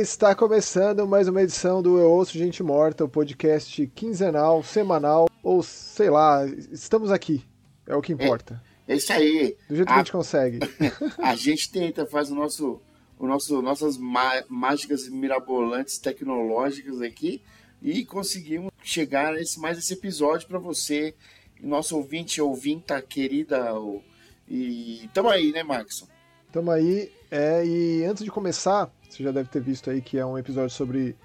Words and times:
Está 0.00 0.34
começando 0.34 1.06
mais 1.06 1.28
uma 1.28 1.42
edição 1.42 1.82
do 1.82 1.98
Eu 1.98 2.10
Ouço 2.10 2.32
Gente 2.32 2.62
Morta, 2.62 3.04
o 3.04 3.08
podcast 3.08 3.86
quinzenal, 3.88 4.62
semanal, 4.62 5.28
ou 5.42 5.62
sei 5.62 6.08
lá, 6.08 6.46
estamos 6.72 7.12
aqui, 7.12 7.44
é 7.86 7.94
o 7.94 8.00
que 8.00 8.14
importa. 8.14 8.62
É, 8.88 8.94
é 8.94 8.96
isso 8.96 9.12
aí. 9.12 9.58
Do 9.68 9.76
jeito 9.76 9.90
a, 9.90 9.92
que 9.92 9.92
a 9.92 9.98
gente 9.98 10.12
consegue. 10.12 10.58
a 11.22 11.36
gente 11.36 11.70
tenta, 11.70 12.06
faz 12.06 12.30
o 12.30 12.34
nosso, 12.34 12.80
o 13.18 13.26
nosso 13.26 13.60
nossas 13.60 13.98
mágicas 14.48 15.06
mirabolantes 15.06 15.98
tecnológicas 15.98 17.02
aqui 17.02 17.42
e 17.82 18.02
conseguimos 18.02 18.72
chegar 18.82 19.34
a 19.34 19.38
esse, 19.38 19.60
mais 19.60 19.76
esse 19.76 19.92
episódio 19.92 20.48
para 20.48 20.58
você, 20.58 21.14
nosso 21.60 21.94
ouvinte, 21.94 22.40
ouvinta 22.40 23.02
querida. 23.02 23.74
E 24.48 25.10
tamo 25.12 25.28
aí, 25.28 25.52
né, 25.52 25.62
Maxon? 25.62 26.08
Tamo 26.50 26.70
aí. 26.70 27.12
É, 27.30 27.62
e 27.66 28.02
antes 28.06 28.24
de 28.24 28.30
começar, 28.30 28.90
você 29.14 29.22
já 29.22 29.32
deve 29.32 29.48
ter 29.48 29.60
visto 29.60 29.90
aí 29.90 30.00
que 30.00 30.18
é 30.18 30.24
um 30.24 30.38
episódio 30.38 30.70
sobre 30.70 31.16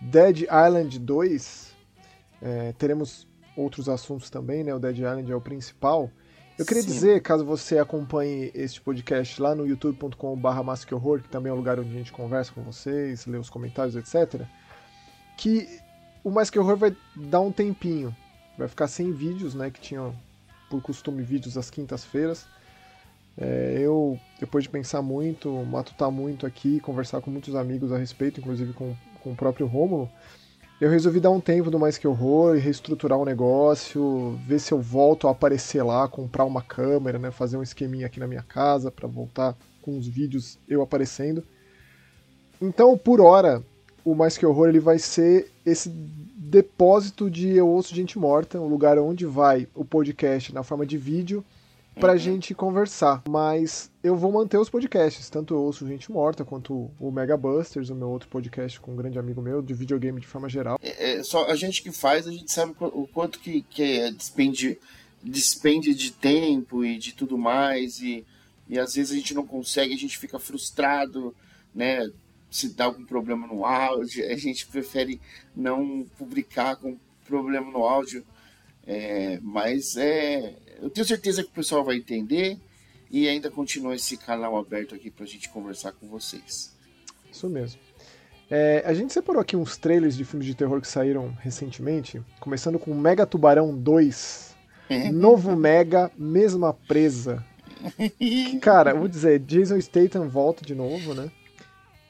Dead 0.00 0.42
Island 0.42 0.98
2. 0.98 1.74
É, 2.42 2.72
teremos 2.72 3.26
outros 3.56 3.88
assuntos 3.88 4.30
também, 4.30 4.62
né? 4.64 4.74
O 4.74 4.78
Dead 4.78 4.96
Island 4.96 5.30
é 5.30 5.34
o 5.34 5.40
principal. 5.40 6.10
Eu 6.56 6.64
queria 6.64 6.82
Sim. 6.82 6.88
dizer, 6.88 7.20
caso 7.20 7.44
você 7.44 7.78
acompanhe 7.78 8.52
este 8.54 8.80
podcast 8.80 9.42
lá 9.42 9.56
no 9.56 9.66
youtube.com.br 9.66 10.48
que 11.22 11.28
também 11.28 11.50
é 11.50 11.52
o 11.52 11.56
lugar 11.56 11.80
onde 11.80 11.90
a 11.90 11.98
gente 11.98 12.12
conversa 12.12 12.52
com 12.52 12.62
vocês, 12.62 13.26
lê 13.26 13.36
os 13.36 13.50
comentários, 13.50 13.96
etc., 13.96 14.42
que 15.36 15.80
o 16.22 16.30
Mais 16.30 16.50
Que 16.50 16.58
Horror 16.58 16.76
vai 16.76 16.96
dar 17.16 17.40
um 17.40 17.50
tempinho. 17.50 18.14
Vai 18.56 18.68
ficar 18.68 18.86
sem 18.86 19.12
vídeos, 19.12 19.52
né? 19.52 19.68
Que 19.68 19.80
tinham, 19.80 20.14
por 20.70 20.80
costume, 20.80 21.24
vídeos 21.24 21.58
às 21.58 21.70
quintas-feiras. 21.70 22.46
É, 23.36 23.78
eu, 23.80 24.18
depois 24.38 24.64
de 24.64 24.70
pensar 24.70 25.02
muito, 25.02 25.50
matutar 25.64 26.10
muito 26.10 26.46
aqui, 26.46 26.80
conversar 26.80 27.20
com 27.20 27.30
muitos 27.30 27.54
amigos 27.54 27.92
a 27.92 27.98
respeito, 27.98 28.40
inclusive 28.40 28.72
com, 28.72 28.94
com 29.22 29.32
o 29.32 29.36
próprio 29.36 29.66
Rômulo, 29.66 30.08
eu 30.80 30.90
resolvi 30.90 31.20
dar 31.20 31.30
um 31.30 31.40
tempo 31.40 31.70
do 31.70 31.78
Mais 31.78 31.96
Que 31.96 32.06
Horror 32.06 32.56
e 32.56 32.60
reestruturar 32.60 33.18
o 33.18 33.24
negócio, 33.24 34.38
ver 34.46 34.58
se 34.58 34.72
eu 34.72 34.80
volto 34.80 35.28
a 35.28 35.30
aparecer 35.30 35.82
lá, 35.82 36.06
comprar 36.08 36.44
uma 36.44 36.62
câmera, 36.62 37.18
né, 37.18 37.30
fazer 37.30 37.56
um 37.56 37.62
esqueminha 37.62 38.06
aqui 38.06 38.20
na 38.20 38.26
minha 38.26 38.42
casa 38.42 38.90
para 38.90 39.08
voltar 39.08 39.56
com 39.80 39.96
os 39.96 40.06
vídeos 40.06 40.58
eu 40.68 40.82
aparecendo. 40.82 41.44
Então, 42.60 42.96
por 42.96 43.20
hora, 43.20 43.62
o 44.04 44.14
Mais 44.14 44.36
Que 44.36 44.46
Horror 44.46 44.68
ele 44.68 44.80
vai 44.80 44.98
ser 44.98 45.50
esse 45.64 45.88
depósito 45.88 47.30
de 47.30 47.56
Eu 47.56 47.68
Ouço 47.68 47.94
Gente 47.94 48.18
Morta, 48.18 48.60
um 48.60 48.68
lugar 48.68 48.98
onde 48.98 49.26
vai 49.26 49.66
o 49.74 49.84
podcast 49.84 50.52
na 50.54 50.62
forma 50.62 50.84
de 50.84 50.98
vídeo 50.98 51.44
pra 51.94 52.12
uhum. 52.12 52.18
gente 52.18 52.54
conversar. 52.54 53.22
Mas 53.28 53.90
eu 54.02 54.16
vou 54.16 54.32
manter 54.32 54.58
os 54.58 54.68
podcasts, 54.68 55.30
tanto 55.30 55.54
Eu 55.54 55.60
Ouço 55.60 55.86
Gente 55.86 56.10
Morta 56.10 56.44
quanto 56.44 56.90
o 56.98 57.10
Mega 57.10 57.36
Busters, 57.36 57.90
o 57.90 57.94
meu 57.94 58.08
outro 58.08 58.28
podcast 58.28 58.80
com 58.80 58.92
um 58.92 58.96
grande 58.96 59.18
amigo 59.18 59.40
meu, 59.40 59.62
de 59.62 59.74
videogame 59.74 60.20
de 60.20 60.26
forma 60.26 60.48
geral. 60.48 60.78
É, 60.82 61.14
é 61.14 61.22
só 61.22 61.46
a 61.46 61.54
gente 61.56 61.82
que 61.82 61.92
faz, 61.92 62.26
a 62.26 62.32
gente 62.32 62.50
sabe 62.50 62.74
o 62.78 63.06
quanto 63.06 63.38
que, 63.38 63.62
que 63.62 63.82
é, 63.82 64.10
despende, 64.10 64.78
despende 65.22 65.94
de 65.94 66.10
tempo 66.10 66.84
e 66.84 66.98
de 66.98 67.12
tudo 67.12 67.38
mais, 67.38 68.00
e, 68.00 68.24
e 68.68 68.78
às 68.78 68.94
vezes 68.94 69.12
a 69.12 69.16
gente 69.16 69.34
não 69.34 69.46
consegue, 69.46 69.94
a 69.94 69.98
gente 69.98 70.18
fica 70.18 70.38
frustrado, 70.38 71.34
né? 71.74 72.10
se 72.54 72.68
dá 72.68 72.84
algum 72.84 73.04
problema 73.04 73.48
no 73.48 73.66
áudio, 73.66 74.24
a 74.30 74.36
gente 74.36 74.64
prefere 74.68 75.20
não 75.56 76.06
publicar 76.16 76.76
com 76.76 76.96
problema 77.26 77.68
no 77.68 77.82
áudio, 77.82 78.24
é, 78.86 79.40
mas 79.42 79.96
é, 79.96 80.54
eu 80.84 80.90
tenho 80.90 81.06
certeza 81.06 81.42
que 81.42 81.48
o 81.48 81.52
pessoal 81.52 81.82
vai 81.82 81.96
entender 81.96 82.58
e 83.10 83.26
ainda 83.26 83.50
continua 83.50 83.94
esse 83.94 84.18
canal 84.18 84.54
aberto 84.58 84.94
aqui 84.94 85.10
para 85.10 85.24
a 85.24 85.26
gente 85.26 85.48
conversar 85.48 85.92
com 85.92 86.06
vocês. 86.06 86.74
Isso 87.32 87.48
mesmo. 87.48 87.80
É, 88.50 88.82
a 88.84 88.92
gente 88.92 89.10
separou 89.10 89.40
aqui 89.40 89.56
uns 89.56 89.78
trailers 89.78 90.14
de 90.14 90.26
filmes 90.26 90.46
de 90.46 90.54
terror 90.54 90.78
que 90.82 90.86
saíram 90.86 91.34
recentemente, 91.40 92.20
começando 92.38 92.78
com 92.78 92.92
Mega 92.92 93.24
Tubarão 93.24 93.74
2, 93.74 94.54
Novo 95.10 95.56
Mega, 95.56 96.12
Mesma 96.18 96.74
Presa. 96.74 97.42
Que, 98.18 98.58
cara, 98.60 98.92
vou 98.92 99.08
dizer, 99.08 99.38
Jason 99.40 99.80
Statham 99.80 100.28
volta 100.28 100.66
de 100.66 100.74
novo, 100.74 101.14
né? 101.14 101.30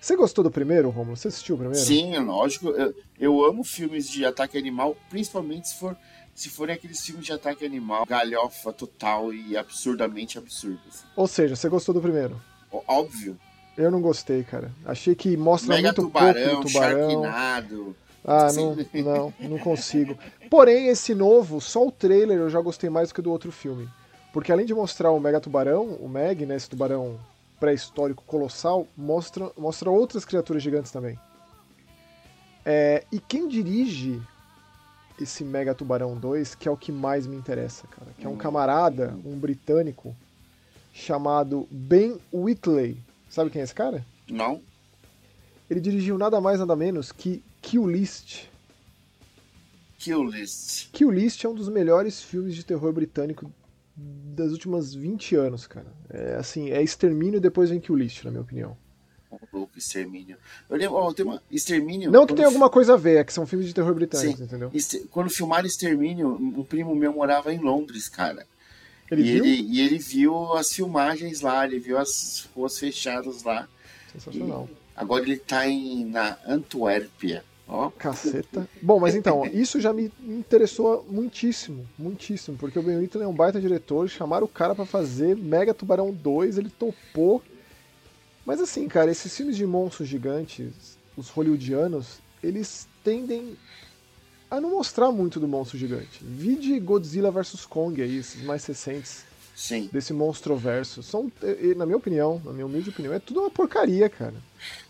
Você 0.01 0.17
gostou 0.17 0.43
do 0.43 0.51
primeiro, 0.51 0.91
Romulo? 0.91 1.17
Você 1.17 1.29
assistiu 1.29 1.55
o 1.55 1.59
primeiro? 1.59 1.83
Sim, 1.83 2.19
lógico. 2.19 2.71
Eu, 2.71 2.95
eu 3.19 3.45
amo 3.45 3.63
filmes 3.63 4.09
de 4.11 4.25
ataque 4.27 4.59
animal, 4.59 4.97
principalmente 5.09 5.69
se 5.69 5.77
for 5.77 5.97
se 6.35 6.51
forem 6.51 6.75
aqueles 6.75 7.01
filmes 7.01 7.25
de 7.25 7.33
ataque 7.33 7.65
animal, 7.65 8.05
galhofa 8.05 8.73
total 8.73 9.33
e 9.33 9.57
absurdamente 9.57 10.37
absurdo. 10.37 10.81
Assim. 10.89 11.05
Ou 11.15 11.29
seja, 11.29 11.55
você 11.55 11.69
gostou 11.69 11.95
do 11.95 12.01
primeiro? 12.01 12.41
Óbvio. 12.89 13.39
Eu 13.77 13.91
não 13.91 14.01
gostei, 14.01 14.43
cara. 14.43 14.71
Achei 14.85 15.15
que 15.15 15.37
mostra 15.37 15.75
Mega 15.75 15.89
muito 15.89 16.03
tubarão, 16.03 16.51
pouco 16.51 16.69
tubarão. 16.69 17.11
Sharknado. 17.11 17.97
Ah, 18.25 18.53
não, 18.53 18.77
não, 19.03 19.35
não 19.39 19.59
consigo. 19.59 20.19
Porém, 20.51 20.89
esse 20.89 21.15
novo, 21.15 21.61
só 21.61 21.87
o 21.87 21.93
trailer 21.93 22.39
eu 22.39 22.51
já 22.51 22.61
gostei 22.61 22.91
mais 22.91 23.09
do 23.09 23.15
que 23.15 23.23
do 23.23 23.31
outro 23.31 23.53
filme. 23.53 23.89
Porque 24.33 24.51
além 24.51 24.67
de 24.67 24.75
mostrar 24.75 25.13
o 25.13 25.21
Mega 25.21 25.41
Tubarão, 25.41 25.97
o 26.01 26.09
Meg, 26.09 26.45
né, 26.45 26.57
esse 26.57 26.69
tubarão 26.69 27.21
pré-histórico 27.61 28.25
colossal, 28.27 28.87
mostra, 28.97 29.51
mostra 29.57 29.91
outras 29.91 30.25
criaturas 30.25 30.63
gigantes 30.63 30.91
também. 30.91 31.19
É, 32.65 33.05
e 33.13 33.21
quem 33.21 33.47
dirige 33.47 34.21
esse 35.21 35.45
Mega 35.45 35.75
Tubarão 35.75 36.17
2, 36.17 36.55
que 36.55 36.69
é 36.69 36.71
o 36.71 36.77
que 36.77 36.91
mais 36.91 37.27
me 37.27 37.37
interessa, 37.37 37.87
cara, 37.87 38.11
que 38.19 38.27
é 38.27 38.29
um 38.29 38.37
camarada, 38.37 39.17
um 39.25 39.39
britânico, 39.39 40.15
chamado 40.93 41.69
Ben 41.71 42.19
Whitley. 42.33 42.97
Sabe 43.29 43.51
quem 43.51 43.61
é 43.61 43.65
esse 43.65 43.75
cara? 43.75 44.05
Não. 44.29 44.61
Ele 45.69 45.81
dirigiu 45.81 46.19
nada 46.19 46.41
mais 46.41 46.61
nada 46.61 46.77
menos 46.77 47.11
que 47.11 47.43
Kill 47.63 47.89
List. 47.89 48.47
Kill 49.99 50.25
List. 50.25 50.91
Kill 50.93 51.11
List 51.11 51.45
é 51.45 51.49
um 51.49 51.55
dos 51.55 51.69
melhores 51.69 52.23
filmes 52.23 52.55
de 52.55 52.65
terror 52.65 52.93
britânico 52.93 53.51
das 53.97 54.53
últimas 54.53 54.95
20 54.95 55.37
anos, 55.37 55.67
cara. 55.67 55.87
É 56.11 56.35
assim, 56.35 56.71
é 56.71 56.83
extermínio 56.83 57.41
depois 57.41 57.71
vem 57.71 57.81
Kill 57.81 57.97
List, 57.97 58.25
na 58.25 58.31
minha 58.31 58.43
opinião. 58.43 58.77
Extermínio. 59.79 60.37
Eu 60.69 60.77
lembro, 60.77 60.97
ó, 60.97 61.13
tem 61.13 61.25
uma. 61.25 61.43
Extermínio. 61.51 62.11
Não 62.11 62.27
que 62.27 62.35
tenha 62.35 62.47
alguma 62.47 62.71
coisa 62.71 62.95
a 62.95 62.97
ver, 62.97 63.19
é 63.19 63.25
que 63.25 63.33
são 63.33 63.47
filmes 63.47 63.67
de 63.69 63.75
terror 63.75 63.95
britânicos, 63.95 64.39
Sim. 64.39 64.45
entendeu? 64.45 64.71
Quando 65.11 65.31
filmaram 65.31 65.67
Extermínio, 65.67 66.29
um 66.29 66.65
primo 66.65 66.95
meu 66.95 67.13
morava 67.13 67.53
em 67.53 67.59
Londres, 67.59 68.09
cara. 68.09 68.47
Ele 69.11 69.23
e, 69.23 69.25
viu? 69.25 69.45
Ele, 69.45 69.63
e 69.63 69.81
ele 69.81 69.99
viu 69.99 70.53
as 70.55 70.73
filmagens 70.73 71.41
lá, 71.41 71.65
ele 71.65 71.79
viu 71.79 71.99
as 71.99 72.49
ruas 72.55 72.79
fechadas 72.79 73.43
lá. 73.43 73.69
Sensacional. 74.13 74.69
E 74.71 74.77
agora 74.97 75.23
ele 75.23 75.37
tá 75.37 75.67
em, 75.67 76.05
na 76.05 76.39
Antuérpia. 76.47 77.45
Ó. 77.67 77.91
Caceta. 77.91 78.69
Bom, 78.83 79.01
mas 79.01 79.15
então, 79.15 79.47
isso 79.47 79.81
já 79.81 79.93
me 79.93 80.13
interessou 80.23 81.05
muitíssimo, 81.09 81.87
muitíssimo, 81.99 82.57
porque 82.59 82.79
o 82.79 82.83
Ben 82.83 82.99
Whittle 82.99 83.25
é 83.25 83.27
um 83.27 83.33
baita 83.33 83.61
diretor, 83.61 84.09
chamaram 84.09 84.45
o 84.45 84.49
cara 84.49 84.75
para 84.75 84.85
fazer 84.85 85.35
Mega 85.35 85.73
Tubarão 85.73 86.13
2, 86.13 86.59
ele 86.59 86.69
topou. 86.69 87.43
Mas 88.45 88.61
assim, 88.61 88.87
cara, 88.89 89.11
esses 89.11 89.35
filmes 89.37 89.57
de 89.57 89.67
monstros 89.67 90.09
gigantes, 90.09 90.99
os 91.17 91.29
hollywoodianos, 91.29 92.19
eles 92.43 92.87
tendem 93.03 93.57
a 94.51 94.61
não 94.61 94.71
mostrar 94.71 95.11
muito 95.11 95.41
do 95.41 95.49
monstro 95.49 95.79
gigante. 95.79 96.23
Vide 96.23 96.79
Godzilla 96.79 97.31
vs 97.31 97.67
Kong 97.67 98.01
aí, 98.01 98.19
esses 98.19 98.43
mais 98.43 98.65
recentes. 98.67 99.25
Sim. 99.55 99.89
desse 99.93 100.13
monstroverso. 100.13 101.03
São, 101.03 101.31
na 101.77 101.87
minha 101.87 101.97
opinião, 101.97 102.43
na 102.45 102.53
minha 102.53 102.67
humilde 102.67 102.91
opinião, 102.91 103.15
é 103.15 103.21
tudo 103.21 103.41
uma 103.41 103.51
porcaria, 103.51 104.09
cara. 104.09 104.35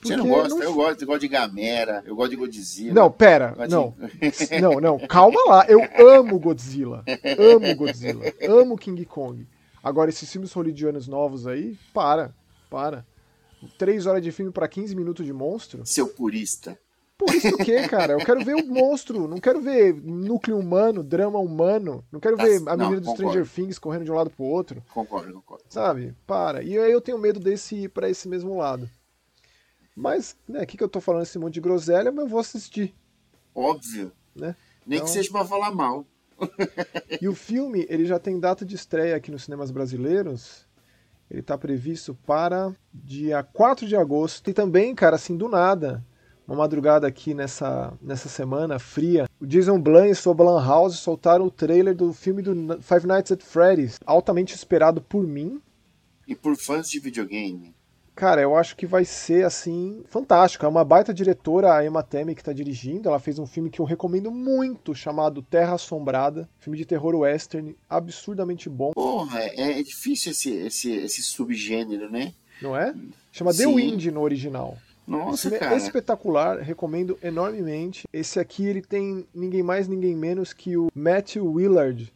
Você 0.00 0.16
não 0.16 0.26
gosta? 0.26 0.54
Não... 0.54 0.62
Eu 0.62 0.74
gosto, 0.74 1.02
eu 1.02 1.06
gosto 1.06 1.20
de 1.20 1.28
Gamera, 1.28 2.02
eu 2.06 2.16
gosto 2.16 2.30
de 2.30 2.36
Godzilla. 2.36 2.94
Não, 2.94 3.10
pera, 3.10 3.54
não. 3.68 3.94
De... 3.98 4.60
não, 4.60 4.80
não, 4.80 4.98
calma 5.06 5.38
lá. 5.46 5.66
Eu 5.68 5.80
amo 6.16 6.38
Godzilla. 6.38 7.04
Amo 7.38 7.76
Godzilla. 7.76 8.24
Amo 8.48 8.78
King 8.78 9.04
Kong. 9.04 9.46
Agora, 9.82 10.08
esses 10.08 10.30
filmes 10.32 10.50
hollywoodianos 10.52 11.06
novos 11.06 11.46
aí, 11.46 11.76
para, 11.92 12.34
para. 12.70 13.04
Três 13.78 14.06
horas 14.06 14.22
de 14.22 14.32
filme 14.32 14.50
para 14.50 14.68
15 14.68 14.94
minutos 14.94 15.24
de 15.24 15.32
monstro? 15.32 15.84
Seu 15.84 16.08
purista. 16.08 16.78
Por 17.16 17.32
isso 17.32 17.54
o 17.54 17.58
quê, 17.58 17.86
cara? 17.88 18.14
Eu 18.14 18.18
quero 18.18 18.44
ver 18.44 18.54
o 18.54 18.66
monstro, 18.66 19.28
não 19.28 19.38
quero 19.38 19.60
ver 19.60 19.94
núcleo 19.94 20.58
humano, 20.58 21.02
drama 21.02 21.38
humano, 21.38 22.04
não 22.10 22.18
quero 22.18 22.36
ver 22.36 22.60
a 22.66 22.76
menina 22.76 23.00
do 23.00 23.10
Stranger 23.10 23.48
Things 23.48 23.78
correndo 23.78 24.04
de 24.04 24.10
um 24.10 24.16
lado 24.16 24.30
pro 24.30 24.44
outro. 24.44 24.82
Concordo, 24.92 25.32
concordo. 25.34 25.64
Sabe? 25.68 26.14
Para. 26.26 26.62
E 26.62 26.76
aí 26.76 26.90
eu 26.90 27.00
tenho 27.00 27.18
medo 27.18 27.38
desse 27.38 27.76
ir 27.76 27.88
pra 27.88 28.10
esse 28.10 28.28
mesmo 28.28 28.56
lado. 28.56 28.90
Mas, 29.96 30.36
né, 30.48 30.62
o 30.62 30.66
que, 30.66 30.76
que 30.76 30.82
eu 30.82 30.88
tô 30.88 31.00
falando 31.00 31.22
esse 31.22 31.38
monte 31.38 31.54
de 31.54 31.60
groselha, 31.60 32.10
mas 32.10 32.24
eu 32.24 32.30
vou 32.30 32.40
assistir. 32.40 32.92
Óbvio. 33.54 34.10
Né? 34.34 34.56
Nem 34.84 34.96
então... 34.96 35.06
que 35.06 35.12
seja 35.12 35.30
pra 35.30 35.44
falar 35.44 35.70
mal. 35.70 36.04
e 37.22 37.28
o 37.28 37.34
filme, 37.34 37.86
ele 37.88 38.04
já 38.04 38.18
tem 38.18 38.40
data 38.40 38.64
de 38.64 38.74
estreia 38.74 39.14
aqui 39.14 39.30
nos 39.30 39.44
cinemas 39.44 39.70
brasileiros. 39.70 40.63
Ele 41.30 41.42
tá 41.42 41.56
previsto 41.56 42.14
para 42.26 42.72
dia 42.92 43.42
4 43.42 43.86
de 43.86 43.96
agosto. 43.96 44.50
E 44.50 44.52
também, 44.52 44.94
cara, 44.94 45.16
assim, 45.16 45.36
do 45.36 45.48
nada 45.48 46.04
uma 46.46 46.56
madrugada 46.56 47.06
aqui 47.06 47.34
nessa, 47.34 47.92
nessa 48.00 48.28
semana 48.28 48.78
fria, 48.78 49.26
o 49.40 49.46
Jason 49.46 49.80
Blum 49.80 50.04
e 50.04 50.14
sua 50.14 50.34
Blumhouse 50.34 50.98
soltaram 50.98 51.46
o 51.46 51.50
trailer 51.50 51.94
do 51.94 52.12
filme 52.12 52.42
do 52.42 52.80
Five 52.82 53.06
Nights 53.06 53.32
at 53.32 53.42
Freddy's, 53.42 53.98
altamente 54.04 54.54
esperado 54.54 55.00
por 55.00 55.26
mim. 55.26 55.60
E 56.26 56.34
por 56.34 56.56
fãs 56.56 56.88
de 56.88 57.00
videogame. 57.00 57.74
Cara, 58.14 58.40
eu 58.40 58.56
acho 58.56 58.76
que 58.76 58.86
vai 58.86 59.04
ser 59.04 59.44
assim 59.44 60.02
fantástico. 60.08 60.64
É 60.64 60.68
uma 60.68 60.84
baita 60.84 61.12
diretora, 61.12 61.74
a 61.74 61.84
Emma 61.84 62.02
Temme, 62.02 62.34
que 62.34 62.40
está 62.40 62.52
dirigindo. 62.52 63.08
Ela 63.08 63.18
fez 63.18 63.38
um 63.38 63.46
filme 63.46 63.70
que 63.70 63.80
eu 63.80 63.84
recomendo 63.84 64.30
muito, 64.30 64.94
chamado 64.94 65.42
Terra 65.42 65.74
Assombrada, 65.74 66.48
filme 66.58 66.78
de 66.78 66.84
terror 66.84 67.14
western, 67.14 67.76
absurdamente 67.88 68.68
bom. 68.68 68.92
Porra, 68.92 69.40
é, 69.40 69.80
é 69.80 69.82
difícil 69.82 70.32
esse, 70.32 70.50
esse, 70.50 70.92
esse 70.92 71.22
subgênero, 71.22 72.10
né? 72.10 72.32
Não 72.62 72.76
é? 72.76 72.94
Chama 73.32 73.52
Sim. 73.52 73.64
The 73.64 73.74
Wind 73.74 74.06
no 74.06 74.20
original. 74.20 74.78
Nossa, 75.06 75.48
Esse 75.48 75.58
cara. 75.58 75.74
É 75.74 75.76
espetacular, 75.76 76.58
recomendo 76.58 77.18
enormemente. 77.22 78.04
Esse 78.12 78.40
aqui 78.40 78.64
ele 78.64 78.80
tem 78.80 79.26
ninguém 79.34 79.62
mais, 79.62 79.86
ninguém 79.86 80.16
menos 80.16 80.52
que 80.52 80.76
o 80.76 80.90
Matthew 80.94 81.44
Willard 81.44 82.12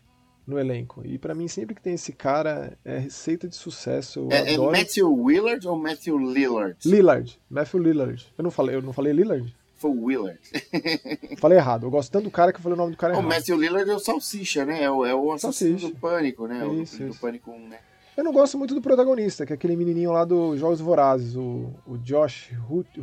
no 0.48 0.58
elenco. 0.58 1.02
E 1.04 1.18
para 1.18 1.34
mim, 1.34 1.46
sempre 1.46 1.74
que 1.74 1.82
tem 1.82 1.92
esse 1.92 2.10
cara, 2.10 2.76
é 2.82 2.98
receita 2.98 3.46
de 3.46 3.54
sucesso. 3.54 4.26
É, 4.32 4.52
é 4.52 4.54
adoro. 4.54 4.74
é 4.74 4.78
Matthew 4.78 5.12
Willard 5.12 5.68
ou 5.68 5.78
Matthew 5.78 6.18
Lillard? 6.18 6.76
Lillard. 6.86 7.38
Matthew 7.50 7.80
Lillard. 7.80 8.26
Eu 8.36 8.42
não 8.42 8.50
falei, 8.50 8.74
eu 8.74 8.82
não 8.82 8.94
falei 8.94 9.12
Lillard? 9.12 9.54
Foi 9.76 9.90
Willard. 9.90 10.40
falei 11.38 11.58
errado. 11.58 11.84
Eu 11.86 11.90
gosto 11.90 12.10
tanto 12.10 12.24
do 12.24 12.30
cara 12.30 12.50
que 12.50 12.58
eu 12.58 12.62
falei 12.62 12.74
o 12.74 12.78
nome 12.78 12.92
do 12.92 12.96
cara 12.96 13.12
o 13.12 13.16
errado. 13.16 13.26
O 13.26 13.28
Matthew 13.28 13.60
Lillard 13.60 13.88
é 13.88 13.94
o 13.94 13.98
Salsicha, 13.98 14.64
né? 14.64 14.82
É 14.82 14.90
o, 14.90 15.04
é 15.04 15.14
o 15.14 15.30
assassino 15.32 15.78
Salsicha. 15.78 15.94
do 15.94 16.00
Pânico, 16.00 16.46
né? 16.46 16.66
Isso, 16.66 17.02
o, 17.02 17.06
isso. 17.06 17.14
do 17.14 17.14
Pânico 17.20 17.50
1, 17.50 17.68
né? 17.68 17.78
Eu 18.16 18.24
não 18.24 18.32
gosto 18.32 18.58
muito 18.58 18.74
do 18.74 18.82
protagonista, 18.82 19.46
que 19.46 19.52
é 19.52 19.54
aquele 19.54 19.76
menininho 19.76 20.10
lá 20.10 20.24
dos 20.24 20.58
Jogos 20.58 20.80
Vorazes, 20.80 21.36
o, 21.36 21.72
o 21.86 21.96
Josh 21.98 22.50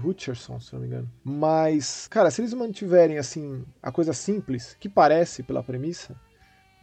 Hutcherson, 0.03 0.59
se 0.59 0.73
não 0.73 0.81
me 0.81 0.87
engano. 0.87 1.09
Mas, 1.23 2.05
cara, 2.09 2.29
se 2.29 2.41
eles 2.41 2.53
mantiverem, 2.53 3.17
assim, 3.17 3.63
a 3.81 3.93
coisa 3.93 4.11
simples, 4.11 4.75
que 4.77 4.89
parece 4.89 5.41
pela 5.41 5.63
premissa, 5.63 6.19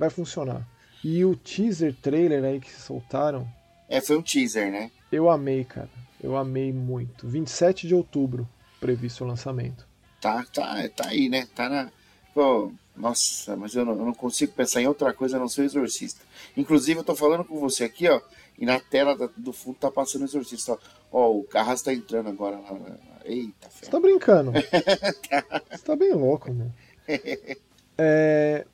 vai 0.02 0.10
funcionar. 0.10 0.66
E 1.04 1.24
o 1.24 1.36
teaser 1.36 1.94
trailer 2.02 2.42
aí 2.44 2.60
que 2.60 2.72
soltaram. 2.72 3.48
É, 3.88 4.00
foi 4.00 4.16
um 4.16 4.22
teaser, 4.22 4.70
né? 4.70 4.90
Eu 5.12 5.30
amei, 5.30 5.64
cara. 5.64 5.90
Eu 6.20 6.36
amei 6.36 6.72
muito. 6.72 7.28
27 7.28 7.86
de 7.86 7.94
outubro, 7.94 8.48
previsto 8.80 9.24
o 9.24 9.26
lançamento. 9.26 9.86
Tá, 10.20 10.44
tá, 10.52 10.88
tá 10.88 11.08
aí, 11.08 11.28
né? 11.28 11.46
Tá 11.54 11.68
na. 11.68 11.90
Pô, 12.34 12.72
nossa, 12.96 13.56
mas 13.56 13.74
eu 13.74 13.84
não, 13.84 13.92
eu 13.92 14.06
não, 14.06 14.14
consigo 14.14 14.52
pensar 14.52 14.80
em 14.80 14.86
outra 14.86 15.12
coisa 15.12 15.36
a 15.36 15.40
não 15.40 15.48
ser 15.48 15.62
o 15.62 15.64
Exorcista. 15.64 16.20
Inclusive, 16.56 17.00
eu 17.00 17.04
tô 17.04 17.14
falando 17.14 17.44
com 17.44 17.58
você 17.58 17.84
aqui, 17.84 18.08
ó, 18.08 18.20
e 18.58 18.64
na 18.64 18.80
tela 18.80 19.14
do 19.36 19.52
fundo 19.52 19.76
tá 19.78 19.90
passando 19.90 20.22
o 20.22 20.24
Exorcista. 20.24 20.72
Ó, 20.72 20.78
ó 21.12 21.30
o 21.30 21.44
Carras 21.44 21.82
tá 21.82 21.92
entrando 21.92 22.28
agora 22.28 22.58
lá. 22.58 22.76
Eita, 23.24 23.68
Você 23.70 23.90
tá 23.90 24.00
brincando. 24.00 24.52
Você 25.70 25.84
tá 25.84 25.94
bem 25.94 26.12
louco, 26.12 26.52
mano. 26.52 26.74
É, 27.98 28.66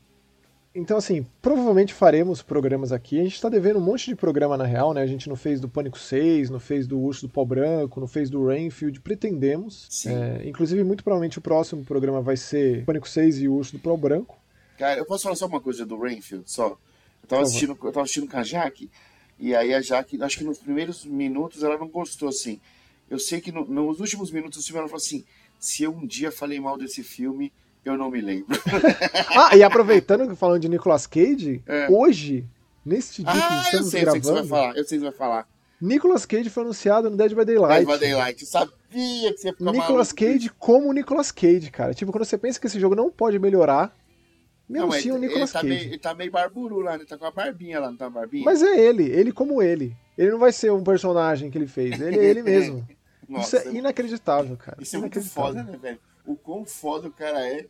então, 0.79 0.97
assim, 0.97 1.27
provavelmente 1.43 1.93
faremos 1.93 2.41
programas 2.41 2.93
aqui. 2.93 3.21
A 3.21 3.25
gente 3.25 3.41
tá 3.41 3.49
devendo 3.49 3.79
um 3.79 3.83
monte 3.83 4.07
de 4.07 4.17
programa 4.17 4.57
na 4.57 4.65
real, 4.65 4.95
né? 4.95 5.03
A 5.03 5.07
gente 5.07 5.29
não 5.29 5.37
fez 5.37 5.61
do 5.61 5.69
Pânico 5.69 5.99
6, 5.99 6.51
não 6.51 6.61
fez 6.61 6.87
do 6.87 6.99
Urso 6.99 7.27
do 7.27 7.33
Pau 7.33 7.45
Branco, 7.45 8.01
não 8.01 8.07
fez 8.07 8.31
do 8.31 8.47
Rainfield. 8.47 9.01
Pretendemos. 9.01 10.07
É, 10.07 10.49
inclusive, 10.49 10.83
muito 10.85 11.03
provavelmente 11.03 11.39
o 11.39 11.43
próximo 11.43 11.85
programa 11.85 12.21
vai 12.21 12.37
ser 12.37 12.85
Pânico 12.85 13.09
6 13.09 13.41
e 13.41 13.49
o 13.49 13.55
Urso 13.55 13.73
do 13.73 13.79
Pau 13.79 13.97
Branco. 13.97 14.39
Cara, 14.79 14.99
eu 14.99 15.05
posso 15.05 15.25
falar 15.25 15.35
só 15.35 15.47
uma 15.47 15.61
coisa 15.61 15.85
do 15.85 15.99
Rainfield, 15.99 16.51
só? 16.51 16.79
Eu 17.23 17.29
tava 17.29 17.43
assistindo, 17.43 17.73
eu 17.73 17.93
tava 17.93 18.03
assistindo 18.03 18.29
com 18.29 18.37
a 18.37 18.45
Jaque, 18.45 18.89
e 19.39 19.55
aí 19.55 19.75
a 19.75 19.83
Jaque, 19.83 20.23
acho 20.23 20.39
que 20.39 20.45
nos 20.45 20.59
primeiros 20.59 21.05
minutos 21.05 21.63
ela 21.63 21.77
não 21.77 21.89
gostou, 21.89 22.29
assim. 22.29 22.61
Eu 23.11 23.19
sei 23.19 23.41
que 23.41 23.51
no, 23.51 23.65
nos 23.65 24.01
últimos 24.01 24.31
minutos 24.31 24.59
do 24.59 24.65
filme 24.65 24.79
ela 24.79 24.89
falou 24.89 25.03
assim: 25.03 25.25
se 25.59 25.83
eu 25.83 25.91
um 25.91 26.07
dia 26.07 26.31
falei 26.31 26.61
mal 26.61 26.79
desse 26.79 27.03
filme, 27.03 27.53
eu 27.85 27.97
não 27.97 28.11
me 28.11 28.21
lembro. 28.21 28.47
ah, 29.37 29.57
e 29.57 29.63
aproveitando 29.63 30.35
falando 30.37 30.61
de 30.61 30.69
Nicolas 30.69 31.07
Cage, 31.07 31.63
é. 31.67 31.89
hoje, 31.91 32.47
neste 32.85 33.23
dia 33.23 33.33
ah, 33.33 33.61
que 33.61 33.65
estamos 33.65 33.87
eu 33.87 33.91
sei, 33.91 34.01
gravando. 34.01 34.19
Eu 34.19 34.21
sei 34.21 34.21
que 34.21 34.27
você 34.27 34.33
vai 34.33 34.49
falar, 34.49 34.69
eu 34.69 34.85
sei 34.85 34.99
que 34.99 35.05
você 35.05 35.11
vai 35.11 35.13
falar. 35.13 35.49
Nicolas 35.81 36.27
Cage 36.27 36.51
foi 36.51 36.63
anunciado 36.65 37.09
no 37.09 37.17
Dead 37.17 37.35
by 37.35 37.45
Daylight. 37.45 37.87
Dead 37.87 37.99
by 37.99 38.05
Daylight, 38.05 38.43
eu 38.43 38.49
sabia 38.49 39.33
que 39.33 39.39
você 39.39 39.49
ia 39.49 39.53
ficar 39.53 39.73
Nicolas 39.73 40.13
Cage 40.13 40.51
como 40.59 40.93
Nicolas 40.93 41.31
Cage, 41.31 41.71
cara. 41.71 41.95
Tipo, 41.95 42.11
quando 42.11 42.25
você 42.25 42.37
pensa 42.37 42.61
que 42.61 42.67
esse 42.67 42.81
jogo 42.81 42.97
não 42.97 43.11
pode 43.11 43.39
melhorar, 43.39 43.95
me 44.69 44.79
não, 44.79 44.87
anuncia 44.87 45.15
o 45.15 45.19
Nicolas 45.19 45.51
ele 45.51 45.53
tá 45.53 45.61
Cage. 45.61 45.75
Meio, 45.75 45.89
ele 45.89 45.99
tá 45.99 46.15
meio 46.15 46.33
barburu 46.33 46.81
lá, 46.81 46.95
ele 46.97 47.07
tá 47.07 47.17
com 47.17 47.25
a 47.25 47.31
barbinha 47.31 47.79
lá, 47.79 47.91
não 47.91 47.97
tá 47.97 48.07
a 48.07 48.11
barbinha? 48.11 48.45
Mas 48.45 48.63
é 48.63 48.79
ele, 48.79 49.05
ele 49.05 49.33
como 49.33 49.63
ele. 49.63 49.97
Ele 50.17 50.33
não 50.33 50.39
vai 50.39 50.51
ser 50.51 50.73
um 50.73 50.83
personagem 50.83 51.49
que 51.49 51.57
ele 51.57 51.69
fez, 51.69 52.01
ele 52.01 52.19
é 52.19 52.25
ele 52.25 52.43
mesmo. 52.43 52.87
Nossa, 53.29 53.59
Isso 53.59 53.69
é 53.69 53.73
inacreditável, 53.73 54.57
cara. 54.57 54.79
Isso 54.81 54.97
é 54.97 54.99
muito 54.99 55.23
foda, 55.23 55.63
né, 55.63 55.79
velho? 55.81 55.99
O 56.29 56.37
quão 56.37 56.63
foda 56.67 57.09
o 57.09 57.11
cara 57.11 57.41
é 57.41 57.65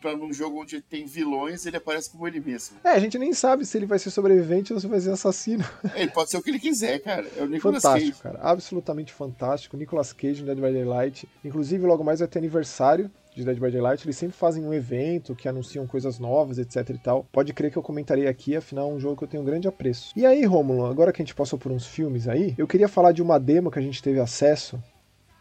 pra 0.00 0.16
num 0.16 0.32
jogo 0.32 0.60
onde 0.60 0.80
tem 0.80 1.06
vilões, 1.06 1.64
ele 1.64 1.76
aparece 1.76 2.10
como 2.10 2.26
ele 2.26 2.40
mesmo. 2.40 2.76
É, 2.82 2.88
a 2.88 2.98
gente 2.98 3.16
nem 3.18 3.32
sabe 3.32 3.64
se 3.64 3.78
ele 3.78 3.86
vai 3.86 4.00
ser 4.00 4.10
sobrevivente 4.10 4.72
ou 4.72 4.80
se 4.80 4.86
vai 4.88 4.98
ser 4.98 5.10
assassino. 5.10 5.64
Ele 5.94 6.10
pode 6.10 6.30
ser 6.30 6.38
o 6.38 6.42
que 6.42 6.48
ele 6.50 6.58
quiser, 6.58 6.98
cara. 7.00 7.28
É 7.36 7.42
o 7.42 7.46
Nicolas 7.46 7.82
fantástico, 7.82 8.22
Cage. 8.22 8.22
cara. 8.22 8.38
Absolutamente 8.42 9.12
fantástico. 9.12 9.76
Nicolas 9.76 10.12
Cage 10.12 10.40
no 10.42 10.46
Dead 10.46 10.56
by 10.56 10.72
Daylight. 10.72 11.28
Inclusive, 11.44 11.86
logo 11.86 12.02
mais 12.02 12.20
vai 12.20 12.28
ter 12.28 12.38
aniversário 12.38 13.10
de 13.36 13.44
Dead 13.44 13.58
by 13.58 13.70
Daylight. 13.70 14.04
Eles 14.06 14.16
sempre 14.16 14.36
fazem 14.36 14.64
um 14.64 14.72
evento 14.72 15.36
que 15.36 15.48
anunciam 15.48 15.86
coisas 15.86 16.18
novas, 16.18 16.58
etc 16.58 16.90
e 16.90 16.98
tal. 16.98 17.26
Pode 17.30 17.52
crer 17.52 17.70
que 17.70 17.76
eu 17.76 17.82
comentarei 17.82 18.26
aqui, 18.26 18.56
afinal 18.56 18.90
é 18.90 18.94
um 18.94 18.98
jogo 18.98 19.16
que 19.18 19.24
eu 19.24 19.28
tenho 19.28 19.42
um 19.42 19.46
grande 19.46 19.68
apreço. 19.68 20.12
E 20.16 20.24
aí, 20.26 20.44
Romulo, 20.44 20.86
agora 20.86 21.12
que 21.12 21.20
a 21.22 21.24
gente 21.24 21.34
passou 21.34 21.58
por 21.58 21.70
uns 21.70 21.86
filmes 21.86 22.26
aí, 22.26 22.54
eu 22.56 22.66
queria 22.66 22.88
falar 22.88 23.12
de 23.12 23.22
uma 23.22 23.38
demo 23.38 23.70
que 23.70 23.78
a 23.78 23.82
gente 23.82 24.02
teve 24.02 24.18
acesso 24.18 24.82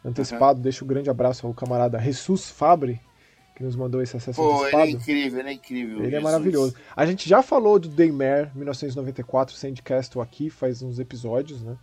antecipado. 0.04 0.58
Uhum. 0.58 0.64
Deixo 0.64 0.86
um 0.86 0.88
grande 0.88 1.10
abraço 1.10 1.46
ao 1.46 1.54
camarada 1.54 2.00
Jesus 2.00 2.50
Fabre, 2.50 3.00
que 3.56 3.64
nos 3.64 3.76
mandou 3.76 4.02
esse 4.02 4.16
acesso 4.16 4.42
Pô, 4.42 4.60
antecipado. 4.60 4.84
ele 4.84 4.92
é 4.92 4.96
incrível, 4.96 5.40
ele 5.40 5.50
é 5.50 5.54
incrível. 5.54 5.98
Ele 5.98 6.08
é 6.08 6.10
Jesus. 6.10 6.22
é 6.22 6.24
maravilhoso. 6.24 6.76
A 6.96 7.06
gente 7.06 7.28
já 7.28 7.42
falou 7.42 7.80
do 7.80 7.90
Daymare 7.90 8.50
1994 8.56 9.56
Sandcastle 9.56 10.22
aqui, 10.22 10.50
faz 10.50 10.82
uns 10.82 11.00
episódios, 11.00 11.62
né? 11.62 11.78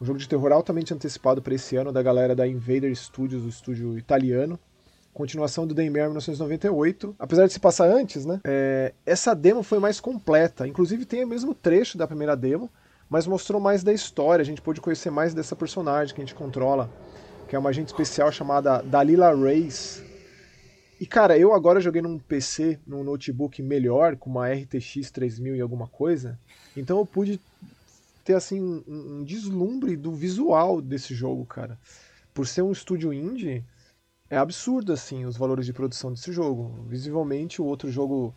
Um 0.00 0.04
jogo 0.04 0.18
de 0.18 0.28
terror 0.28 0.52
altamente 0.52 0.92
antecipado 0.92 1.40
para 1.40 1.54
esse 1.54 1.74
ano 1.76 1.90
da 1.90 2.02
galera 2.02 2.36
da 2.36 2.46
Invader 2.46 2.94
Studios, 2.94 3.44
o 3.44 3.48
estúdio 3.48 3.98
italiano. 3.98 4.58
Continuação 5.14 5.66
do 5.66 5.74
Daymare 5.74 6.08
1998. 6.08 7.16
Apesar 7.18 7.46
de 7.46 7.54
se 7.54 7.58
passar 7.58 7.88
antes, 7.88 8.26
né? 8.26 8.38
É, 8.44 8.92
essa 9.06 9.34
demo 9.34 9.62
foi 9.62 9.78
mais 9.78 9.98
completa. 9.98 10.68
Inclusive 10.68 11.06
tem 11.06 11.24
o 11.24 11.26
mesmo 11.26 11.54
trecho 11.54 11.96
da 11.96 12.06
primeira 12.06 12.36
demo, 12.36 12.70
mas 13.08 13.26
mostrou 13.26 13.58
mais 13.58 13.82
da 13.82 13.94
história. 13.94 14.42
A 14.42 14.44
gente 14.44 14.60
pôde 14.60 14.82
conhecer 14.82 15.10
mais 15.10 15.32
dessa 15.32 15.56
personagem 15.56 16.14
que 16.14 16.20
a 16.20 16.24
gente 16.24 16.34
controla, 16.34 16.90
que 17.48 17.54
é 17.54 17.58
uma 17.58 17.70
agente 17.70 17.88
especial 17.88 18.30
chamada 18.32 18.82
Dalila 18.82 19.34
Reis, 19.34 20.02
e 20.98 21.06
cara, 21.06 21.38
eu 21.38 21.52
agora 21.52 21.80
joguei 21.80 22.00
num 22.00 22.18
PC, 22.18 22.80
num 22.86 23.04
notebook 23.04 23.62
melhor, 23.62 24.16
com 24.16 24.30
uma 24.30 24.48
RTX 24.50 25.10
3000 25.10 25.56
e 25.56 25.60
alguma 25.60 25.86
coisa, 25.86 26.38
então 26.74 26.98
eu 26.98 27.04
pude 27.04 27.38
ter 28.24 28.34
assim 28.34 28.60
um, 28.60 28.82
um 28.88 29.24
deslumbre 29.24 29.94
do 29.94 30.12
visual 30.12 30.80
desse 30.80 31.14
jogo, 31.14 31.44
cara. 31.44 31.78
Por 32.32 32.46
ser 32.46 32.62
um 32.62 32.72
estúdio 32.72 33.12
indie, 33.12 33.62
é 34.30 34.36
absurdo 34.36 34.92
assim 34.92 35.26
os 35.26 35.36
valores 35.36 35.66
de 35.66 35.72
produção 35.72 36.12
desse 36.12 36.32
jogo. 36.32 36.82
Visivelmente 36.88 37.60
o 37.60 37.66
outro 37.66 37.90
jogo 37.90 38.34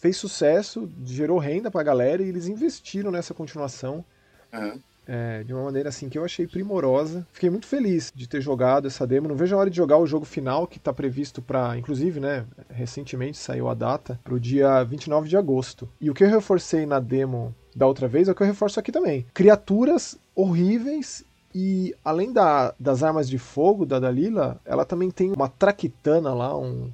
fez 0.00 0.16
sucesso, 0.18 0.90
gerou 1.04 1.38
renda 1.38 1.70
pra 1.70 1.82
galera 1.82 2.22
e 2.22 2.28
eles 2.28 2.46
investiram 2.48 3.10
nessa 3.10 3.32
continuação. 3.32 4.04
Uhum. 4.52 4.80
É, 5.06 5.42
de 5.42 5.52
uma 5.52 5.64
maneira 5.64 5.88
assim 5.88 6.08
que 6.08 6.16
eu 6.16 6.24
achei 6.24 6.46
primorosa. 6.46 7.26
Fiquei 7.32 7.50
muito 7.50 7.66
feliz 7.66 8.12
de 8.14 8.28
ter 8.28 8.40
jogado 8.40 8.86
essa 8.86 9.06
demo. 9.06 9.28
Não 9.28 9.34
vejo 9.34 9.56
a 9.56 9.58
hora 9.58 9.70
de 9.70 9.76
jogar 9.76 9.98
o 9.98 10.06
jogo 10.06 10.24
final, 10.24 10.66
que 10.66 10.78
está 10.78 10.92
previsto 10.92 11.42
para, 11.42 11.76
inclusive, 11.76 12.20
né, 12.20 12.44
recentemente 12.70 13.36
saiu 13.36 13.68
a 13.68 13.74
data, 13.74 14.20
para 14.22 14.34
o 14.34 14.40
dia 14.40 14.84
29 14.84 15.28
de 15.28 15.36
agosto. 15.36 15.88
E 16.00 16.08
o 16.08 16.14
que 16.14 16.22
eu 16.22 16.28
reforcei 16.28 16.86
na 16.86 17.00
demo 17.00 17.54
da 17.74 17.86
outra 17.86 18.06
vez 18.06 18.28
é 18.28 18.32
o 18.32 18.34
que 18.34 18.42
eu 18.42 18.46
reforço 18.46 18.78
aqui 18.78 18.92
também. 18.92 19.26
Criaturas 19.34 20.18
horríveis 20.34 21.24
e 21.54 21.94
além 22.04 22.32
da, 22.32 22.74
das 22.78 23.02
armas 23.02 23.28
de 23.28 23.38
fogo 23.38 23.84
da 23.84 23.98
Dalila, 23.98 24.60
ela 24.64 24.84
também 24.84 25.10
tem 25.10 25.32
uma 25.32 25.48
traquitana 25.48 26.32
lá, 26.32 26.56
um, 26.56 26.90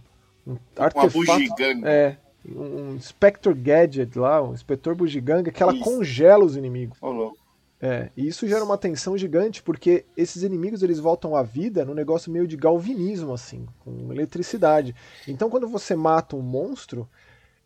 um 0.47 0.57
artefato. 0.77 1.19
Uma. 1.19 1.89
É, 1.89 2.17
um 2.47 2.99
Spectre 3.01 3.55
Gadget 3.55 4.19
lá, 4.19 4.43
um 4.43 4.55
inspetor 4.55 4.95
bugiganga, 4.95 5.51
que 5.51 5.63
ela 5.63 5.75
Isso. 5.75 5.85
congela 5.85 6.45
os 6.45 6.57
inimigos. 6.57 6.99
Ô, 7.01 7.11
louco. 7.11 7.48
É, 7.81 8.11
e 8.17 8.27
isso 8.27 8.47
gera 8.49 8.65
uma 8.65 8.77
tensão 8.77 9.17
gigante, 9.17 9.63
porque 9.63 10.05
esses 10.17 10.43
inimigos 10.43 10.83
eles 10.83 10.99
voltam 10.99 11.37
à 11.37 11.43
vida 11.43 11.85
no 11.85 11.95
negócio 11.95 12.33
meio 12.33 12.47
de 12.47 12.57
galvinismo, 12.57 13.33
assim, 13.33 13.67
com 13.81 14.13
eletricidade. 14.13 14.95
Então 15.27 15.49
quando 15.49 15.69
você 15.69 15.95
mata 15.95 16.35
um 16.35 16.43
monstro, 16.43 17.09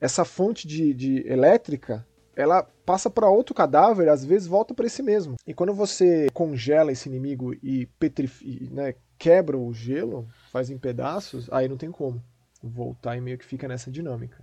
essa 0.01 0.25
fonte 0.25 0.67
de, 0.67 0.93
de 0.93 1.27
elétrica 1.27 2.07
ela 2.35 2.63
passa 2.85 3.11
para 3.11 3.29
outro 3.29 3.55
cadáver, 3.55 4.09
às 4.09 4.25
vezes 4.25 4.49
volta 4.49 4.75
para 4.75 4.87
esse 4.87 5.03
mesmo. 5.03 5.37
E 5.47 5.53
quando 5.53 5.75
você 5.75 6.29
congela 6.33 6.93
esse 6.93 7.09
inimigo 7.09 7.55
e 7.63 7.87
petrifica, 7.99 8.75
né, 8.75 8.95
quebra 9.19 9.57
o 9.57 9.73
gelo, 9.73 10.27
faz 10.51 10.71
em 10.71 10.79
pedaços, 10.79 11.49
aí 11.53 11.69
não 11.69 11.77
tem 11.77 11.91
como 11.91 12.23
voltar 12.63 13.17
e 13.17 13.21
meio 13.21 13.39
que 13.39 13.45
fica 13.45 13.69
nessa 13.69 13.91
dinâmica. 13.91 14.43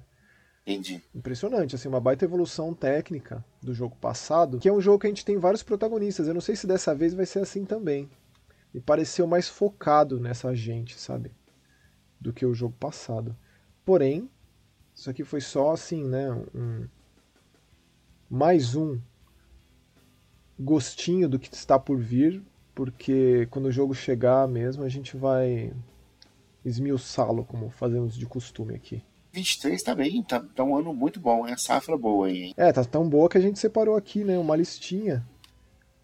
Entendi. 0.65 1.01
Impressionante, 1.15 1.75
assim, 1.75 1.87
uma 1.87 1.99
baita 1.99 2.25
evolução 2.25 2.73
técnica 2.73 3.43
do 3.61 3.73
jogo 3.73 3.95
passado, 3.95 4.59
que 4.59 4.69
é 4.69 4.73
um 4.73 4.81
jogo 4.81 4.99
que 4.99 5.07
a 5.07 5.09
gente 5.09 5.25
tem 5.25 5.37
vários 5.37 5.63
protagonistas. 5.63 6.27
Eu 6.27 6.33
não 6.33 6.41
sei 6.41 6.55
se 6.55 6.67
dessa 6.67 6.93
vez 6.93 7.13
vai 7.13 7.25
ser 7.25 7.39
assim 7.39 7.65
também. 7.65 8.09
Me 8.73 8.79
pareceu 8.79 9.25
mais 9.25 9.47
focado 9.49 10.19
nessa 10.19 10.53
gente, 10.53 10.99
sabe? 10.99 11.31
Do 12.19 12.31
que 12.31 12.45
o 12.45 12.53
jogo 12.53 12.75
passado. 12.79 13.35
Porém, 13.83 14.29
isso 14.93 15.09
aqui 15.09 15.23
foi 15.23 15.41
só 15.41 15.71
assim, 15.71 16.07
né? 16.07 16.31
Um, 16.53 16.87
mais 18.29 18.75
um 18.75 18.99
gostinho 20.59 21.27
do 21.27 21.39
que 21.39 21.53
está 21.53 21.79
por 21.79 21.97
vir 21.97 22.43
porque 22.79 23.45
quando 23.51 23.65
o 23.65 23.71
jogo 23.73 23.93
chegar 23.93 24.47
mesmo, 24.47 24.85
a 24.85 24.87
gente 24.87 25.17
vai 25.17 25.73
esmiuçá-lo, 26.63 27.43
como 27.43 27.69
fazemos 27.69 28.15
de 28.15 28.25
costume 28.25 28.73
aqui. 28.73 29.03
23 29.39 29.81
tá 29.81 29.95
bem, 29.95 30.23
tá, 30.23 30.39
tá 30.55 30.63
um 30.63 30.75
ano 30.75 30.93
muito 30.93 31.19
bom, 31.19 31.47
é 31.47 31.55
safra 31.57 31.97
boa 31.97 32.27
aí, 32.27 32.43
hein? 32.43 32.53
É, 32.57 32.71
tá 32.71 32.83
tão 32.83 33.07
boa 33.07 33.29
que 33.29 33.37
a 33.37 33.41
gente 33.41 33.59
separou 33.59 33.95
aqui, 33.95 34.23
né, 34.23 34.37
uma 34.37 34.55
listinha 34.55 35.25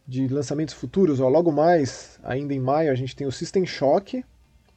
de 0.07 0.27
lançamentos 0.27 0.73
futuros. 0.73 1.19
Ó, 1.19 1.27
logo 1.27 1.51
mais, 1.51 2.19
ainda 2.23 2.53
em 2.53 2.59
maio, 2.59 2.91
a 2.91 2.95
gente 2.95 3.15
tem 3.15 3.25
o 3.27 3.31
System 3.31 3.65
Shock, 3.65 4.23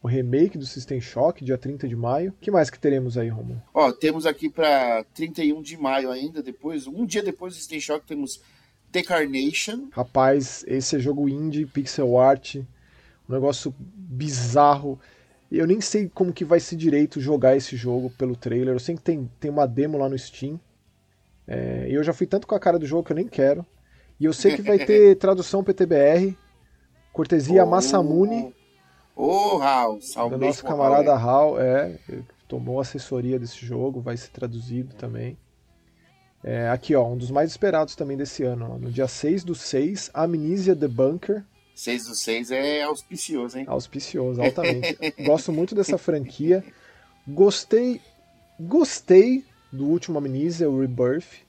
o 0.03 0.09
remake 0.09 0.57
do 0.57 0.67
System 0.67 1.01
Shock, 1.01 1.45
dia 1.45 1.59
30 1.59 1.89
de 1.89 1.97
maio. 1.97 2.31
O 2.31 2.35
que 2.41 2.51
mais 2.51 2.71
que 2.71 2.79
teremos 2.79 3.19
aí, 3.19 3.29
Romulo? 3.29 3.63
Ó, 3.75 3.93
temos 3.93 4.27
aqui 4.27 4.49
para 4.49 5.05
31 5.15 5.61
de 5.61 5.77
maio 5.77 6.11
ainda, 6.11 6.43
depois, 6.43 6.87
um 6.87 7.05
dia 7.05 7.23
depois 7.23 7.55
do 7.55 7.59
System 7.59 7.81
Shock, 7.81 8.07
temos 8.07 8.41
The 8.91 9.03
Carnation. 9.03 9.89
Rapaz, 9.93 10.65
esse 10.67 10.97
é 10.97 10.99
jogo 10.99 11.29
indie, 11.29 11.67
pixel 11.67 12.19
art, 12.19 12.57
um 12.57 13.33
negócio 13.33 13.75
bizarro. 13.79 14.99
Eu 15.51 15.67
nem 15.67 15.81
sei 15.81 16.11
como 16.13 16.33
que 16.33 16.45
vai 16.45 16.61
ser 16.61 16.77
direito 16.77 17.21
jogar 17.21 17.57
esse 17.57 17.77
jogo 17.77 18.11
pelo 18.11 18.37
trailer. 18.37 18.75
Eu 18.75 18.79
sei 18.79 18.97
que 18.97 19.03
tem, 19.03 19.31
tem 19.41 19.51
uma 19.51 19.67
demo 19.67 19.97
lá 19.97 20.09
no 20.09 20.19
Steam. 20.19 20.61
É, 21.47 21.87
eu 21.89 22.05
já 22.05 22.13
fui 22.13 22.27
tanto 22.27 22.47
com 22.47 22.55
a 22.55 22.61
cara 22.61 22.79
do 22.79 22.87
jogo 22.87 23.05
que 23.05 23.13
eu 23.13 23.17
nem 23.17 23.27
quero. 23.27 23.65
E 24.21 24.27
eu 24.27 24.33
sei 24.33 24.57
que 24.57 24.63
vai 24.63 24.79
ter 24.79 25.17
tradução 25.17 25.65
PTBR, 25.65 26.37
cortesia 27.13 27.65
oh, 27.65 27.67
Massamune. 27.67 28.55
Ô, 29.17 29.27
oh, 29.27 29.57
Raul, 29.57 30.03
salve. 30.03 30.37
Do 30.37 30.45
nosso 30.45 30.65
camarada 30.65 31.17
Raul, 31.17 31.59
é, 31.59 31.99
tomou 32.47 32.81
assessoria 32.81 33.39
desse 33.39 33.65
jogo, 33.65 34.01
vai 34.01 34.17
ser 34.17 34.31
traduzido 34.31 34.95
também. 34.97 35.39
É, 36.43 36.69
aqui, 36.69 36.95
ó, 36.95 37.07
um 37.07 37.17
dos 37.17 37.31
mais 37.31 37.51
esperados 37.51 37.97
também 37.97 38.17
desse 38.17 38.43
ano. 38.43 38.73
Ó, 38.73 38.79
no 38.79 38.91
dia 38.91 39.09
6 39.09 39.45
do 39.45 39.55
6, 39.55 40.11
Amnesia 40.13 40.77
The 40.77 40.89
Bunker. 40.89 41.45
6 41.79 42.07
do 42.07 42.15
6 42.17 42.51
é 42.51 42.83
auspicioso, 42.83 43.57
hein? 43.57 43.65
Auspicioso, 43.69 44.43
altamente. 44.43 44.99
Gosto 45.25 45.53
muito 45.53 45.77
dessa 45.77 45.97
franquia. 45.97 46.65
Gostei. 47.27 48.01
Gostei 48.59 49.45
do 49.73 49.87
último 49.87 50.19
Amnesia, 50.19 50.69
o 50.69 50.81
Rebirth. 50.81 51.47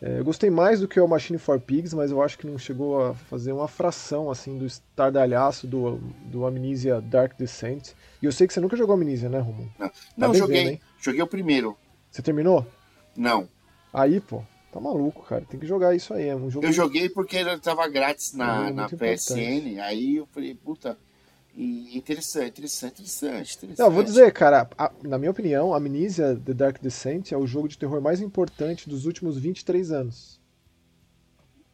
É, 0.00 0.20
eu 0.20 0.24
gostei 0.24 0.48
mais 0.48 0.80
do 0.80 0.88
que 0.88 0.98
o 0.98 1.06
Machine 1.06 1.38
for 1.38 1.60
Pigs, 1.60 1.94
mas 1.94 2.10
eu 2.10 2.22
acho 2.22 2.38
que 2.38 2.46
não 2.46 2.56
chegou 2.56 3.02
a 3.02 3.14
fazer 3.14 3.52
uma 3.52 3.68
fração 3.68 4.30
assim 4.30 4.56
do 4.56 4.64
estardalhaço 4.64 5.66
do, 5.66 5.98
do 6.24 6.46
Amnesia 6.46 7.02
Dark 7.02 7.36
Descent. 7.36 7.92
E 8.22 8.24
eu 8.24 8.32
sei 8.32 8.46
que 8.46 8.54
você 8.54 8.60
nunca 8.60 8.76
jogou 8.76 8.94
Amnesia, 8.94 9.28
né, 9.28 9.38
Romulo? 9.38 9.70
Não, 9.78 9.88
tá 9.88 9.94
não 10.16 10.34
joguei. 10.34 10.64
Vendo, 10.64 10.80
joguei 10.98 11.20
o 11.20 11.26
primeiro. 11.26 11.76
Você 12.10 12.22
terminou? 12.22 12.66
Não. 13.14 13.46
Aí, 13.92 14.18
pô, 14.18 14.42
Tá 14.76 14.80
maluco, 14.80 15.22
cara. 15.22 15.42
Tem 15.48 15.58
que 15.58 15.66
jogar 15.66 15.94
isso 15.94 16.12
aí. 16.12 16.28
É 16.28 16.36
um 16.36 16.50
jogo 16.50 16.66
eu 16.66 16.72
joguei 16.72 17.08
porque 17.08 17.38
ele 17.38 17.58
tava 17.58 17.88
grátis 17.88 18.34
na, 18.34 18.68
é 18.68 18.72
na 18.72 18.86
PSN. 18.86 19.80
Aí 19.80 20.16
eu 20.16 20.26
falei, 20.26 20.54
puta. 20.54 20.98
E 21.54 21.96
interessante, 21.96 22.48
interessante, 22.48 23.00
interessante, 23.00 23.56
interessante. 23.56 23.78
Não, 23.78 23.90
vou 23.90 24.02
dizer, 24.02 24.30
cara, 24.34 24.68
a, 24.76 24.92
na 25.02 25.16
minha 25.16 25.30
opinião, 25.30 25.72
Amnesia 25.72 26.38
The 26.44 26.52
Dark 26.52 26.82
Descent 26.82 27.32
é 27.32 27.38
o 27.38 27.46
jogo 27.46 27.68
de 27.68 27.78
terror 27.78 28.02
mais 28.02 28.20
importante 28.20 28.86
dos 28.86 29.06
últimos 29.06 29.38
23 29.38 29.90
anos. 29.92 30.38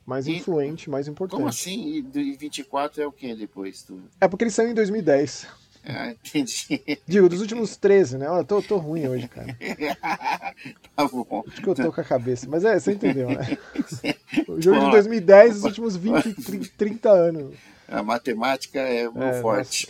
Mais 0.06 0.28
e, 0.28 0.36
influente, 0.36 0.88
mais 0.88 1.08
importante. 1.08 1.38
Como 1.38 1.48
assim? 1.48 2.04
E 2.14 2.36
24 2.36 3.02
é 3.02 3.06
o 3.06 3.10
que 3.10 3.34
depois? 3.34 3.82
Do... 3.82 4.00
É 4.20 4.28
porque 4.28 4.44
ele 4.44 4.52
saiu 4.52 4.70
em 4.70 4.74
2010. 4.74 5.48
Ah, 5.94 6.10
entendi. 6.10 6.98
Digo, 7.06 7.28
dos 7.28 7.40
últimos 7.40 7.76
13, 7.76 8.18
né? 8.18 8.26
Eu 8.26 8.44
tô, 8.44 8.62
tô 8.62 8.76
ruim 8.76 9.08
hoje, 9.08 9.26
cara. 9.26 9.56
tá 10.94 11.08
bom. 11.08 11.42
Acho 11.46 11.60
que 11.60 11.68
eu 11.68 11.74
tô 11.74 11.92
com 11.92 12.00
a 12.00 12.04
cabeça. 12.04 12.46
Mas 12.48 12.64
é, 12.64 12.78
você 12.78 12.92
entendeu, 12.92 13.28
né? 13.28 13.58
O 14.48 14.60
jogo 14.60 14.78
bom, 14.78 14.86
de 14.86 14.92
2010, 14.92 15.56
os 15.56 15.64
últimos 15.64 15.96
20, 15.96 16.34
30, 16.34 16.70
30 16.76 17.10
anos. 17.10 17.54
A 17.86 18.02
matemática 18.02 18.80
é 18.80 19.04
muito 19.04 19.22
é, 19.22 19.42
forte. 19.42 19.86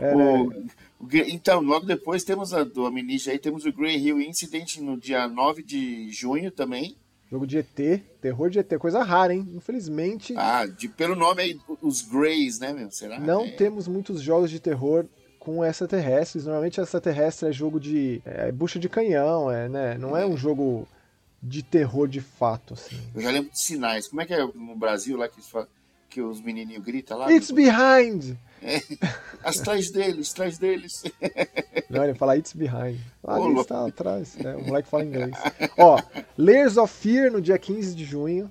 É, 0.00 0.14
o, 0.14 0.48
né? 0.50 1.24
então, 1.28 1.60
logo 1.60 1.84
depois 1.84 2.24
temos 2.24 2.54
a 2.54 2.64
do 2.64 2.86
Amnesia 2.86 3.32
aí, 3.32 3.38
temos 3.38 3.66
o 3.66 3.72
Grey 3.72 3.98
Hill 3.98 4.20
Incident 4.22 4.78
no 4.78 4.96
dia 4.96 5.28
9 5.28 5.62
de 5.62 6.10
junho 6.10 6.50
também. 6.50 6.96
Jogo 7.34 7.48
de 7.48 7.58
ET, 7.58 8.00
terror 8.20 8.48
de 8.48 8.60
ET, 8.60 8.78
coisa 8.78 9.02
rara, 9.02 9.34
hein? 9.34 9.44
Infelizmente. 9.56 10.32
Ah, 10.36 10.66
de, 10.66 10.88
pelo 10.88 11.16
nome 11.16 11.42
aí, 11.42 11.60
os 11.82 12.00
Greys, 12.00 12.60
né, 12.60 12.72
meu? 12.72 12.88
Será? 12.92 13.18
Não 13.18 13.44
é. 13.44 13.50
temos 13.50 13.88
muitos 13.88 14.22
jogos 14.22 14.52
de 14.52 14.60
terror 14.60 15.04
com 15.40 15.64
extraterrestres. 15.64 16.44
Normalmente 16.44 16.80
extraterrestre 16.80 17.48
é 17.48 17.52
jogo 17.52 17.80
de. 17.80 18.22
É, 18.24 18.52
bucha 18.52 18.78
de 18.78 18.88
canhão, 18.88 19.50
é, 19.50 19.68
né? 19.68 19.98
Não 19.98 20.16
é 20.16 20.24
um 20.24 20.36
jogo 20.36 20.86
de 21.42 21.60
terror 21.60 22.06
de 22.06 22.20
fato, 22.20 22.74
assim. 22.74 23.00
Eu 23.12 23.22
já 23.22 23.32
lembro 23.32 23.50
de 23.50 23.58
sinais. 23.58 24.06
Como 24.06 24.22
é 24.22 24.26
que 24.26 24.32
é 24.32 24.46
no 24.54 24.76
Brasil 24.76 25.16
lá 25.16 25.26
que, 25.26 25.40
que 26.08 26.22
os 26.22 26.40
menininhos 26.40 26.84
gritam 26.84 27.18
lá? 27.18 27.32
It's 27.32 27.50
behind! 27.50 28.36
Atrás 29.44 29.90
deles, 29.90 30.32
atrás 30.32 30.58
deles. 30.58 31.04
Não, 31.90 32.02
ele 32.04 32.14
fala 32.14 32.36
It's 32.36 32.54
Behind. 32.54 32.98
Ah, 33.22 33.36
ali 33.36 33.60
está 33.60 33.86
atrás. 33.86 34.36
É, 34.42 34.56
o 34.56 34.66
moleque 34.66 34.88
fala 34.88 35.04
inglês. 35.04 35.36
Ó, 35.76 35.98
Layers 36.36 36.76
of 36.76 36.92
Fear 36.92 37.30
no 37.30 37.40
dia 37.40 37.58
15 37.58 37.94
de 37.94 38.04
junho. 38.04 38.50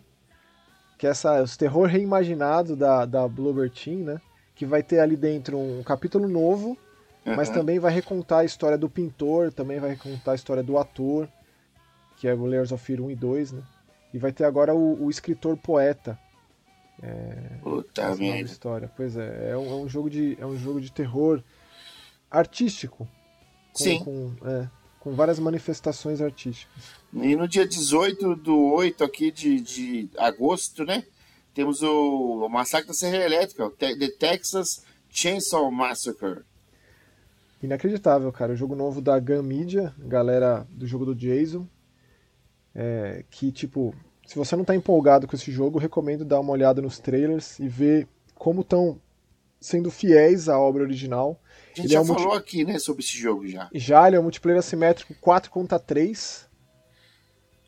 Que 0.98 1.08
é 1.08 1.10
essa, 1.10 1.42
os 1.42 1.58
terror 1.58 1.88
reimaginado 1.88 2.76
da, 2.76 3.06
da 3.06 3.28
Bloober 3.28 3.70
Team, 3.70 4.00
né? 4.00 4.22
Que 4.56 4.66
vai 4.66 4.84
ter 4.84 5.00
ali 5.00 5.18
dentro 5.18 5.58
um 5.58 5.84
capítulo 5.84 6.28
novo, 6.28 6.78
uhum. 7.26 7.36
mas 7.36 7.50
também 7.50 7.80
vai 7.80 7.92
recontar 7.92 8.40
a 8.40 8.46
história 8.46 8.78
do 8.78 8.90
pintor, 8.90 9.52
também 9.52 9.80
vai 9.80 9.90
recontar 9.90 10.34
a 10.34 10.36
história 10.36 10.64
do 10.64 10.78
ator, 10.78 11.28
que 12.18 12.28
é 12.28 12.34
o 12.34 12.46
Layers 12.46 12.72
of 12.72 12.86
Fear 12.86 13.02
1 13.02 13.12
e 13.12 13.16
2, 13.16 13.52
né? 13.52 13.64
E 14.14 14.20
vai 14.20 14.32
ter 14.32 14.46
agora 14.46 14.74
o, 14.74 15.04
o 15.04 15.10
escritor 15.10 15.58
poeta, 15.58 16.18
é, 17.04 17.58
Puta 17.62 18.16
merda. 18.16 18.50
história. 18.50 18.92
Pois 18.96 19.18
é, 19.18 19.52
é 19.52 19.58
um, 19.58 19.70
é 19.70 19.76
um, 19.76 19.90
jogo 19.90 20.10
de 20.10 20.38
é 20.40 20.46
um 20.46 20.58
jogo 20.58 20.80
de 20.80 20.90
terror 20.90 21.44
artístico. 22.32 23.08
Com, 23.74 23.84
Sim. 23.84 24.00
Com, 24.00 24.32
é, 24.46 24.70
com 25.02 25.14
várias 25.14 25.38
manifestações 25.38 26.22
artísticas. 26.22 26.74
E 27.14 27.36
no 27.36 27.46
dia 27.46 27.68
18 27.68 28.36
do 28.38 28.74
8 28.74 29.04
aqui 29.04 29.32
de, 29.32 29.60
de 29.60 30.10
agosto, 30.18 30.86
né? 30.86 31.04
Temos 31.54 31.84
o, 31.84 32.46
o 32.46 32.50
Massacre 32.50 32.88
da 32.88 32.94
Serra 32.94 33.18
Elétrica, 33.18 33.70
The 33.72 34.08
Texas 34.18 34.84
Chainsaw 35.10 35.70
Massacre. 35.70 36.42
Inacreditável, 37.62 38.32
cara. 38.32 38.54
O 38.54 38.56
jogo 38.56 38.76
novo 38.76 39.02
da 39.02 39.20
Gun 39.20 39.44
Media, 39.44 39.94
galera 40.00 40.66
do 40.70 40.88
jogo 40.88 41.06
do 41.06 41.16
Jason. 41.16 41.68
É, 42.74 43.24
que, 43.30 43.52
tipo, 43.52 43.94
se 44.26 44.36
você 44.36 44.56
não 44.56 44.64
está 44.64 44.76
empolgado 44.76 45.28
com 45.28 45.36
esse 45.36 45.52
jogo, 45.52 45.80
recomendo 45.80 46.24
dar 46.24 46.40
uma 46.40 46.52
olhada 46.52 46.82
nos 46.82 47.00
trailers 47.00 47.60
e 47.60 47.68
ver 47.68 48.08
como 48.36 48.62
estão 48.62 49.00
sendo 49.60 49.90
fiéis 49.90 50.50
à 50.50 50.60
obra 50.60 50.84
original. 50.84 51.40
A 51.74 51.76
gente 51.76 51.88
ele 51.88 51.94
já 51.94 52.00
é 52.00 52.02
um 52.02 52.06
falou 52.06 52.24
multi... 52.24 52.38
aqui, 52.38 52.66
né, 52.66 52.80
sobre 52.80 53.04
esse 53.04 53.18
jogo 53.18 53.48
já. 53.48 53.70
Já, 53.74 54.08
ele 54.08 54.18
é 54.18 54.20
um 54.20 54.24
multiplayer 54.24 54.60
assimétrico 54.60 55.14
4 55.22 55.50
contra 55.50 55.80
3, 55.80 56.48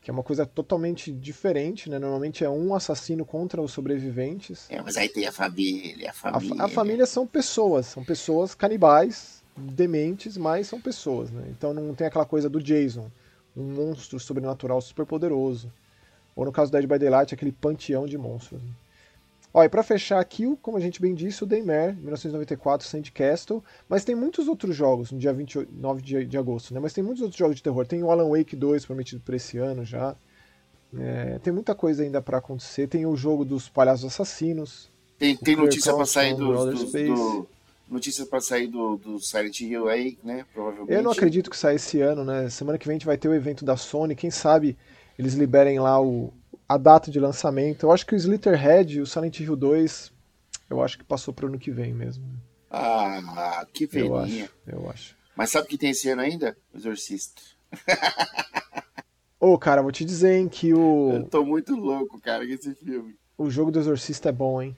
que 0.01 0.11
é 0.11 0.13
uma 0.13 0.23
coisa 0.23 0.45
totalmente 0.45 1.11
diferente, 1.11 1.89
né? 1.89 1.97
Normalmente 1.97 2.43
é 2.43 2.49
um 2.49 2.75
assassino 2.75 3.25
contra 3.25 3.61
os 3.61 3.71
sobreviventes. 3.71 4.65
É, 4.69 4.81
mas 4.81 4.97
aí 4.97 5.09
tem 5.09 5.25
a 5.25 5.31
família, 5.31 6.11
a 6.11 6.13
família. 6.13 6.61
A, 6.61 6.65
a 6.65 6.67
família 6.67 7.05
são 7.05 7.25
pessoas, 7.25 7.87
são 7.87 8.03
pessoas 8.03 8.53
canibais, 8.53 9.41
dementes, 9.57 10.37
mas 10.37 10.67
são 10.67 10.79
pessoas, 10.79 11.31
né? 11.31 11.47
Então 11.49 11.73
não 11.73 11.95
tem 11.95 12.07
aquela 12.07 12.25
coisa 12.25 12.49
do 12.49 12.61
Jason, 12.61 13.09
um 13.55 13.63
monstro 13.63 14.19
sobrenatural 14.19 14.81
super 14.81 15.05
poderoso. 15.05 15.71
Ou 16.35 16.45
no 16.45 16.51
caso 16.51 16.71
do 16.71 16.77
Dead 16.77 16.87
by 16.87 16.99
Daylight, 16.99 17.33
aquele 17.33 17.51
panteão 17.51 18.05
de 18.05 18.17
monstros. 18.17 18.61
Né? 18.61 18.69
Ó, 19.53 19.63
e 19.63 19.69
pra 19.69 19.81
fechar 19.83 20.19
aqui, 20.19 20.53
como 20.61 20.75
a 20.75 20.81
gente 20.81 21.01
bem 21.01 21.15
disse, 21.15 21.41
o 21.41 21.47
Daymare, 21.47 21.93
1994, 21.93 22.85
Sandcastle. 22.85 23.63
Mas 23.87 24.03
tem 24.03 24.13
muitos 24.13 24.49
outros 24.49 24.75
jogos 24.75 25.13
no 25.13 25.17
dia 25.17 25.31
29 25.31 26.01
de, 26.01 26.25
de 26.25 26.37
agosto, 26.37 26.73
né? 26.73 26.79
Mas 26.81 26.91
tem 26.91 27.01
muitos 27.01 27.21
outros 27.21 27.39
jogos 27.39 27.55
de 27.55 27.63
terror. 27.63 27.87
Tem 27.87 28.03
o 28.03 28.11
Alan 28.11 28.27
Wake 28.27 28.53
2 28.53 28.85
prometido 28.85 29.21
para 29.21 29.37
esse 29.37 29.57
ano 29.57 29.85
já. 29.85 30.13
É, 30.97 31.39
tem 31.39 31.53
muita 31.53 31.73
coisa 31.73 32.03
ainda 32.03 32.21
para 32.21 32.39
acontecer. 32.39 32.87
Tem 32.87 33.05
o 33.05 33.15
jogo 33.15 33.45
dos 33.45 33.69
palhaços 33.69 34.05
assassinos. 34.05 34.89
Tem, 35.17 35.37
tem 35.37 35.55
notícia 35.55 35.93
para 35.93 36.05
sair 36.05 36.35
do, 36.35 37.47
notícia 37.89 38.25
para 38.25 38.41
sair 38.41 38.67
do, 38.67 38.97
do 38.97 39.19
Silent 39.19 39.61
Hill 39.61 39.87
aí, 39.87 40.17
né? 40.21 40.45
Provavelmente. 40.53 40.91
Eu 40.91 41.01
não 41.01 41.11
acredito 41.11 41.49
que 41.49 41.55
saia 41.55 41.75
esse 41.75 42.01
ano, 42.01 42.25
né? 42.25 42.49
Semana 42.49 42.77
que 42.77 42.85
vem 42.85 42.95
a 42.95 42.97
gente 42.97 43.05
vai 43.05 43.17
ter 43.17 43.29
o 43.29 43.33
evento 43.33 43.63
da 43.63 43.77
Sony. 43.77 44.15
Quem 44.15 44.29
sabe 44.29 44.75
eles 45.17 45.33
liberem 45.33 45.79
lá 45.79 46.01
o, 46.01 46.33
a 46.67 46.77
data 46.77 47.09
de 47.09 47.19
lançamento. 47.19 47.85
Eu 47.85 47.91
acho 47.91 48.05
que 48.05 48.15
o 48.15 48.17
Slitterhead 48.17 48.97
e 48.97 49.01
o 49.01 49.05
Silent 49.05 49.39
Hill 49.39 49.55
2, 49.55 50.11
eu 50.69 50.81
acho 50.81 50.97
que 50.97 51.03
passou 51.03 51.33
para 51.33 51.45
o 51.45 51.49
ano 51.49 51.59
que 51.59 51.71
vem 51.71 51.93
mesmo. 51.93 52.25
Ah, 52.69 53.65
que 53.71 53.85
velhinha. 53.85 54.49
Eu 54.67 54.79
acho, 54.79 54.85
eu 54.85 54.89
acho. 54.89 55.15
Mas 55.35 55.49
sabe 55.49 55.65
o 55.65 55.69
que 55.69 55.77
tem 55.77 55.91
esse 55.91 56.09
ano 56.09 56.21
ainda? 56.21 56.57
O 56.73 56.77
Exorcista. 56.77 57.41
Ô, 59.39 59.53
oh, 59.53 59.57
cara, 59.59 59.81
vou 59.81 59.91
te 59.91 60.03
dizer, 60.03 60.37
hein, 60.37 60.49
que 60.49 60.73
o... 60.73 61.11
Eu 61.11 61.23
tô 61.25 61.45
muito 61.45 61.75
louco, 61.75 62.19
cara, 62.19 62.45
com 62.45 62.51
esse 62.51 62.73
filme. 62.75 63.15
O 63.37 63.49
jogo 63.49 63.69
do 63.69 63.79
Exorcista 63.79 64.29
é 64.29 64.31
bom, 64.31 64.61
hein? 64.61 64.75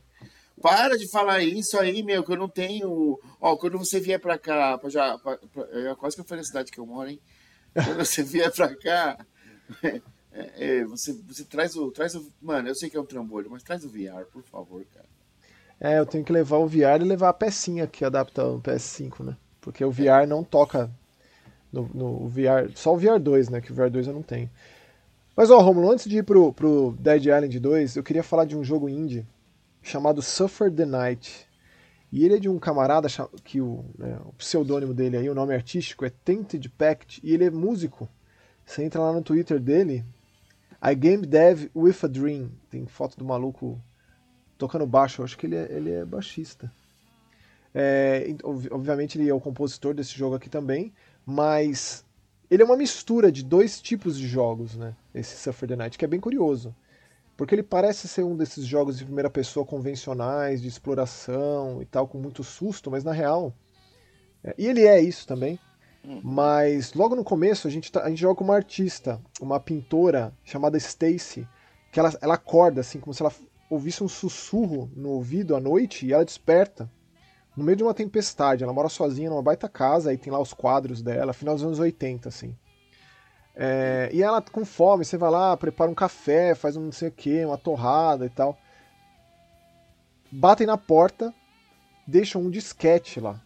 Para 0.62 0.98
de 0.98 1.08
falar 1.10 1.44
isso 1.44 1.80
aí, 1.80 2.02
meu, 2.04 2.24
que 2.24 2.32
eu 2.32 2.38
não 2.38 2.50
tenho... 2.50 3.20
Ó, 3.40 3.56
quando 3.56 3.78
você 3.78 4.00
vier 4.00 4.20
pra 4.20 4.38
cá, 4.38 4.78
pra 4.78 4.90
já... 4.90 5.18
Pra, 5.20 5.38
pra, 5.38 5.96
quase 5.96 6.16
que 6.16 6.22
eu 6.22 6.26
falei 6.26 6.42
a 6.42 6.46
cidade 6.46 6.72
que 6.72 6.80
eu 6.80 6.86
moro, 6.86 7.10
hein? 7.10 7.22
Quando 7.74 7.98
você 7.98 8.22
vier 8.24 8.52
pra 8.52 8.76
cá... 8.76 9.26
É, 10.38 10.78
é, 10.80 10.86
você, 10.86 11.14
você 11.28 11.44
traz 11.44 11.76
o. 11.76 11.92
Traz 11.92 12.14
o. 12.14 12.32
Mano, 12.40 12.68
eu 12.68 12.76
sei 12.76 12.90
que 12.90 12.96
é 12.96 13.02
um 13.02 13.06
trambolho, 13.06 13.50
mas 13.50 13.64
traz 13.64 13.84
o 13.84 13.90
VR, 13.90 14.26
por 14.32 14.44
favor, 14.44 14.86
cara. 14.94 15.08
É, 15.80 16.00
eu 16.00 16.06
tenho 16.06 16.24
que 16.24 16.32
levar 16.32 16.58
o 16.58 16.68
VR 16.68 17.02
e 17.02 17.06
levar 17.06 17.30
a 17.30 17.34
pecinha 17.34 17.88
que 17.88 18.06
adapta 18.06 18.46
o 18.46 18.62
PS5, 18.62 19.24
né? 19.24 19.38
Porque 19.60 19.84
o 19.84 19.92
VR 19.92 20.28
não 20.28 20.44
toca 20.44 20.90
no, 21.72 21.90
no 21.94 22.28
VR, 22.28 22.72
só 22.76 22.94
o 22.94 22.98
VR 22.98 23.20
2, 23.20 23.50
né? 23.50 23.62
Que 23.62 23.72
o 23.72 23.76
VR 23.76 23.90
2 23.90 24.08
eu 24.08 24.14
não 24.14 24.24
tenho. 24.24 24.50
Mas 25.36 25.52
ó, 25.52 25.60
Romulo, 25.60 25.92
antes 25.92 26.10
de 26.10 26.18
ir 26.18 26.24
pro, 26.24 26.52
pro 26.54 26.96
Dead 27.00 27.26
Island 27.26 27.60
2, 27.60 27.96
eu 27.96 28.04
queria 28.04 28.24
falar 28.24 28.46
de 28.46 28.58
um 28.58 28.64
jogo 28.64 28.90
indie 28.90 29.26
chamado 29.84 30.22
Suffer 30.22 30.72
the 30.72 30.86
Night. 30.86 31.48
E 32.12 32.26
ele 32.26 32.36
é 32.36 32.40
de 32.40 32.50
um 32.50 32.58
camarada 32.58 33.08
que 33.44 33.62
o, 33.62 33.86
né, 33.98 34.18
o 34.26 34.34
pseudônimo 34.34 34.94
dele 34.94 35.18
aí, 35.18 35.30
o 35.30 35.36
nome 35.36 35.54
artístico 35.54 36.06
é 36.06 36.10
Tainted 36.10 36.68
Pact, 36.70 37.20
e 37.24 37.34
ele 37.34 37.46
é 37.46 37.52
músico. 37.52 38.10
Você 38.66 38.84
entra 38.84 39.02
lá 39.02 39.14
no 39.14 39.22
Twitter 39.22 39.60
dele, 39.60 40.04
I 40.82 40.96
Game 40.96 41.26
Dev 41.26 41.70
with 41.76 41.98
a 42.04 42.08
Dream. 42.08 42.52
Tem 42.70 42.86
foto 42.86 43.18
do 43.18 43.26
maluco 43.26 43.82
tocando 44.58 44.86
baixo, 44.86 45.22
eu 45.22 45.26
acho 45.26 45.38
que 45.38 45.46
ele 45.46 45.56
é, 45.56 45.68
ele 45.72 45.92
é 45.92 46.06
baixista. 46.06 46.72
É, 47.74 48.36
obviamente 48.72 49.18
ele 49.18 49.30
é 49.30 49.34
o 49.34 49.40
compositor 49.40 49.94
desse 49.94 50.18
jogo 50.18 50.36
aqui 50.36 50.50
também, 50.50 50.94
mas 51.26 52.04
ele 52.50 52.64
é 52.64 52.66
uma 52.66 52.78
mistura 52.78 53.32
de 53.32 53.44
dois 53.44 53.82
tipos 53.82 54.18
de 54.18 54.28
jogos, 54.28 54.76
né? 54.76 54.96
Esse 55.14 55.36
Suffer 55.38 55.70
the 55.70 55.76
Night, 55.76 55.98
que 55.98 56.06
é 56.06 56.08
bem 56.08 56.20
curioso. 56.20 56.76
Porque 57.36 57.54
ele 57.54 57.64
parece 57.64 58.08
ser 58.08 58.24
um 58.24 58.36
desses 58.36 58.66
jogos 58.66 58.98
de 58.98 59.06
primeira 59.06 59.30
pessoa 59.30 59.66
convencionais, 59.66 60.62
de 60.62 60.68
exploração 60.68 61.82
e 61.82 61.86
tal, 61.86 62.08
com 62.08 62.18
muito 62.18 62.44
susto, 62.44 62.90
mas 62.90 63.04
na 63.04 63.12
real. 63.12 63.54
É, 64.44 64.56
e 64.58 64.66
ele 64.66 64.86
é 64.86 65.00
isso 65.00 65.28
também. 65.28 65.60
Mas 66.24 66.94
logo 66.94 67.16
no 67.16 67.24
começo 67.24 67.68
a 67.68 67.72
gente, 67.72 67.92
tá, 67.92 68.04
a 68.04 68.10
gente 68.10 68.22
joga 68.22 68.44
uma 68.44 68.56
artista, 68.56 69.22
uma 69.42 69.60
pintora 69.60 70.34
chamada 70.44 70.78
Stacy, 70.78 71.48
que 71.92 72.00
ela, 72.00 72.14
ela 72.22 72.36
acorda 72.36 72.82
assim, 72.82 73.00
como 73.00 73.14
se 73.14 73.22
ela 73.22 73.34
ouvisse 73.70 74.04
um 74.04 74.08
sussurro 74.08 74.90
no 74.96 75.10
ouvido 75.10 75.56
à 75.56 75.60
noite 75.60 76.06
e 76.06 76.14
ela 76.14 76.24
desperta 76.24 76.90
no 77.56 77.64
meio 77.64 77.76
de 77.76 77.84
uma 77.84 77.94
tempestade. 77.94 78.64
Ela 78.64 78.72
mora 78.72 78.88
sozinha 78.88 79.30
numa 79.30 79.42
baita 79.42 79.68
casa, 79.68 80.12
aí 80.12 80.18
tem 80.18 80.32
lá 80.32 80.40
os 80.40 80.54
quadros 80.54 81.02
dela, 81.02 81.34
final 81.34 81.56
dos 81.56 81.64
anos 81.64 81.80
80, 81.80 82.30
assim. 82.30 82.56
É, 83.56 84.10
e 84.14 84.22
ela 84.22 84.40
com 84.40 84.64
fome, 84.64 85.04
você 85.04 85.18
vai 85.18 85.32
lá, 85.32 85.58
prepara 85.58 85.90
um 85.90 85.96
café, 85.96 86.54
faz 86.54 86.78
um 86.78 86.84
não 86.84 86.92
sei 86.92 87.10
o 87.10 87.12
que, 87.12 87.44
uma 87.44 87.58
torrada 87.58 88.26
e 88.26 88.30
tal. 88.30 88.56
Batem 90.32 90.68
na 90.68 90.78
porta, 90.78 91.34
deixam 92.06 92.44
um 92.44 92.52
disquete 92.52 93.20
lá. 93.20 93.42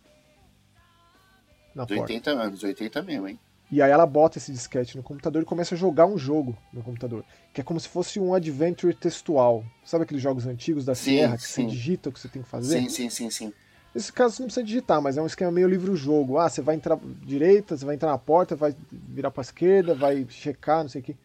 Na 1.73 1.85
porta. 1.85 2.01
80 2.03 2.31
anos, 2.31 2.63
80 2.63 3.01
mesmo, 3.03 3.27
hein? 3.27 3.39
E 3.71 3.81
aí 3.81 3.89
ela 3.89 4.05
bota 4.05 4.37
esse 4.37 4.51
disquete 4.51 4.97
no 4.97 5.03
computador 5.03 5.41
e 5.41 5.45
começa 5.45 5.75
a 5.75 5.77
jogar 5.77 6.05
um 6.05 6.17
jogo 6.17 6.57
no 6.73 6.83
computador. 6.83 7.23
Que 7.53 7.61
é 7.61 7.63
como 7.63 7.79
se 7.79 7.87
fosse 7.87 8.19
um 8.19 8.33
adventure 8.33 8.93
textual. 8.93 9.63
Sabe 9.85 10.03
aqueles 10.03 10.21
jogos 10.21 10.45
antigos 10.45 10.83
da 10.83 10.93
sim, 10.93 11.11
Sierra 11.11 11.37
que 11.37 11.43
sim. 11.43 11.63
você 11.63 11.69
digita 11.69 12.09
o 12.09 12.11
que 12.11 12.19
você 12.19 12.27
tem 12.27 12.41
que 12.41 12.49
fazer? 12.49 12.81
Sim, 12.81 12.89
sim, 12.89 13.09
sim, 13.09 13.29
sim. 13.29 13.53
Nesse 13.95 14.11
caso 14.11 14.35
você 14.35 14.41
não 14.41 14.47
precisa 14.47 14.65
digitar, 14.65 15.01
mas 15.01 15.17
é 15.17 15.21
um 15.21 15.25
esquema 15.25 15.51
meio 15.51 15.69
livro-jogo. 15.69 16.37
Ah, 16.37 16.49
você 16.49 16.61
vai 16.61 16.75
entrar 16.75 16.99
direita, 17.23 17.77
você 17.77 17.85
vai 17.85 17.95
entrar 17.95 18.09
na 18.09 18.17
porta, 18.17 18.57
vai 18.57 18.75
virar 18.91 19.31
para 19.31 19.41
esquerda, 19.41 19.95
vai 19.95 20.25
checar, 20.29 20.81
não 20.81 20.89
sei 20.89 20.99
o 20.99 21.03
que. 21.03 21.15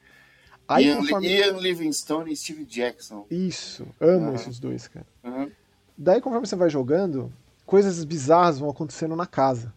Aí, 0.69 0.87
Ian, 0.87 0.99
conforme... 0.99 1.29
Ian 1.29 1.59
Livingstone 1.59 2.33
e 2.33 2.37
Steve 2.37 2.65
Jackson. 2.65 3.27
Isso, 3.31 3.87
amo 4.01 4.29
uhum. 4.29 4.35
esses 4.35 4.59
dois, 4.59 4.87
cara. 4.89 5.07
Uhum. 5.25 5.51
Daí, 5.99 6.21
conforme 6.21 6.47
você 6.47 6.57
vai 6.57 6.69
jogando, 6.69 7.33
coisas 7.65 8.05
bizarras 8.05 8.59
vão 8.59 8.69
acontecendo 8.71 9.15
na 9.15 9.27
casa. 9.27 9.73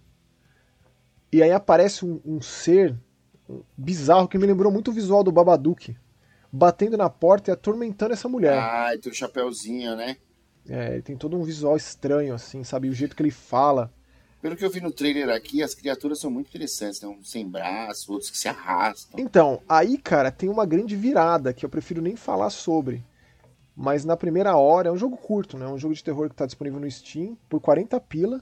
E 1.32 1.44
aí 1.44 1.52
aparece 1.52 2.06
um, 2.06 2.20
um 2.26 2.42
ser 2.42 2.96
bizarro 3.78 4.28
que 4.28 4.38
me 4.38 4.46
lembrou 4.46 4.72
muito 4.72 4.92
o 4.92 4.94
visual 4.94 5.24
do 5.24 5.32
Babadook. 5.32 5.96
Batendo 6.52 6.98
na 6.98 7.10
porta 7.10 7.52
e 7.52 7.54
atormentando 7.54 8.14
essa 8.14 8.28
mulher. 8.28 8.58
Ah, 8.58 8.92
tem 9.00 9.12
o 9.12 9.16
chapéuzinho, 9.16 9.96
né? 9.96 10.18
É, 10.68 10.94
ele 10.94 11.02
tem 11.02 11.16
todo 11.16 11.38
um 11.38 11.44
visual 11.44 11.78
estranho, 11.78 12.34
assim, 12.34 12.64
sabe? 12.64 12.90
O 12.90 12.94
jeito 12.94 13.16
que 13.16 13.22
ele 13.22 13.32
fala. 13.32 13.92
Pelo 14.42 14.56
que 14.56 14.64
eu 14.64 14.70
vi 14.70 14.80
no 14.82 14.92
trailer 14.92 15.30
aqui, 15.30 15.62
as 15.62 15.76
criaturas 15.76 16.20
são 16.20 16.32
muito 16.32 16.48
interessantes, 16.48 17.02
né? 17.02 17.08
Uns 17.08 17.30
sem 17.30 17.48
braço, 17.48 18.12
outros 18.12 18.32
que 18.32 18.38
se 18.38 18.48
arrastam. 18.48 19.20
Então, 19.20 19.62
aí, 19.68 19.98
cara, 19.98 20.32
tem 20.32 20.50
uma 20.50 20.66
grande 20.66 20.96
virada 20.96 21.54
que 21.54 21.66
eu 21.66 21.70
prefiro 21.70 22.02
nem 22.02 22.16
falar 22.16 22.50
sobre. 22.50 23.04
Mas 23.76 24.04
na 24.04 24.18
primeira 24.18 24.56
hora, 24.58 24.90
é 24.90 24.92
um 24.92 24.98
jogo 24.98 25.18
curto, 25.18 25.58
né? 25.58 25.66
É 25.66 25.70
um 25.70 25.78
jogo 25.78 25.94
de 25.94 26.04
terror 26.04 26.28
que 26.28 26.34
está 26.34 26.46
disponível 26.46 26.80
no 26.80 26.90
Steam 26.90 27.38
por 27.48 27.60
40 27.60 28.00
pila. 28.02 28.42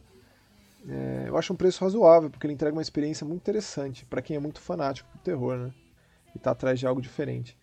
É, 0.89 1.25
eu 1.27 1.37
acho 1.37 1.51
um 1.51 1.55
preço 1.55 1.83
razoável, 1.83 2.29
porque 2.29 2.45
ele 2.45 2.53
entrega 2.53 2.75
uma 2.75 2.81
experiência 2.81 3.25
muito 3.25 3.41
interessante 3.41 4.05
para 4.05 4.21
quem 4.21 4.37
é 4.37 4.39
muito 4.39 4.61
fanático 4.61 5.09
do 5.13 5.19
terror, 5.19 5.57
né? 5.57 5.73
E 6.35 6.39
tá 6.39 6.51
atrás 6.51 6.79
de 6.79 6.87
algo 6.87 7.01
diferente. 7.01 7.57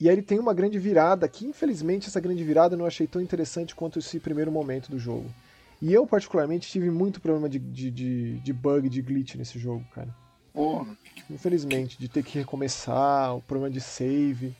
E 0.00 0.08
aí 0.08 0.14
ele 0.14 0.22
tem 0.22 0.38
uma 0.38 0.54
grande 0.54 0.78
virada, 0.78 1.28
que 1.28 1.46
infelizmente 1.46 2.08
essa 2.08 2.20
grande 2.20 2.42
virada 2.42 2.74
eu 2.74 2.78
não 2.78 2.86
achei 2.86 3.06
tão 3.06 3.20
interessante 3.20 3.74
quanto 3.74 3.98
esse 3.98 4.18
primeiro 4.18 4.50
momento 4.50 4.90
do 4.90 4.98
jogo. 4.98 5.30
E 5.80 5.92
eu, 5.92 6.06
particularmente, 6.06 6.70
tive 6.70 6.90
muito 6.90 7.20
problema 7.20 7.48
de, 7.48 7.58
de, 7.58 7.90
de, 7.90 8.40
de 8.40 8.52
bug, 8.52 8.88
de 8.88 9.00
glitch 9.00 9.34
nesse 9.36 9.58
jogo, 9.58 9.84
cara. 9.94 10.14
Porra. 10.52 10.96
Infelizmente, 11.30 11.98
de 11.98 12.08
ter 12.08 12.22
que 12.22 12.38
recomeçar, 12.38 13.34
o 13.36 13.40
problema 13.40 13.72
de 13.72 13.80
save. 13.80 14.54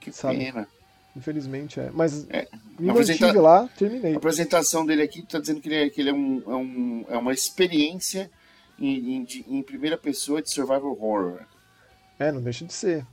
Que 0.00 0.10
sabe? 0.10 0.38
pena. 0.38 0.66
Infelizmente 1.14 1.78
é. 1.78 1.90
Mas 1.92 2.26
é, 2.30 2.48
me 2.78 2.90
apresenta... 2.90 3.26
mantive 3.26 3.40
lá, 3.40 3.68
terminei. 3.76 4.14
A 4.14 4.16
apresentação 4.16 4.86
dele 4.86 5.02
aqui 5.02 5.20
está 5.20 5.38
dizendo 5.38 5.60
que 5.60 5.68
ele 5.68 5.86
é, 5.86 5.90
que 5.90 6.00
ele 6.00 6.10
é, 6.10 6.14
um, 6.14 6.42
é, 6.46 6.56
um, 6.56 7.04
é 7.08 7.18
uma 7.18 7.32
experiência 7.32 8.30
em, 8.78 9.16
em, 9.16 9.26
em 9.48 9.62
primeira 9.62 9.98
pessoa 9.98 10.40
de 10.40 10.50
survival 10.50 10.92
horror. 10.92 11.40
É, 12.18 12.32
não 12.32 12.40
deixa 12.40 12.64
de 12.64 12.72
ser 12.72 13.06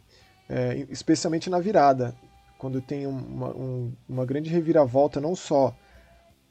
é, 0.50 0.88
especialmente 0.90 1.50
na 1.50 1.60
virada, 1.60 2.16
quando 2.58 2.82
tem 2.82 3.06
uma, 3.06 3.56
um, 3.56 3.94
uma 4.08 4.26
grande 4.26 4.50
reviravolta 4.50 5.22
não 5.22 5.36
só 5.36 5.76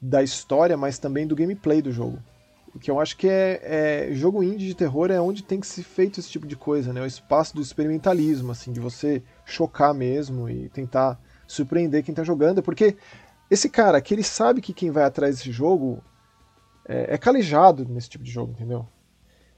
da 0.01 0.23
história, 0.23 0.77
mas 0.77 0.97
também 0.97 1.27
do 1.27 1.35
gameplay 1.35 1.81
do 1.81 1.91
jogo. 1.91 2.17
O 2.73 2.79
que 2.79 2.89
eu 2.89 2.99
acho 2.99 3.17
que 3.17 3.27
é, 3.27 3.59
é, 4.09 4.13
jogo 4.13 4.43
indie 4.43 4.67
de 4.67 4.75
terror 4.75 5.11
é 5.11 5.19
onde 5.19 5.43
tem 5.43 5.59
que 5.59 5.67
ser 5.67 5.83
feito 5.83 6.19
esse 6.19 6.29
tipo 6.29 6.47
de 6.47 6.55
coisa, 6.55 6.93
né? 6.93 7.01
O 7.01 7.05
espaço 7.05 7.55
do 7.55 7.61
experimentalismo, 7.61 8.51
assim, 8.51 8.71
de 8.71 8.79
você 8.79 9.21
chocar 9.43 9.93
mesmo 9.93 10.47
e 10.49 10.69
tentar 10.69 11.19
surpreender 11.49 12.03
quem 12.03 12.11
está 12.11 12.23
jogando, 12.23 12.61
porque 12.61 12.95
esse 13.49 13.67
cara 13.69 13.99
que 13.99 14.13
ele 14.13 14.23
sabe 14.23 14.61
que 14.61 14.71
quem 14.71 14.91
vai 14.91 15.03
atrás 15.03 15.37
desse 15.37 15.51
jogo 15.51 16.03
é, 16.87 17.15
é 17.15 17.17
calejado 17.17 17.85
nesse 17.89 18.07
tipo 18.07 18.23
de 18.23 18.29
jogo, 18.29 18.51
entendeu? 18.51 18.87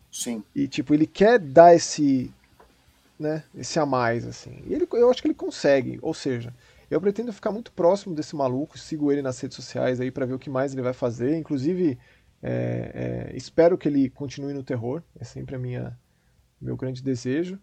Sim. 0.09 0.41
E 0.55 0.67
tipo, 0.67 0.93
ele 0.93 1.05
quer 1.05 1.37
dar 1.37 1.75
esse 1.75 2.33
né, 3.19 3.43
esse 3.53 3.77
a 3.77 3.85
mais, 3.85 4.25
assim. 4.25 4.63
E 4.65 4.73
ele, 4.73 4.87
eu 4.93 5.11
acho 5.11 5.21
que 5.21 5.27
ele 5.27 5.35
consegue, 5.35 5.99
ou 6.01 6.13
seja, 6.13 6.53
eu 6.89 6.99
pretendo 6.99 7.31
ficar 7.31 7.51
muito 7.51 7.71
próximo 7.71 8.15
desse 8.15 8.35
maluco, 8.35 8.79
sigo 8.79 9.11
ele 9.11 9.21
nas 9.21 9.39
redes 9.39 9.55
sociais 9.55 9.99
aí 9.99 10.09
para 10.09 10.25
ver 10.25 10.33
o 10.33 10.39
que 10.39 10.49
mais 10.49 10.73
ele 10.73 10.81
vai 10.81 10.93
fazer, 10.93 11.37
inclusive 11.37 11.99
é, 12.41 13.29
é, 13.31 13.35
espero 13.35 13.77
que 13.77 13.87
ele 13.87 14.09
continue 14.09 14.53
no 14.53 14.63
terror, 14.63 15.03
é 15.19 15.23
sempre 15.23 15.55
a 15.55 15.59
minha 15.59 15.97
meu 16.59 16.77
grande 16.77 17.03
desejo. 17.03 17.59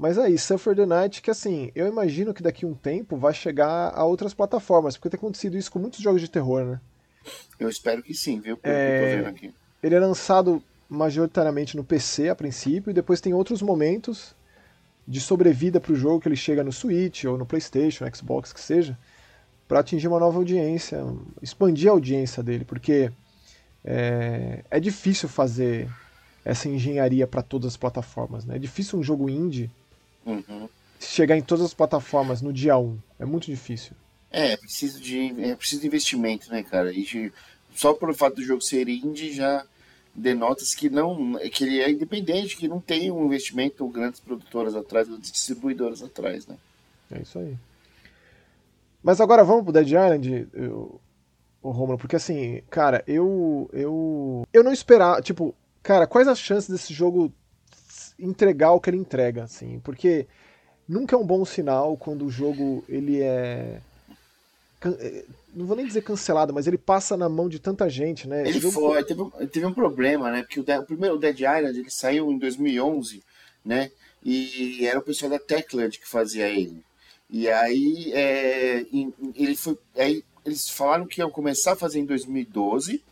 Mas 0.00 0.16
aí, 0.16 0.38
Suffer 0.38 0.74
the 0.74 0.86
Night, 0.86 1.20
que 1.20 1.30
assim, 1.30 1.70
eu 1.74 1.86
imagino 1.86 2.32
que 2.32 2.42
daqui 2.42 2.64
a 2.64 2.68
um 2.68 2.72
tempo 2.72 3.18
vai 3.18 3.34
chegar 3.34 3.92
a 3.94 4.02
outras 4.02 4.32
plataformas, 4.32 4.96
porque 4.96 5.10
tem 5.10 5.18
acontecido 5.18 5.58
isso 5.58 5.70
com 5.70 5.78
muitos 5.78 6.00
jogos 6.00 6.22
de 6.22 6.30
terror, 6.30 6.64
né? 6.64 6.80
Eu 7.58 7.68
espero 7.68 8.02
que 8.02 8.14
sim, 8.14 8.40
viu? 8.40 8.56
Pelo 8.56 8.74
é... 8.74 8.78
que 8.78 8.94
eu 8.94 9.10
tô 9.10 9.16
vendo 9.18 9.28
aqui. 9.28 9.54
Ele 9.82 9.94
é 9.94 10.00
lançado 10.00 10.62
majoritariamente 10.88 11.76
no 11.76 11.84
PC 11.84 12.30
a 12.30 12.34
princípio, 12.34 12.90
e 12.90 12.94
depois 12.94 13.20
tem 13.20 13.34
outros 13.34 13.60
momentos 13.60 14.34
de 15.06 15.20
sobrevida 15.20 15.78
para 15.78 15.92
o 15.92 15.96
jogo 15.96 16.18
que 16.18 16.28
ele 16.28 16.36
chega 16.36 16.64
no 16.64 16.72
Switch 16.72 17.24
ou 17.24 17.36
no 17.36 17.44
PlayStation, 17.44 18.06
Xbox, 18.10 18.54
que 18.54 18.60
seja, 18.60 18.98
para 19.68 19.80
atingir 19.80 20.08
uma 20.08 20.18
nova 20.18 20.38
audiência, 20.38 21.04
expandir 21.42 21.90
a 21.90 21.92
audiência 21.92 22.42
dele, 22.42 22.64
porque 22.64 23.12
é, 23.84 24.64
é 24.70 24.80
difícil 24.80 25.28
fazer 25.28 25.90
essa 26.42 26.70
engenharia 26.70 27.26
para 27.26 27.42
todas 27.42 27.72
as 27.72 27.76
plataformas. 27.76 28.46
Né? 28.46 28.56
É 28.56 28.58
difícil 28.58 28.98
um 28.98 29.02
jogo 29.02 29.28
indie 29.28 29.70
uhum. 30.24 30.68
chegar 30.98 31.36
em 31.36 31.42
todas 31.42 31.64
as 31.64 31.74
plataformas 31.74 32.42
no 32.42 32.52
dia 32.52 32.76
1. 32.76 32.98
É 33.18 33.24
muito 33.24 33.46
difícil. 33.46 33.92
É, 34.30 34.52
é 34.52 34.56
preciso 34.56 35.00
de, 35.00 35.42
é 35.42 35.54
preciso 35.56 35.80
de 35.80 35.86
investimento, 35.86 36.50
né, 36.50 36.62
cara? 36.62 36.92
E 36.92 37.32
só 37.74 37.94
pelo 37.94 38.14
fato 38.14 38.36
do 38.36 38.42
jogo 38.42 38.60
ser 38.60 38.88
indie 38.88 39.32
já 39.32 39.64
denota-se 40.14 40.76
que 40.76 40.90
não 40.90 41.34
que 41.52 41.64
ele 41.64 41.80
é 41.80 41.90
independente, 41.90 42.56
que 42.56 42.68
não 42.68 42.80
tem 42.80 43.10
um 43.10 43.26
investimento 43.26 43.86
grandes 43.88 44.20
produtoras 44.20 44.74
atrás, 44.74 45.08
grandes 45.08 45.30
distribuidoras 45.32 46.02
atrás, 46.02 46.46
né? 46.46 46.56
É 47.10 47.20
isso 47.22 47.38
aí. 47.38 47.56
Mas 49.02 49.20
agora 49.20 49.44
vamos 49.44 49.64
pro 49.64 49.72
Dead 49.72 49.88
Island, 49.88 50.48
eu, 50.52 51.00
o 51.62 51.70
Romulo, 51.70 51.98
porque 51.98 52.16
assim, 52.16 52.62
cara, 52.70 53.02
eu 53.06 53.68
eu 53.72 54.46
eu 54.52 54.62
não 54.62 54.72
esperava, 54.72 55.22
tipo, 55.22 55.54
cara, 55.82 56.06
quais 56.06 56.28
as 56.28 56.38
chances 56.38 56.68
desse 56.68 56.92
jogo 56.92 57.32
entregar 58.20 58.72
o 58.72 58.80
que 58.80 58.90
ele 58.90 58.96
entrega, 58.96 59.44
assim? 59.44 59.80
Porque 59.84 60.26
nunca 60.88 61.14
é 61.14 61.18
um 61.18 61.26
bom 61.26 61.44
sinal 61.44 61.96
quando 61.96 62.24
o 62.24 62.30
jogo 62.30 62.84
ele 62.88 63.20
é 63.20 63.80
não 65.54 65.66
vou 65.66 65.76
nem 65.76 65.86
dizer 65.86 66.02
cancelado, 66.02 66.54
mas 66.54 66.66
ele 66.66 66.78
passa 66.78 67.16
na 67.16 67.28
mão 67.28 67.48
de 67.48 67.58
tanta 67.58 67.88
gente, 67.88 68.26
né? 68.26 68.48
Ele 68.48 68.60
jogo... 68.60 68.72
foi, 68.72 69.04
teve, 69.04 69.22
teve 69.48 69.66
um 69.66 69.74
problema, 69.74 70.30
né? 70.30 70.42
Porque 70.42 70.60
o, 70.60 70.62
o, 70.62 70.84
primeiro 70.84 71.16
o 71.16 71.18
Dead 71.18 71.38
Island 71.38 71.78
ele 71.78 71.90
saiu 71.90 72.30
em 72.30 72.38
2011, 72.38 73.22
né? 73.64 73.90
E 74.24 74.86
era 74.86 74.98
o 74.98 75.02
pessoal 75.02 75.30
da 75.30 75.38
Techland 75.38 75.98
que 75.98 76.08
fazia 76.08 76.48
ele. 76.48 76.82
E 77.28 77.48
aí 77.48 78.12
é, 78.14 78.86
ele 79.34 79.56
foi, 79.56 79.76
aí 79.96 80.24
eles 80.44 80.68
falaram 80.68 81.06
que 81.06 81.20
iam 81.20 81.30
começar 81.30 81.72
a 81.72 81.76
fazer 81.76 81.98
em 81.98 82.04
2012 82.04 83.02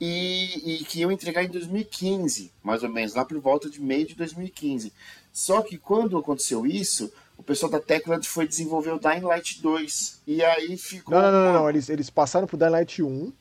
e, 0.00 0.74
e, 0.74 0.84
que 0.84 1.00
iam 1.00 1.10
entregar 1.10 1.42
em 1.42 1.48
2015, 1.48 2.52
mais 2.62 2.82
ou 2.82 2.88
menos, 2.88 3.14
lá 3.14 3.24
por 3.24 3.38
volta 3.40 3.68
de 3.70 3.80
meio 3.80 4.06
de 4.06 4.14
2015. 4.14 4.92
Só 5.32 5.62
que 5.62 5.78
quando 5.78 6.18
aconteceu 6.18 6.66
isso, 6.66 7.12
o 7.36 7.42
pessoal 7.42 7.70
da 7.70 7.80
Techland 7.80 8.26
foi 8.28 8.46
desenvolver 8.46 8.90
o 8.90 8.98
Dying 8.98 9.20
Light 9.20 9.60
2. 9.60 10.22
E 10.26 10.42
aí 10.42 10.76
ficou. 10.76 11.14
Não, 11.14 11.30
não, 11.30 11.44
não, 11.44 11.52
não. 11.52 11.68
Eles, 11.68 11.88
eles 11.88 12.10
passaram 12.10 12.46
pro 12.46 12.56
Dying 12.56 12.70
Light 12.70 13.02
1. 13.02 13.32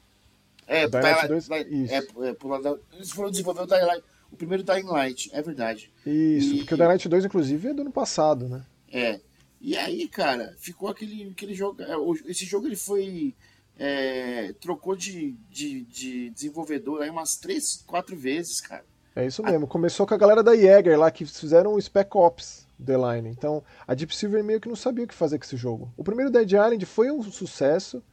É, 0.67 0.87
Dying 0.87 1.01
Light 1.01 1.27
2. 1.27 1.43
Isso. 1.43 1.93
É, 1.93 1.97
é, 1.97 2.75
eles 2.93 3.11
foram 3.11 3.31
desenvolver 3.31 3.61
o 3.61 3.67
Dying 3.67 3.85
Light. 3.85 4.03
O 4.31 4.35
primeiro 4.35 4.63
Dying 4.63 4.83
Light, 4.83 5.29
é 5.33 5.41
verdade. 5.41 5.91
Isso, 6.05 6.55
e, 6.55 6.57
porque 6.59 6.73
o 6.73 6.77
Dying 6.77 6.87
Light 6.87 7.07
2, 7.07 7.25
inclusive, 7.25 7.69
é 7.69 7.73
do 7.73 7.81
ano 7.81 7.91
passado, 7.91 8.49
né? 8.49 8.65
É. 8.91 9.19
E 9.61 9.77
aí, 9.77 10.07
cara, 10.07 10.53
ficou 10.57 10.89
aquele, 10.89 11.31
aquele 11.31 11.53
jogo. 11.53 11.81
É, 11.81 11.95
esse 12.29 12.45
jogo 12.45 12.67
ele 12.67 12.75
foi. 12.75 13.33
É, 13.77 14.53
trocou 14.59 14.95
de, 14.95 15.35
de, 15.49 15.81
de, 15.83 16.29
desenvolvedor 16.29 17.01
aí 17.01 17.09
umas 17.09 17.35
três, 17.35 17.83
quatro 17.85 18.15
vezes, 18.15 18.61
cara. 18.61 18.85
É 19.15 19.25
isso 19.25 19.43
mesmo. 19.43 19.65
A... 19.65 19.67
Começou 19.67 20.05
com 20.05 20.13
a 20.13 20.17
galera 20.17 20.41
da 20.41 20.55
Jäger 20.55 20.97
lá, 20.97 21.11
que 21.11 21.25
fizeram 21.25 21.73
o 21.73 21.81
Spec 21.81 22.15
Ops 22.15 22.65
The 22.83 22.95
Line. 22.97 23.29
Então, 23.29 23.63
a 23.88 23.93
Deep 23.93 24.15
Silver 24.15 24.43
meio 24.43 24.59
que 24.59 24.67
não 24.67 24.75
sabia 24.75 25.05
o 25.05 25.07
que 25.07 25.13
fazer 25.13 25.38
com 25.38 25.45
esse 25.45 25.57
jogo. 25.57 25.91
O 25.97 26.03
primeiro 26.03 26.31
Dead 26.31 26.51
Island 26.51 26.85
foi 26.85 27.11
um 27.11 27.23
sucesso. 27.23 28.03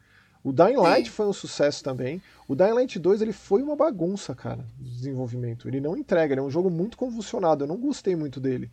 O 0.44 0.52
Dying 0.52 0.76
Light 0.76 1.06
Sim. 1.08 1.12
foi 1.12 1.26
um 1.26 1.32
sucesso 1.32 1.84
também. 1.84 2.20
O 2.48 2.54
Dying 2.54 2.72
Light 2.72 2.98
2 2.98 3.22
ele 3.22 3.32
foi 3.32 3.62
uma 3.62 3.76
bagunça, 3.76 4.34
cara, 4.34 4.64
de 4.78 4.90
desenvolvimento. 4.90 5.68
Ele 5.68 5.80
não 5.80 5.96
entrega, 5.96 6.34
ele 6.34 6.40
é 6.40 6.42
um 6.42 6.50
jogo 6.50 6.68
muito 6.68 6.96
convulsionado. 6.96 7.64
Eu 7.64 7.68
não 7.68 7.76
gostei 7.76 8.16
muito 8.16 8.40
dele. 8.40 8.70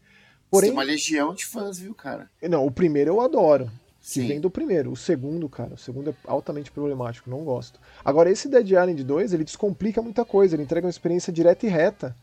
Porém, 0.49 0.69
Você 0.69 0.73
tem 0.73 0.73
uma 0.73 0.83
legião 0.83 1.33
de 1.33 1.45
fãs, 1.45 1.77
viu, 1.77 1.93
cara? 1.93 2.29
Não, 2.41 2.65
o 2.65 2.71
primeiro 2.71 3.11
eu 3.11 3.21
adoro. 3.21 3.69
Sim. 4.09 4.21
Que 4.21 4.27
vem 4.29 4.41
do 4.41 4.49
primeiro. 4.49 4.91
O 4.91 4.95
segundo, 4.95 5.47
cara, 5.47 5.75
o 5.75 5.77
segundo 5.77 6.09
é 6.09 6.13
altamente 6.25 6.71
problemático, 6.71 7.29
não 7.29 7.43
gosto. 7.43 7.79
Agora, 8.03 8.31
esse 8.31 8.49
Dead 8.49 8.65
Island 8.71 9.03
2, 9.03 9.33
ele 9.33 9.43
descomplica 9.43 10.01
muita 10.01 10.25
coisa, 10.25 10.55
ele 10.55 10.63
entrega 10.63 10.87
uma 10.87 10.89
experiência 10.89 11.31
direta 11.31 11.67
e 11.67 11.69
reta, 11.69 12.15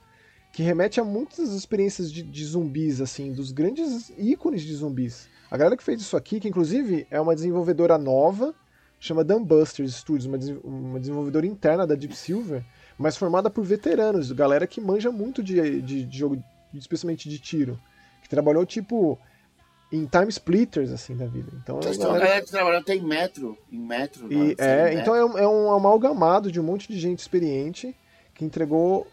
que 0.53 0.65
remete 0.65 0.99
a 0.99 1.05
muitas 1.05 1.53
experiências 1.53 2.11
de, 2.11 2.25
de 2.25 2.45
zumbis, 2.45 3.01
assim, 3.01 3.33
dos 3.33 3.53
grandes 3.53 4.13
ícones 4.19 4.63
de 4.63 4.75
zumbis. 4.75 5.29
A 5.49 5.57
galera 5.57 5.77
que 5.77 5.85
fez 5.85 6.01
isso 6.01 6.17
aqui, 6.17 6.41
que 6.41 6.49
inclusive 6.49 7.07
é 7.09 7.21
uma 7.21 7.37
desenvolvedora 7.37 7.97
nova, 7.97 8.53
chama 8.99 9.23
Dumbusters 9.23 9.95
Studios, 9.95 10.27
uma, 10.27 10.39
uma 10.65 10.99
desenvolvedora 10.99 11.47
interna 11.47 11.87
da 11.87 11.95
Deep 11.95 12.17
Silver, 12.17 12.65
mas 12.99 13.17
formada 13.17 13.49
por 13.49 13.65
veteranos, 13.65 14.33
galera 14.33 14.67
que 14.67 14.81
manja 14.81 15.13
muito 15.13 15.41
de, 15.41 15.81
de, 15.81 16.05
de 16.05 16.19
jogo, 16.19 16.43
especialmente 16.75 17.29
de 17.29 17.39
tiro 17.39 17.79
que 18.27 18.29
trabalhou 18.29 18.67
tipo 18.67 19.17
em 19.93 20.05
time 20.07 20.29
splitters 20.29 20.91
assim 20.91 21.17
da 21.17 21.27
vida. 21.27 21.51
Então, 21.63 21.77
Vocês 21.77 21.97
então, 21.97 22.13
galera... 22.13 22.43
que 22.43 22.51
trabalhou 22.51 22.81
até 22.81 22.95
em 22.95 23.03
metro, 23.03 23.57
em 23.71 23.79
metro. 23.79 24.33
E, 24.33 24.57
é, 24.59 24.95
então 24.95 25.15
é 25.15 25.25
um, 25.25 25.39
é 25.39 25.49
um 25.49 25.73
amalgamado 25.73 26.51
de 26.51 26.61
um 26.61 26.65
monte 26.65 26.89
de 26.89 26.99
gente 26.99 27.21
experiente 27.21 27.95
que 28.35 28.45
entregou 28.45 29.07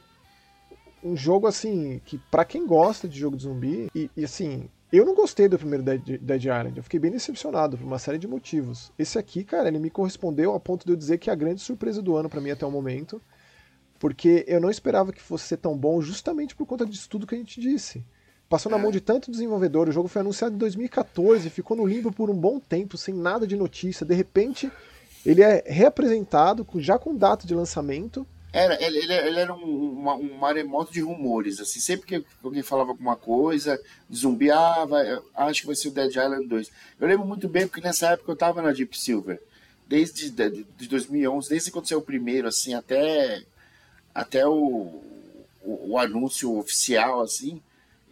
um 1.03 1.15
jogo 1.15 1.47
assim 1.47 2.01
que 2.05 2.17
para 2.31 2.45
quem 2.45 2.65
gosta 2.65 3.07
de 3.07 3.19
jogo 3.19 3.35
de 3.35 3.43
zumbi 3.43 3.89
e, 3.93 4.09
e, 4.15 4.23
assim 4.23 4.69
eu 4.91 5.05
não 5.05 5.15
gostei 5.15 5.47
do 5.47 5.57
primeiro 5.57 5.83
Dead, 5.83 6.19
Dead 6.21 6.43
Island, 6.43 6.77
eu 6.77 6.83
fiquei 6.83 6.99
bem 6.99 7.09
decepcionado 7.09 7.75
por 7.75 7.83
uma 7.83 7.97
série 7.97 8.19
de 8.19 8.27
motivos. 8.27 8.91
Esse 8.97 9.17
aqui, 9.17 9.43
cara, 9.43 9.67
ele 9.67 9.79
me 9.79 9.89
correspondeu 9.89 10.53
a 10.53 10.59
ponto 10.59 10.85
de 10.85 10.91
eu 10.91 10.95
dizer 10.95 11.17
que 11.17 11.31
é 11.31 11.33
a 11.33 11.35
grande 11.35 11.61
surpresa 11.61 11.99
do 11.99 12.15
ano 12.15 12.29
para 12.29 12.39
mim 12.39 12.51
até 12.51 12.63
o 12.63 12.69
momento, 12.69 13.19
porque 13.97 14.45
eu 14.47 14.61
não 14.61 14.69
esperava 14.69 15.11
que 15.11 15.19
fosse 15.19 15.47
ser 15.47 15.57
tão 15.57 15.75
bom 15.75 15.99
justamente 15.99 16.55
por 16.55 16.67
conta 16.67 16.85
disso 16.85 17.09
tudo 17.09 17.25
que 17.25 17.33
a 17.33 17.37
gente 17.39 17.59
disse. 17.59 18.05
Passou 18.53 18.71
na 18.71 18.77
mão 18.77 18.91
de 18.91 19.01
tanto 19.01 19.31
desenvolvedor. 19.31 19.89
O 19.89 19.91
jogo 19.91 20.07
foi 20.07 20.21
anunciado 20.21 20.53
em 20.53 20.59
2014, 20.59 21.49
ficou 21.49 21.75
no 21.75 21.87
limbo 21.87 22.11
por 22.11 22.29
um 22.29 22.35
bom 22.35 22.59
tempo, 22.59 22.99
sem 22.99 23.11
nada 23.11 23.47
de 23.47 23.55
notícia. 23.55 24.05
De 24.05 24.13
repente, 24.13 24.71
ele 25.25 25.41
é 25.41 25.63
reapresentado, 25.65 26.63
já 26.75 26.99
com 26.99 27.15
data 27.15 27.47
de 27.47 27.55
lançamento. 27.55 28.27
Era, 28.53 28.79
ele, 28.79 28.99
ele, 28.99 29.39
era 29.39 29.51
um, 29.55 30.07
um, 30.07 30.37
maremoto 30.37 30.93
de 30.93 31.01
rumores, 31.01 31.59
assim, 31.59 31.79
sempre 31.79 32.05
que 32.05 32.25
alguém 32.43 32.61
falava 32.61 32.91
alguma 32.91 33.15
coisa, 33.15 33.81
zumbi, 34.13 34.51
ah, 34.51 34.85
vai, 34.85 35.19
acho 35.33 35.61
que 35.61 35.65
vai 35.65 35.75
ser 35.75 35.87
o 35.87 35.91
Dead 35.91 36.11
Island 36.11 36.45
2. 36.45 36.71
Eu 36.99 37.07
lembro 37.07 37.25
muito 37.25 37.49
bem, 37.49 37.65
porque 37.65 37.81
nessa 37.81 38.09
época 38.09 38.33
eu 38.33 38.35
tava 38.35 38.61
na 38.61 38.71
Deep 38.71 38.95
Silver, 38.95 39.41
desde 39.87 40.29
de, 40.29 40.63
de 40.77 40.87
2011, 40.87 41.49
desde 41.49 41.71
que 41.71 41.75
aconteceu 41.75 41.97
o 41.97 42.03
primeiro, 42.03 42.47
assim, 42.47 42.75
até, 42.75 43.41
até 44.13 44.45
o, 44.45 45.01
o, 45.63 45.93
o 45.93 45.97
anúncio 45.97 46.55
oficial, 46.55 47.19
assim, 47.19 47.59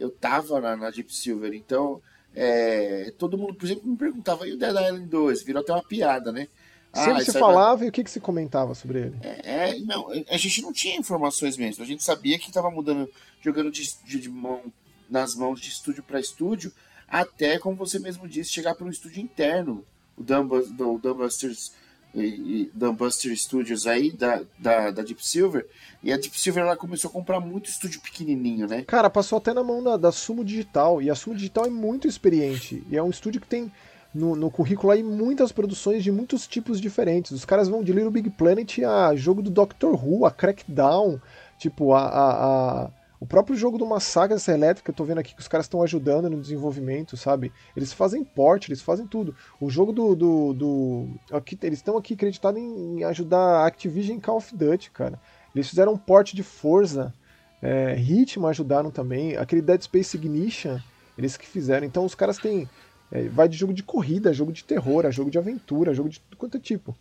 eu 0.02 0.10
tava 0.10 0.60
na, 0.60 0.76
na 0.76 0.90
Deep 0.90 1.14
Silver, 1.14 1.54
então 1.54 2.02
é, 2.34 3.12
todo 3.18 3.38
mundo, 3.38 3.54
por 3.54 3.64
exemplo, 3.64 3.88
me 3.88 3.96
perguntava, 3.96 4.46
e 4.46 4.52
o 4.52 4.58
Dead 4.58 4.70
Island 4.70 5.06
2? 5.06 5.42
Virou 5.42 5.62
até 5.62 5.72
uma 5.72 5.82
piada, 5.82 6.32
né? 6.32 6.48
Sempre 6.92 7.22
ah, 7.22 7.24
se 7.24 7.32
falava 7.38 7.76
vai... 7.76 7.86
e 7.86 7.88
o 7.88 7.92
que, 7.92 8.04
que 8.04 8.10
se 8.10 8.20
comentava 8.20 8.74
sobre 8.74 9.00
ele? 9.00 9.16
É, 9.22 9.70
é, 9.70 9.78
não, 9.80 10.08
a 10.28 10.36
gente 10.36 10.60
não 10.60 10.72
tinha 10.72 10.96
informações 10.96 11.56
mesmo. 11.56 11.82
A 11.82 11.86
gente 11.86 12.02
sabia 12.02 12.38
que 12.38 12.48
estava 12.48 12.70
mudando, 12.70 13.08
jogando 13.40 13.70
de, 13.70 13.82
de, 14.04 14.20
de, 14.20 14.28
mão 14.28 14.60
nas 15.08 15.34
mãos 15.34 15.60
de 15.60 15.68
estúdio 15.68 16.02
para 16.02 16.20
estúdio, 16.20 16.72
até, 17.08 17.58
como 17.58 17.76
você 17.76 17.98
mesmo 17.98 18.28
disse, 18.28 18.50
chegar 18.50 18.74
para 18.74 18.86
um 18.86 18.90
estúdio 18.90 19.22
interno. 19.22 19.84
O 20.16 20.22
Dumbusters 20.22 21.72
e, 22.20 22.70
Dumbbuster 22.74 23.36
Studios 23.36 23.86
aí, 23.86 24.10
da, 24.10 24.42
da, 24.58 24.90
da, 24.90 25.02
Deep 25.02 25.26
Silver, 25.26 25.66
e 26.02 26.12
a 26.12 26.16
Deep 26.16 26.38
Silver 26.38 26.64
ela 26.64 26.76
começou 26.76 27.08
a 27.08 27.12
comprar 27.12 27.40
muito 27.40 27.70
estúdio 27.70 28.00
pequenininho, 28.00 28.66
né? 28.66 28.82
Cara, 28.82 29.08
passou 29.08 29.38
até 29.38 29.54
na 29.54 29.62
mão 29.62 29.82
da, 29.82 29.96
da 29.96 30.12
Sumo 30.12 30.44
Digital, 30.44 31.00
e 31.00 31.10
a 31.10 31.14
Sumo 31.14 31.36
Digital 31.36 31.66
é 31.66 31.70
muito 31.70 32.06
experiente, 32.06 32.82
e 32.90 32.96
é 32.96 33.02
um 33.02 33.10
estúdio 33.10 33.40
que 33.40 33.48
tem 33.48 33.72
no, 34.14 34.36
no 34.36 34.50
currículo 34.50 34.92
aí 34.92 35.02
muitas 35.02 35.52
produções 35.52 36.04
de 36.04 36.12
muitos 36.12 36.46
tipos 36.46 36.80
diferentes. 36.80 37.30
Os 37.30 37.44
caras 37.44 37.68
vão 37.68 37.82
de 37.82 37.92
Little 37.92 38.10
Big 38.10 38.28
Planet 38.30 38.80
a 38.80 39.14
jogo 39.16 39.42
do 39.42 39.50
Doctor 39.50 39.94
Who, 39.94 40.26
a 40.26 40.30
Crackdown, 40.30 41.20
tipo, 41.58 41.94
a, 41.94 42.02
a, 42.02 42.82
a 42.84 42.90
o 43.22 43.26
próprio 43.26 43.54
jogo 43.54 43.78
do 43.78 43.86
Massacre 43.86 44.34
essa 44.34 44.50
elétrica, 44.50 44.90
eu 44.90 44.94
tô 44.96 45.04
vendo 45.04 45.18
aqui 45.18 45.32
que 45.32 45.40
os 45.40 45.46
caras 45.46 45.66
estão 45.66 45.80
ajudando 45.80 46.28
no 46.28 46.40
desenvolvimento, 46.40 47.16
sabe? 47.16 47.52
Eles 47.76 47.92
fazem 47.92 48.24
porte, 48.24 48.68
eles 48.68 48.82
fazem 48.82 49.06
tudo. 49.06 49.32
O 49.60 49.70
jogo 49.70 49.92
do. 49.92 50.16
do, 50.16 50.52
do 50.52 51.08
aqui, 51.30 51.56
eles 51.62 51.78
estão 51.78 51.96
aqui 51.96 52.14
acreditados 52.14 52.60
em, 52.60 52.98
em, 52.98 53.04
ajudar 53.04 53.38
a 53.38 53.66
Activision 53.68 54.18
Call 54.18 54.38
of 54.38 54.56
Duty, 54.56 54.90
cara. 54.90 55.20
Eles 55.54 55.68
fizeram 55.68 55.92
um 55.92 55.96
porte 55.96 56.34
de 56.34 56.42
Forza. 56.42 57.14
É, 57.62 57.94
Ritmo 57.94 58.48
ajudaram 58.48 58.90
também. 58.90 59.36
Aquele 59.36 59.62
Dead 59.62 59.82
Space 59.82 60.16
Ignition, 60.16 60.80
eles 61.16 61.36
que 61.36 61.46
fizeram. 61.46 61.86
Então 61.86 62.04
os 62.04 62.16
caras 62.16 62.38
têm. 62.38 62.68
É, 63.12 63.28
vai 63.28 63.48
de 63.48 63.56
jogo 63.56 63.72
de 63.72 63.84
corrida, 63.84 64.32
jogo 64.32 64.52
de 64.52 64.64
terror, 64.64 65.08
jogo 65.12 65.30
de 65.30 65.38
aventura, 65.38 65.94
jogo 65.94 66.08
de 66.08 66.20
quanto 66.36 66.56
é 66.56 66.60
tipo. 66.60 66.92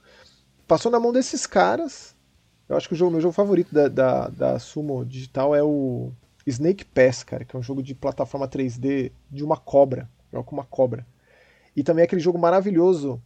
Passou 0.68 0.92
na 0.92 1.00
mão 1.00 1.12
desses 1.12 1.48
caras 1.48 2.16
eu 2.72 2.78
acho 2.78 2.88
que 2.88 2.94
o 2.94 2.98
jogo, 2.98 3.12
meu 3.12 3.20
jogo 3.20 3.34
favorito 3.34 3.74
da, 3.74 3.90
da, 3.90 4.28
da 4.30 4.58
Sumo 4.58 5.04
Digital 5.06 5.54
é 5.54 5.62
o 5.62 6.10
Snake 6.48 6.86
Pass, 6.86 7.22
cara, 7.22 7.44
que 7.44 7.54
é 7.54 7.60
um 7.60 7.62
jogo 7.62 7.84
de 7.84 7.94
plataforma 7.94 8.48
3D 8.48 9.12
de 9.30 9.44
uma 9.44 9.58
cobra. 9.58 10.10
Joga 10.32 10.46
com 10.46 10.56
uma 10.56 10.64
cobra. 10.64 11.06
E 11.76 11.84
também 11.84 12.06
aquele 12.06 12.22
jogo 12.22 12.40
maravilhoso 12.40 13.22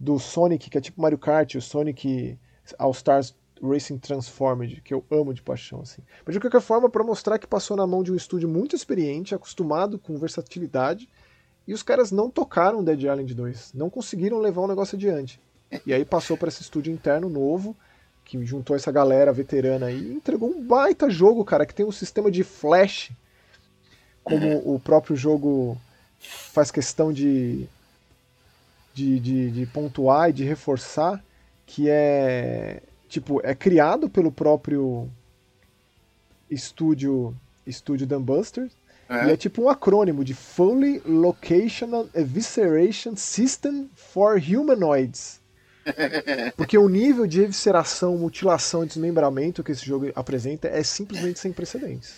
do 0.00 0.18
Sonic, 0.18 0.68
que 0.68 0.76
é 0.76 0.80
tipo 0.80 1.00
Mario 1.00 1.16
Kart, 1.16 1.54
o 1.54 1.62
Sonic 1.62 2.36
All 2.76 2.90
Stars 2.90 3.36
Racing 3.62 3.98
Transformed, 3.98 4.80
que 4.80 4.92
eu 4.92 5.04
amo 5.12 5.32
de 5.32 5.42
paixão, 5.42 5.82
assim. 5.82 6.02
Mas 6.26 6.34
de 6.34 6.40
qualquer 6.40 6.60
forma, 6.60 6.90
para 6.90 7.04
mostrar 7.04 7.38
que 7.38 7.46
passou 7.46 7.76
na 7.76 7.86
mão 7.86 8.02
de 8.02 8.10
um 8.10 8.16
estúdio 8.16 8.48
muito 8.48 8.74
experiente, 8.74 9.32
acostumado 9.32 9.96
com 9.96 10.18
versatilidade, 10.18 11.08
e 11.68 11.72
os 11.72 11.84
caras 11.84 12.10
não 12.10 12.28
tocaram 12.28 12.82
Dead 12.82 12.98
Island 12.98 13.32
2, 13.32 13.74
não 13.74 13.88
conseguiram 13.88 14.40
levar 14.40 14.62
o 14.62 14.66
negócio 14.66 14.96
adiante. 14.96 15.40
E 15.86 15.94
aí 15.94 16.04
passou 16.04 16.36
para 16.36 16.48
esse 16.48 16.62
estúdio 16.62 16.92
interno 16.92 17.28
novo, 17.28 17.76
que 18.24 18.44
juntou 18.44 18.74
essa 18.74 18.90
galera 18.90 19.32
veterana 19.32 19.86
aí 19.86 19.98
e 19.98 20.14
entregou 20.14 20.48
um 20.48 20.62
baita 20.64 21.10
jogo, 21.10 21.44
cara, 21.44 21.66
que 21.66 21.74
tem 21.74 21.84
um 21.84 21.92
sistema 21.92 22.30
de 22.30 22.42
flash, 22.42 23.10
como 24.24 24.58
o 24.74 24.80
próprio 24.80 25.14
jogo 25.16 25.78
faz 26.18 26.70
questão 26.70 27.12
de, 27.12 27.66
de, 28.94 29.18
de, 29.20 29.50
de 29.50 29.66
pontuar 29.66 30.30
e 30.30 30.32
de 30.32 30.44
reforçar, 30.44 31.22
que 31.66 31.88
é 31.88 32.80
tipo, 33.08 33.40
é 33.44 33.54
criado 33.54 34.08
pelo 34.08 34.32
próprio 34.32 35.08
estúdio 36.50 37.34
estúdio 37.66 38.06
Dumbusters 38.06 38.72
é. 39.08 39.26
e 39.26 39.30
é 39.32 39.36
tipo 39.36 39.62
um 39.62 39.68
acrônimo 39.68 40.24
de 40.24 40.34
Fully 40.34 41.02
Locational 41.04 42.08
Evisceration 42.14 43.14
System 43.16 43.90
for 43.94 44.40
Humanoids. 44.40 45.41
Porque 46.56 46.76
o 46.78 46.88
nível 46.88 47.26
de 47.26 47.42
evisceração, 47.42 48.16
mutilação 48.16 48.84
e 48.84 48.86
desmembramento 48.86 49.62
que 49.62 49.72
esse 49.72 49.84
jogo 49.84 50.10
apresenta 50.14 50.68
é 50.68 50.82
simplesmente 50.82 51.38
sem 51.38 51.52
precedentes. 51.52 52.14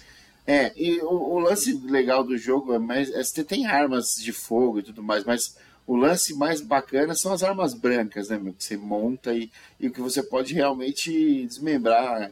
É, 0.46 0.72
e 0.76 1.00
o, 1.00 1.06
o 1.06 1.38
lance 1.38 1.72
legal 1.86 2.22
do 2.22 2.36
jogo 2.36 2.74
é 2.74 2.78
mais. 2.78 3.10
É, 3.10 3.22
você 3.22 3.42
tem 3.42 3.66
armas 3.66 4.16
de 4.16 4.32
fogo 4.32 4.80
e 4.80 4.82
tudo 4.82 5.02
mais, 5.02 5.24
mas 5.24 5.56
o 5.86 5.96
lance 5.96 6.34
mais 6.34 6.60
bacana 6.60 7.14
são 7.14 7.32
as 7.32 7.42
armas 7.42 7.74
brancas, 7.74 8.28
né, 8.28 8.38
meu? 8.38 8.52
Que 8.52 8.62
você 8.62 8.76
monta 8.76 9.32
e, 9.32 9.50
e 9.80 9.88
que 9.88 10.00
você 10.00 10.22
pode 10.22 10.54
realmente 10.54 11.46
desmembrar 11.46 12.30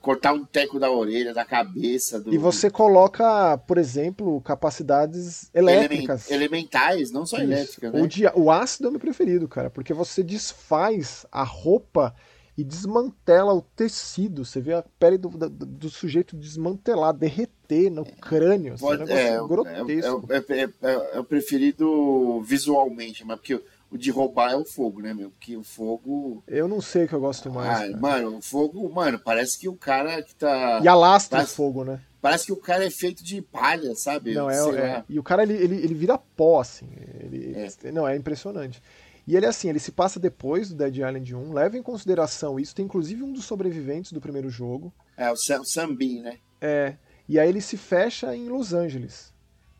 cortar 0.00 0.32
um 0.32 0.44
teco 0.44 0.78
da 0.78 0.90
orelha, 0.90 1.34
da 1.34 1.44
cabeça. 1.44 2.20
Do, 2.20 2.32
e 2.32 2.38
você 2.38 2.70
coloca, 2.70 3.58
por 3.58 3.78
exemplo, 3.78 4.40
capacidades 4.42 5.50
elétricas. 5.52 6.30
elementais, 6.30 7.10
não 7.10 7.26
só 7.26 7.36
Isso. 7.36 7.44
elétricas. 7.44 7.92
Né? 7.92 8.30
O, 8.34 8.42
o 8.42 8.50
ácido 8.50 8.86
é 8.86 8.88
o 8.88 8.92
meu 8.92 9.00
preferido, 9.00 9.48
cara, 9.48 9.70
porque 9.70 9.92
você 9.92 10.22
desfaz 10.22 11.26
a 11.30 11.42
roupa 11.42 12.14
e 12.56 12.62
desmantela 12.62 13.54
o 13.54 13.62
tecido. 13.62 14.44
Você 14.44 14.60
vê 14.60 14.74
a 14.74 14.84
pele 14.98 15.18
do, 15.18 15.28
do, 15.30 15.48
do 15.48 15.90
sujeito 15.90 16.36
desmantelar, 16.36 17.14
derreter 17.14 17.90
no 17.90 18.04
crânio. 18.04 18.74
Assim, 18.74 18.84
Pode, 18.84 19.10
é, 19.10 19.40
um 19.40 19.44
é, 19.44 19.48
grotesco. 19.48 20.28
É, 20.28 20.36
é, 20.36 20.62
é, 20.62 21.10
é, 21.14 21.20
o 21.20 21.24
preferido 21.24 22.42
visualmente, 22.42 23.24
mas 23.24 23.38
porque 23.38 23.62
o 23.92 23.98
de 23.98 24.10
roubar 24.10 24.52
é 24.52 24.56
o 24.56 24.64
fogo, 24.64 25.02
né, 25.02 25.12
meu? 25.12 25.30
Porque 25.30 25.54
o 25.54 25.62
fogo. 25.62 26.42
Eu 26.48 26.66
não 26.66 26.80
sei 26.80 27.04
o 27.04 27.08
que 27.08 27.14
eu 27.14 27.20
gosto 27.20 27.50
mais. 27.50 27.92
Ah, 27.92 27.96
mano, 27.98 28.38
o 28.38 28.42
fogo, 28.42 28.88
mano, 28.88 29.20
parece 29.22 29.58
que 29.58 29.68
o 29.68 29.76
cara 29.76 30.22
que 30.22 30.34
tá. 30.34 30.80
E 30.82 30.88
alastra 30.88 31.38
parece, 31.38 31.52
o 31.52 31.56
fogo, 31.56 31.84
né? 31.84 32.00
Parece 32.20 32.46
que 32.46 32.52
o 32.52 32.56
cara 32.56 32.86
é 32.86 32.90
feito 32.90 33.22
de 33.22 33.42
palha, 33.42 33.94
sabe? 33.94 34.32
Não, 34.32 34.48
é. 34.48 34.56
é 34.56 35.04
e 35.06 35.18
o 35.18 35.22
cara, 35.22 35.42
ele, 35.42 35.52
ele, 35.52 35.76
ele 35.76 35.94
vira 35.94 36.16
pó, 36.16 36.60
assim. 36.60 36.88
Ele, 37.20 37.54
é. 37.54 37.92
Não, 37.92 38.08
é 38.08 38.16
impressionante. 38.16 38.82
E 39.26 39.36
ele, 39.36 39.44
assim, 39.44 39.68
ele 39.68 39.78
se 39.78 39.92
passa 39.92 40.18
depois 40.18 40.70
do 40.70 40.74
Dead 40.74 40.96
Island 40.96 41.34
1, 41.34 41.52
leva 41.52 41.76
em 41.76 41.82
consideração 41.82 42.58
isso. 42.58 42.74
Tem 42.74 42.86
inclusive 42.86 43.22
um 43.22 43.32
dos 43.32 43.44
sobreviventes 43.44 44.10
do 44.10 44.22
primeiro 44.22 44.48
jogo. 44.48 44.90
É, 45.18 45.30
o 45.30 45.36
Sam, 45.36 45.62
Sam 45.64 45.88
né? 46.22 46.38
É. 46.62 46.94
E 47.28 47.38
aí 47.38 47.48
ele 47.48 47.60
se 47.60 47.76
fecha 47.76 48.34
em 48.34 48.48
Los 48.48 48.72
Angeles 48.72 49.32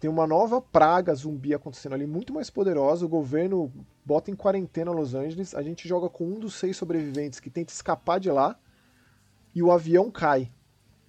tem 0.02 0.10
uma 0.10 0.26
nova 0.26 0.60
praga 0.60 1.14
zumbi 1.14 1.54
acontecendo 1.54 1.92
ali, 1.92 2.08
muito 2.08 2.34
mais 2.34 2.50
poderosa. 2.50 3.06
O 3.06 3.08
governo 3.08 3.72
bota 4.04 4.30
em 4.30 4.36
quarentena 4.36 4.90
Los 4.90 5.14
Angeles. 5.14 5.54
A 5.54 5.62
gente 5.62 5.88
joga 5.88 6.08
com 6.08 6.24
um 6.24 6.38
dos 6.38 6.54
seis 6.54 6.76
sobreviventes 6.76 7.40
que 7.40 7.50
tenta 7.50 7.72
escapar 7.72 8.18
de 8.18 8.30
lá. 8.30 8.58
E 9.54 9.62
o 9.62 9.70
avião 9.70 10.10
cai. 10.10 10.50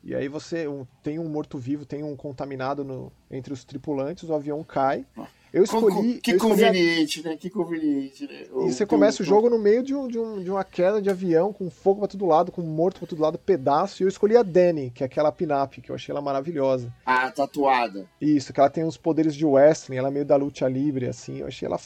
E 0.04 0.14
aí 0.14 0.28
você 0.28 0.66
tem 1.02 1.18
um 1.18 1.30
morto-vivo, 1.30 1.86
tem 1.86 2.04
um 2.04 2.16
contaminado 2.16 2.84
no, 2.84 3.12
entre 3.32 3.54
os 3.54 3.64
tripulantes, 3.64 4.30
o 4.30 4.34
avião 4.34 4.62
cai. 4.64 5.06
Ah. 5.18 5.28
Eu 5.54 5.64
escolhi. 5.64 6.20
Que 6.20 6.32
eu 6.32 6.40
conveniente, 6.40 7.20
a... 7.20 7.30
né? 7.30 7.38
Que 7.38 7.48
conveniente, 7.48 8.28
né? 8.28 8.48
E 8.52 8.74
você 8.74 8.88
começa 8.88 9.22
o 9.22 9.26
jogo 9.26 9.52
no 9.52 9.60
meio 9.60 9.84
de, 9.84 9.94
um, 9.94 10.08
de, 10.08 10.18
um, 10.18 10.44
de, 10.44 10.50
uma 10.50 10.64
queda 10.64 11.00
de 11.00 11.12
avião, 11.12 11.54
com 11.54 11.70
fogo 11.70 12.00
pra 12.00 12.08
todo 12.08 12.26
lado, 12.26 12.52
com 12.52 12.64
morto 12.64 12.98
pra 12.98 13.08
todo 13.08 13.22
lado, 13.22 13.38
pedaço. 13.38 14.02
E 14.02 14.04
eu 14.04 14.10
escolhi 14.10 14.36
a 14.36 14.42
Dani, 14.42 14.90
que 14.90 15.04
é 15.04 15.06
aquela 15.06 15.32
pin-up, 15.32 15.80
que 15.80 15.92
eu 15.92 15.96
achei 15.96 16.12
ela 16.12 16.24
maravilhosa. 16.24 16.92
Ah, 17.06 17.30
tatuada. 17.30 18.08
Isso, 18.20 18.52
que 18.52 18.60
ela 18.60 18.70
tem 18.70 18.84
uns 18.84 18.98
poderes 18.98 19.36
de 19.36 19.46
wrestling, 19.46 19.98
ela 19.98 20.08
é 20.08 20.12
meio 20.12 20.26
da 20.26 20.36
luta 20.36 20.68
livre, 20.68 21.06
assim. 21.06 21.38
Eu 21.38 21.48
achei 21.48 21.68
ela 21.68 21.78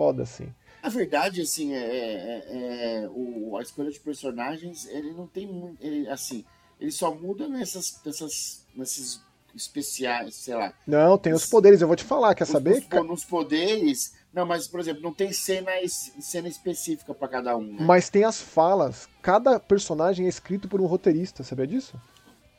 foda, 0.00 0.22
assim. 0.22 0.48
A 0.82 0.88
verdade, 0.88 1.42
assim, 1.42 1.74
é, 1.74 1.78
é, 1.78 3.02
é 3.02 3.08
o, 3.10 3.54
a 3.58 3.60
escolha 3.60 3.90
de 3.90 4.00
personagens, 4.00 4.88
ele 4.88 5.12
não 5.12 5.26
tem 5.26 5.46
muito. 5.46 5.76
Ele, 5.84 6.08
assim, 6.08 6.42
ele 6.80 6.90
só 6.90 7.14
muda 7.14 7.46
nessas, 7.46 8.00
nessas, 8.02 8.64
nesses 8.74 9.20
especiais, 9.54 10.36
sei 10.36 10.54
lá. 10.54 10.72
Não, 10.86 11.18
tem 11.18 11.34
os 11.34 11.44
poderes, 11.44 11.82
eu 11.82 11.86
vou 11.86 11.96
te 11.96 12.04
falar, 12.04 12.34
quer 12.34 12.44
os, 12.44 12.48
saber? 12.48 12.82
Os, 12.90 13.06
nos 13.06 13.24
poderes. 13.26 14.14
Não, 14.32 14.46
mas, 14.46 14.66
por 14.66 14.80
exemplo, 14.80 15.02
não 15.02 15.12
tem 15.12 15.34
cena, 15.34 15.72
cena 15.86 16.48
específica 16.48 17.12
para 17.12 17.28
cada 17.28 17.54
um. 17.58 17.64
Né? 17.64 17.78
Mas 17.80 18.08
tem 18.08 18.24
as 18.24 18.40
falas. 18.40 19.06
Cada 19.20 19.60
personagem 19.60 20.24
é 20.24 20.28
escrito 20.30 20.66
por 20.66 20.80
um 20.80 20.86
roteirista, 20.86 21.42
sabia 21.42 21.66
disso? 21.66 22.00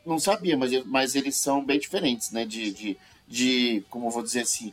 Não 0.05 0.19
sabia, 0.19 0.55
mas, 0.55 0.85
mas 0.85 1.15
eles 1.15 1.37
são 1.37 1.65
bem 1.65 1.79
diferentes, 1.79 2.29
né? 2.31 2.45
De, 2.45 2.71
de, 2.71 2.97
de 3.27 3.83
como 3.89 4.07
eu 4.07 4.11
vou 4.11 4.21
dizer 4.21 4.41
assim, 4.41 4.71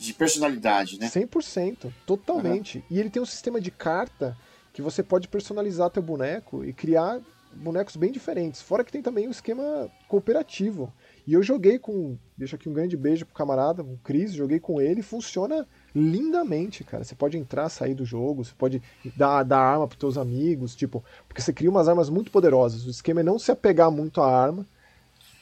de 0.00 0.14
personalidade, 0.14 0.98
né? 0.98 1.08
100%, 1.08 1.92
totalmente. 2.06 2.78
Uhum. 2.78 2.84
E 2.90 2.98
ele 2.98 3.10
tem 3.10 3.20
um 3.20 3.26
sistema 3.26 3.60
de 3.60 3.70
carta 3.70 4.34
que 4.72 4.80
você 4.80 5.02
pode 5.02 5.28
personalizar 5.28 5.90
teu 5.90 6.02
boneco 6.02 6.64
e 6.64 6.72
criar 6.72 7.20
bonecos 7.54 7.96
bem 7.96 8.10
diferentes. 8.10 8.62
Fora 8.62 8.82
que 8.82 8.90
tem 8.90 9.02
também 9.02 9.26
o 9.26 9.28
um 9.28 9.30
esquema 9.30 9.90
cooperativo. 10.08 10.90
E 11.26 11.34
eu 11.34 11.42
joguei 11.42 11.78
com. 11.78 12.16
Deixa 12.34 12.56
aqui 12.56 12.66
um 12.66 12.72
grande 12.72 12.96
beijo 12.96 13.26
pro 13.26 13.34
camarada, 13.34 13.82
o 13.82 13.98
Cris, 14.02 14.32
joguei 14.32 14.58
com 14.58 14.80
ele, 14.80 15.02
funciona 15.02 15.66
lindamente, 15.94 16.82
cara. 16.82 17.04
Você 17.04 17.14
pode 17.14 17.36
entrar, 17.36 17.68
sair 17.68 17.94
do 17.94 18.06
jogo, 18.06 18.42
você 18.42 18.54
pode 18.56 18.82
dar, 19.14 19.42
dar 19.42 19.60
arma 19.60 19.86
pros 19.86 19.98
teus 19.98 20.16
amigos, 20.16 20.74
tipo, 20.74 21.04
porque 21.28 21.42
você 21.42 21.52
cria 21.52 21.68
umas 21.68 21.88
armas 21.88 22.08
muito 22.08 22.30
poderosas. 22.30 22.86
O 22.86 22.90
esquema 22.90 23.20
é 23.20 23.24
não 23.24 23.38
se 23.38 23.52
apegar 23.52 23.90
muito 23.90 24.22
à 24.22 24.34
arma. 24.34 24.64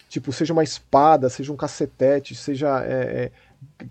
Tipo, 0.08 0.32
seja 0.32 0.54
uma 0.54 0.64
espada, 0.64 1.28
seja 1.28 1.52
um 1.52 1.56
cacetete, 1.56 2.34
seja 2.34 2.82
é, 2.82 2.92
é, 2.92 3.32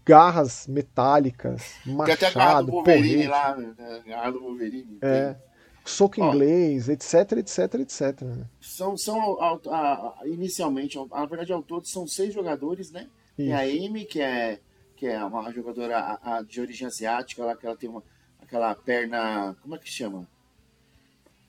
garras 0.06 0.68
metálicas, 0.68 1.76
machado, 1.86 2.06
Tem 2.06 2.14
até 2.14 2.28
a 2.28 2.32
garra 2.32 2.62
do 2.62 2.72
Wolverine 2.72 3.28
porrete. 3.28 3.28
lá, 3.28 3.56
né? 3.56 3.76
a 3.78 4.10
garra 4.10 4.32
do 4.32 4.40
Wolverine. 4.40 4.98
É. 5.02 5.34
Tem 5.34 5.48
soco 5.88 6.22
inglês, 6.22 6.90
etc, 6.90 7.34
etc, 7.38 7.74
etc. 7.76 8.22
São, 8.60 8.98
são 8.98 9.42
a, 9.42 9.60
a, 9.70 10.28
inicialmente, 10.28 10.98
na 10.98 11.26
verdade, 11.26 11.54
ao 11.54 11.64
todo 11.64 11.88
são 11.88 12.06
seis 12.06 12.34
jogadores, 12.34 12.92
né? 12.92 13.08
Tem 13.36 13.54
a 13.54 13.60
Amy, 13.60 14.06
que 14.06 14.20
é, 14.20 14.60
que 14.96 15.08
é 15.08 15.24
uma 15.24 15.52
jogadora 15.52 16.20
a, 16.22 16.42
de 16.42 16.60
origem 16.60 16.88
asiática, 16.88 17.42
ela, 17.42 17.56
que 17.56 17.66
ela 17.66 17.78
tem 17.78 17.90
uma, 17.90 18.04
aquela 18.42 18.74
perna. 18.76 19.56
Como 19.62 19.76
é 19.76 19.78
que 19.78 19.90
chama? 19.90 20.28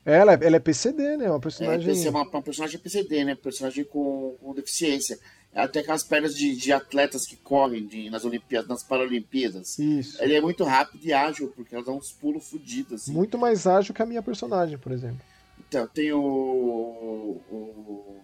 Ela, 0.05 0.33
ela 0.33 0.55
é 0.55 0.59
PCD, 0.59 1.17
né? 1.17 1.29
Uma 1.29 1.39
personagem. 1.39 2.05
É, 2.05 2.09
uma, 2.09 2.23
uma 2.23 2.41
personagem 2.41 2.79
PCD, 2.79 3.25
né? 3.25 3.35
Personagem 3.35 3.83
com, 3.83 4.37
com 4.39 4.53
deficiência. 4.53 5.19
Até 5.53 5.79
aquelas 5.79 6.03
pernas 6.03 6.35
de, 6.35 6.55
de 6.55 6.71
atletas 6.71 7.25
que 7.25 7.35
correm 7.35 7.85
de, 7.85 8.09
nas 8.09 8.23
Olimpíadas, 8.23 8.69
nas 8.69 8.83
Paralimpíadas. 8.83 9.79
Isso. 9.79 10.21
Ele 10.23 10.35
é 10.35 10.41
muito 10.41 10.63
rápido 10.63 11.03
e 11.03 11.11
ágil, 11.11 11.51
porque 11.55 11.73
ela 11.75 11.83
dá 11.83 11.91
uns 11.91 12.11
pulos 12.11 12.47
fodidos. 12.47 13.01
Assim. 13.01 13.11
Muito 13.11 13.37
mais 13.37 13.65
ágil 13.65 13.93
que 13.93 14.01
a 14.01 14.05
minha 14.05 14.21
personagem, 14.21 14.77
por 14.77 14.91
exemplo. 14.91 15.21
Então, 15.67 15.87
tem 15.87 16.11
o. 16.13 17.41
o 17.49 18.19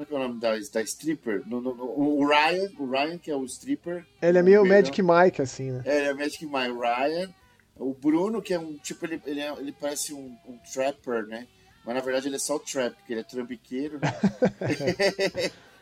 como 0.00 0.02
é 0.02 0.04
que 0.06 0.14
é 0.14 0.16
o 0.16 0.20
nome 0.20 0.40
da, 0.40 0.52
da 0.56 0.82
stripper? 0.82 1.42
No, 1.46 1.60
no, 1.60 1.74
no, 1.74 1.84
o 1.84 2.26
Ryan, 2.26 2.70
o 2.78 2.90
Ryan, 2.90 3.18
que 3.18 3.30
é 3.30 3.36
o 3.36 3.44
stripper. 3.44 4.06
Ele 4.22 4.38
é 4.38 4.42
meio 4.42 4.64
Magic 4.64 5.02
Mike, 5.02 5.42
assim, 5.42 5.72
né? 5.72 5.82
É, 5.84 5.98
ele 5.98 6.06
é 6.06 6.14
Magic 6.14 6.46
Mike. 6.46 6.70
O 6.70 6.80
Ryan. 6.80 7.34
O 7.76 7.94
Bruno, 7.94 8.40
que 8.40 8.54
é 8.54 8.58
um 8.58 8.78
tipo, 8.78 9.04
ele, 9.04 9.20
ele, 9.26 9.40
é, 9.40 9.52
ele 9.58 9.72
parece 9.72 10.14
um, 10.14 10.36
um 10.46 10.56
trapper, 10.72 11.26
né? 11.26 11.46
Mas 11.84 11.94
na 11.94 12.00
verdade 12.00 12.28
ele 12.28 12.36
é 12.36 12.38
só 12.38 12.56
o 12.56 12.60
trap, 12.60 12.94
porque 12.94 13.12
ele 13.12 13.20
é 13.20 13.24
trambiqueiro, 13.24 13.98
né? 13.98 14.12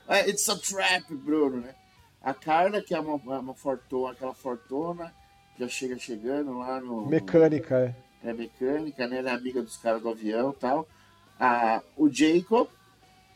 It's 0.29 0.49
a 0.49 0.57
trap, 0.57 1.15
Bruno, 1.15 1.61
né? 1.61 1.75
A 2.23 2.33
Carla, 2.33 2.81
que 2.81 2.95
é 2.95 3.01
uma, 3.01 3.15
uma 3.39 3.55
fortuna, 3.55 4.13
aquela 4.13 4.35
fortuna, 4.35 5.13
já 5.59 5.69
chega 5.69 5.99
chegando 5.99 6.59
lá 6.59 6.81
no. 6.81 7.07
Mecânica, 7.07 7.79
no, 7.79 7.87
é. 7.87 8.31
É 8.31 8.33
mecânica, 8.33 9.07
né? 9.07 9.19
Ela 9.19 9.31
é 9.31 9.35
amiga 9.35 9.63
dos 9.63 9.77
caras 9.77 10.03
do 10.03 10.09
avião 10.09 10.51
e 10.51 10.61
tal. 10.61 10.89
A, 11.39 11.83
o 11.97 12.09
Jacob 12.11 12.69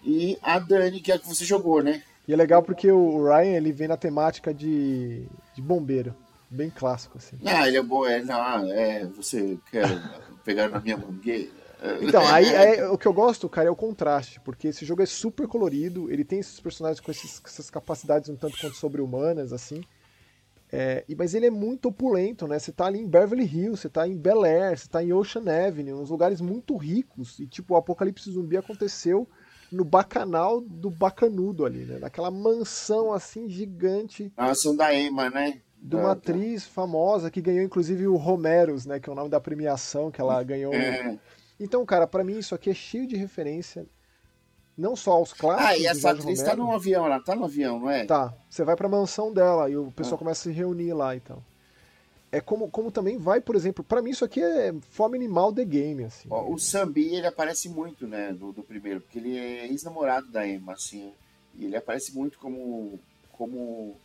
e 0.03 0.39
a 0.43 0.59
Dani, 0.59 1.01
que 1.01 1.13
é 1.13 1.15
a 1.15 1.19
que 1.19 1.29
você 1.29 1.45
jogou, 1.45 1.83
né? 1.83 2.03
E 2.27 2.33
é 2.33 2.37
legal 2.37 2.63
porque 2.63 2.91
o 2.91 3.25
Ryan 3.25 3.57
ele 3.57 3.73
vem 3.73 3.89
na 3.89 3.97
temática 3.97 4.53
de, 4.53 5.27
de 5.55 5.63
bombeiro. 5.63 6.15
Bem 6.51 6.71
clássico, 6.71 7.19
assim. 7.19 7.39
Ah, 7.47 7.67
ele 7.67 7.79
é 7.79 7.83
bom, 7.83 8.07
é, 8.07 8.23
não, 8.23 8.71
é, 8.73 9.07
você 9.07 9.59
quer 9.71 9.87
pegar 10.45 10.69
na 10.69 10.81
minha 10.81 10.97
mangueira? 10.97 11.62
Então, 12.01 12.25
aí, 12.29 12.55
aí, 12.55 12.83
o 12.85 12.97
que 12.97 13.07
eu 13.07 13.13
gosto, 13.13 13.49
cara, 13.49 13.69
é 13.69 13.71
o 13.71 13.77
contraste, 13.77 14.39
porque 14.41 14.69
esse 14.69 14.85
jogo 14.85 15.03
é 15.03 15.07
super 15.07 15.49
colorido, 15.49 16.11
ele 16.11 16.25
tem 16.25 16.39
esses 16.39 16.61
personagens 16.61 17.01
com, 17.01 17.11
esses, 17.11 17.41
com 17.41 17.49
essas 17.49 17.69
capacidades 17.71 18.29
um 18.29 18.37
tanto 18.37 18.57
quanto 18.59 18.77
sobre-humanas, 18.77 19.53
assim. 19.53 19.83
É, 20.75 21.05
mas 21.19 21.35
ele 21.35 21.47
é 21.47 21.51
muito 21.51 21.89
opulento, 21.89 22.49
né? 22.49 22.59
Você 22.59 22.73
tá 22.73 22.87
ali 22.87 22.99
em 22.99 23.07
Beverly 23.07 23.45
Hills, 23.45 23.83
você 23.83 23.91
tá 23.91 24.09
em 24.09 24.17
Bel 24.17 24.43
Air, 24.43 24.79
você 24.79 24.89
tá 24.89 25.05
em 25.05 25.13
Ocean 25.13 25.43
Avenue, 25.43 25.93
uns 25.93 26.09
lugares 26.09 26.41
muito 26.41 26.77
ricos. 26.79 27.39
E 27.41 27.47
tipo, 27.47 27.75
o 27.75 27.77
apocalipse 27.77 28.31
zumbi 28.31 28.57
aconteceu 28.57 29.29
no 29.71 29.85
bacanal 29.85 30.63
do 30.63 30.89
bacanudo 30.89 31.67
ali, 31.67 31.85
né? 31.85 31.99
Naquela 31.99 32.31
mansão 32.31 33.13
assim 33.13 33.51
gigante. 33.51 34.33
A 34.35 34.47
mansão 34.47 34.75
da 34.75 34.95
Emma, 34.95 35.29
né? 35.29 35.61
De 35.77 35.97
uma 35.97 36.13
atriz 36.13 36.65
famosa 36.65 37.31
que 37.31 37.43
ganhou 37.43 37.65
inclusive 37.65 38.07
o 38.07 38.17
Romeros, 38.17 38.87
né? 38.87 38.99
Que 38.99 39.11
é 39.11 39.13
o 39.13 39.17
nome 39.17 39.29
da 39.29 39.41
premiação 39.41 40.11
que 40.11 40.23
ela 40.23 40.43
ganhou. 40.43 40.73
É. 40.73 41.19
Então, 41.63 41.87
cara, 41.87 42.07
para 42.07 42.25
mim 42.25 42.39
isso 42.39 42.55
aqui 42.55 42.71
é 42.71 42.75
cheio 42.75 43.07
de 43.07 43.17
referência. 43.17 43.87
Não 44.77 44.97
só 44.97 45.13
aos 45.13 45.33
clássicos. 45.33 45.71
Ah, 45.71 45.79
e 45.79 45.87
essa 45.87 46.11
atriz 46.11 46.41
Romero, 46.41 46.45
tá 46.45 46.57
no 46.57 46.73
avião, 46.73 47.07
ela 47.07 47.21
tá 47.21 47.35
no 47.35 47.45
avião, 47.45 47.79
não 47.79 47.91
é? 47.91 48.05
Tá. 48.05 48.35
Você 48.49 48.65
vai 48.65 48.75
pra 48.75 48.89
mansão 48.89 49.33
dela 49.33 49.69
e 49.69 49.77
o 49.77 49.93
pessoal 49.93 50.17
ah. 50.17 50.19
começa 50.19 50.49
a 50.49 50.53
se 50.53 50.59
reunir 50.59 50.93
lá 50.95 51.15
então. 51.15 51.43
É 52.33 52.41
como, 52.41 52.71
como 52.71 52.91
também 52.91 53.19
vai, 53.19 53.43
por 53.43 53.55
exemplo, 53.55 53.85
para 53.85 54.01
mim 54.01 54.11
isso 54.11 54.25
aqui 54.25 54.43
é 54.43 54.75
fome 54.89 55.19
animal 55.19 55.53
The 55.53 55.67
Game, 55.67 56.05
assim. 56.05 56.29
Ó, 56.31 56.51
o 56.51 56.59
Sambi, 56.59 57.15
ele 57.15 57.27
aparece 57.27 57.69
muito, 57.69 58.07
né, 58.07 58.33
do, 58.33 58.53
do 58.53 58.63
primeiro, 58.63 59.03
porque 59.03 59.19
ele 59.19 59.37
é 59.37 59.67
ex-namorado 59.67 60.33
da 60.33 60.49
Emma, 60.49 60.73
assim, 60.73 61.13
e 61.55 61.67
ele 61.67 61.77
aparece 61.77 62.15
muito 62.15 62.39
como, 62.39 62.99
como 63.33 63.97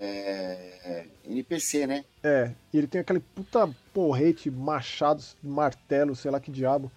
é, 0.00 1.04
NPC, 1.28 1.86
né? 1.86 2.04
É, 2.22 2.50
e 2.72 2.78
ele 2.78 2.86
tem 2.86 3.00
aquele 3.00 3.20
puta 3.20 3.68
porrete, 3.92 4.50
machado, 4.50 5.22
martelo, 5.42 6.16
sei 6.16 6.30
lá 6.30 6.40
que 6.40 6.50
diabo. 6.50 6.90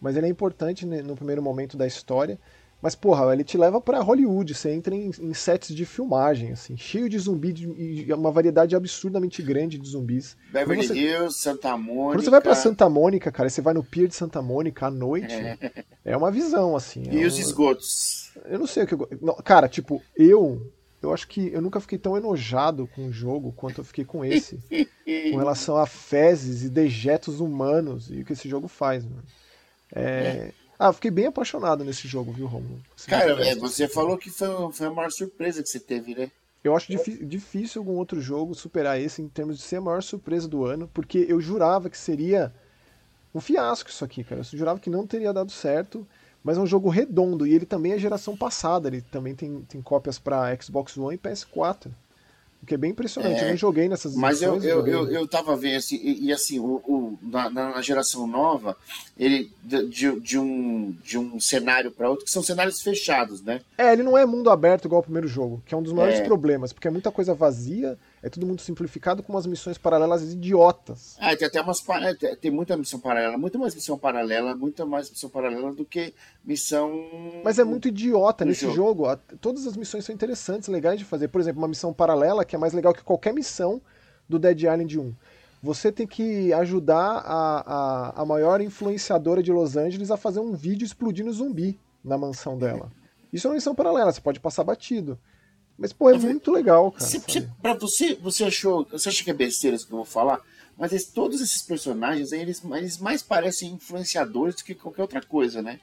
Mas 0.00 0.16
ele 0.16 0.26
é 0.26 0.28
importante 0.28 0.84
no 0.84 1.16
primeiro 1.16 1.42
momento 1.42 1.76
da 1.76 1.86
história. 1.86 2.38
Mas, 2.84 2.94
porra, 2.94 3.32
ele 3.32 3.42
te 3.42 3.56
leva 3.56 3.80
para 3.80 3.98
Hollywood, 4.02 4.54
você 4.54 4.70
entra 4.70 4.94
em, 4.94 5.10
em, 5.18 5.32
sets 5.32 5.74
de 5.74 5.86
filmagem, 5.86 6.52
assim, 6.52 6.76
cheio 6.76 7.08
de 7.08 7.18
zumbi 7.18 7.54
e 7.78 8.12
uma 8.12 8.30
variedade 8.30 8.76
absurdamente 8.76 9.40
grande 9.40 9.78
de 9.78 9.88
zumbis. 9.88 10.36
Beverly 10.52 10.86
você, 10.86 10.94
Hills, 10.94 11.38
Santa 11.38 11.78
Mônica. 11.78 12.12
Quando 12.12 12.24
você 12.24 12.28
vai 12.28 12.42
para 12.42 12.54
Santa 12.54 12.86
Mônica, 12.90 13.32
cara, 13.32 13.48
você 13.48 13.62
vai 13.62 13.72
no 13.72 13.82
Pier 13.82 14.06
de 14.06 14.14
Santa 14.14 14.42
Mônica 14.42 14.84
à 14.84 14.90
noite, 14.90 15.32
é, 15.32 15.58
é 16.04 16.14
uma 16.14 16.30
visão, 16.30 16.76
assim. 16.76 17.04
E 17.10 17.22
é 17.22 17.26
os 17.26 17.38
esgotos? 17.38 18.30
Eu 18.44 18.58
não 18.58 18.66
sei 18.66 18.82
o 18.82 18.86
que 18.86 18.92
eu. 18.92 19.08
Não, 19.22 19.34
cara, 19.36 19.66
tipo, 19.66 20.02
eu. 20.14 20.70
Eu 21.04 21.14
acho 21.14 21.28
que 21.28 21.52
eu 21.52 21.60
nunca 21.60 21.80
fiquei 21.80 21.98
tão 21.98 22.16
enojado 22.16 22.88
com 22.94 23.06
o 23.06 23.12
jogo 23.12 23.52
quanto 23.52 23.80
eu 23.80 23.84
fiquei 23.84 24.04
com 24.04 24.24
esse. 24.24 24.58
com 25.30 25.36
relação 25.36 25.76
a 25.76 25.86
fezes 25.86 26.62
e 26.62 26.68
dejetos 26.68 27.40
humanos 27.40 28.10
e 28.10 28.20
o 28.20 28.24
que 28.24 28.32
esse 28.32 28.48
jogo 28.48 28.68
faz, 28.68 29.04
mano. 29.04 29.22
É. 29.94 30.02
é 30.02 30.52
ah, 30.78 30.92
fiquei 30.92 31.10
bem 31.10 31.26
apaixonado 31.26 31.84
nesse 31.84 32.08
jogo, 32.08 32.32
viu, 32.32 32.46
Romulo? 32.46 32.80
Cara, 33.06 33.46
é, 33.46 33.54
você 33.54 33.86
falou 33.86 34.18
que 34.18 34.28
foi, 34.28 34.48
foi 34.72 34.86
a 34.86 34.90
maior 34.90 35.10
surpresa 35.10 35.62
que 35.62 35.68
você 35.68 35.78
teve, 35.78 36.14
né? 36.14 36.30
Eu 36.64 36.74
acho 36.74 36.90
difícil 37.22 37.82
algum 37.82 37.92
outro 37.92 38.20
jogo 38.20 38.54
superar 38.54 38.98
esse 38.98 39.20
em 39.20 39.28
termos 39.28 39.58
de 39.58 39.62
ser 39.62 39.76
a 39.76 39.80
maior 39.82 40.02
surpresa 40.02 40.48
do 40.48 40.64
ano, 40.64 40.90
porque 40.94 41.26
eu 41.28 41.40
jurava 41.40 41.90
que 41.90 41.98
seria 41.98 42.52
um 43.34 43.40
fiasco 43.40 43.90
isso 43.90 44.04
aqui, 44.04 44.24
cara. 44.24 44.40
Eu 44.40 44.58
jurava 44.58 44.80
que 44.80 44.88
não 44.88 45.06
teria 45.06 45.32
dado 45.32 45.52
certo, 45.52 46.06
mas 46.44 46.58
é 46.58 46.60
um 46.60 46.66
jogo 46.66 46.90
redondo 46.90 47.46
e 47.46 47.54
ele 47.54 47.64
também 47.64 47.92
é 47.92 47.98
geração 47.98 48.36
passada. 48.36 48.86
Ele 48.86 49.00
também 49.00 49.34
tem, 49.34 49.62
tem 49.62 49.80
cópias 49.80 50.18
para 50.18 50.54
Xbox 50.60 50.94
One 50.98 51.14
e 51.14 51.18
PS4. 51.18 51.86
O 52.62 52.66
que 52.66 52.74
é 52.74 52.78
bem 52.78 52.92
impressionante. 52.92 53.40
É, 53.40 53.44
eu 53.44 53.48
não 53.50 53.56
joguei 53.56 53.88
nessas 53.88 54.14
Mas 54.14 54.40
eu, 54.40 54.62
eu, 54.62 54.86
eu, 54.86 55.10
eu, 55.10 55.28
tava 55.28 55.54
vendo 55.54 55.76
assim, 55.76 55.96
e, 55.96 56.26
e 56.26 56.32
assim, 56.32 56.58
o, 56.58 56.80
o 56.86 57.18
na, 57.20 57.50
na, 57.50 57.82
geração 57.82 58.26
nova, 58.26 58.74
ele 59.18 59.50
de, 59.62 60.18
de, 60.20 60.38
um, 60.38 60.96
de 61.02 61.18
um 61.18 61.38
cenário 61.38 61.90
para 61.90 62.08
outro, 62.08 62.24
que 62.24 62.30
são 62.30 62.42
cenários 62.42 62.80
fechados, 62.80 63.42
né? 63.42 63.60
É, 63.76 63.92
ele 63.92 64.02
não 64.02 64.16
é 64.16 64.24
mundo 64.24 64.48
aberto 64.48 64.86
igual 64.86 65.00
o 65.00 65.04
primeiro 65.04 65.28
jogo, 65.28 65.62
que 65.66 65.74
é 65.74 65.76
um 65.76 65.82
dos 65.82 65.92
maiores 65.92 66.20
é. 66.20 66.24
problemas, 66.24 66.72
porque 66.72 66.88
é 66.88 66.90
muita 66.90 67.10
coisa 67.10 67.34
vazia 67.34 67.98
é 68.24 68.30
tudo 68.30 68.46
muito 68.46 68.62
simplificado 68.62 69.22
com 69.22 69.34
umas 69.34 69.44
missões 69.44 69.76
paralelas 69.76 70.22
idiotas. 70.32 71.14
Ah, 71.20 71.36
tem 71.36 71.46
até 71.46 71.60
umas. 71.60 71.84
É, 72.22 72.34
tem 72.34 72.50
muita 72.50 72.74
missão 72.74 72.98
paralela, 72.98 73.36
muito 73.36 73.58
mais 73.58 73.74
missão 73.74 73.98
paralela, 73.98 74.56
muita 74.56 74.86
mais 74.86 75.10
missão 75.10 75.28
paralela 75.28 75.74
do 75.74 75.84
que 75.84 76.14
missão. 76.42 76.90
Mas 77.44 77.58
é 77.58 77.64
muito 77.64 77.86
idiota 77.86 78.42
nesse 78.42 78.64
jogo. 78.64 79.04
jogo. 79.04 79.20
Todas 79.42 79.66
as 79.66 79.76
missões 79.76 80.06
são 80.06 80.14
interessantes, 80.14 80.70
legais 80.70 80.98
de 80.98 81.04
fazer. 81.04 81.28
Por 81.28 81.38
exemplo, 81.38 81.60
uma 81.60 81.68
missão 81.68 81.92
paralela 81.92 82.46
que 82.46 82.56
é 82.56 82.58
mais 82.58 82.72
legal 82.72 82.94
que 82.94 83.04
qualquer 83.04 83.34
missão 83.34 83.78
do 84.26 84.38
Dead 84.38 84.58
Island 84.62 84.98
1. 84.98 85.14
Você 85.62 85.92
tem 85.92 86.06
que 86.06 86.50
ajudar 86.54 87.22
a, 87.26 87.60
a, 88.16 88.22
a 88.22 88.24
maior 88.24 88.62
influenciadora 88.62 89.42
de 89.42 89.52
Los 89.52 89.76
Angeles 89.76 90.10
a 90.10 90.16
fazer 90.16 90.40
um 90.40 90.54
vídeo 90.54 90.86
explodindo 90.86 91.30
zumbi 91.30 91.78
na 92.02 92.16
mansão 92.16 92.56
dela. 92.56 92.90
Isso 93.30 93.46
é 93.46 93.50
uma 93.50 93.56
missão 93.56 93.74
paralela, 93.74 94.10
você 94.10 94.20
pode 94.20 94.40
passar 94.40 94.64
batido. 94.64 95.18
Mas, 95.76 95.92
pô, 95.92 96.08
é 96.08 96.16
muito 96.16 96.52
legal, 96.52 96.92
cara. 96.92 97.04
Se, 97.04 97.20
se, 97.20 97.40
pra 97.60 97.74
você, 97.74 98.14
você 98.14 98.44
achou. 98.44 98.86
Você 98.90 99.08
acha 99.08 99.24
que 99.24 99.30
é 99.30 99.34
besteira 99.34 99.76
isso 99.76 99.86
que 99.86 99.92
eu 99.92 99.98
vou 99.98 100.04
falar? 100.04 100.40
Mas 100.78 101.04
todos 101.06 101.40
esses 101.40 101.62
personagens 101.62 102.32
aí, 102.32 102.40
eles, 102.40 102.62
eles 102.64 102.98
mais 102.98 103.22
parecem 103.22 103.72
influenciadores 103.72 104.56
do 104.56 104.64
que 104.64 104.74
qualquer 104.74 105.02
outra 105.02 105.22
coisa, 105.22 105.62
né? 105.62 105.80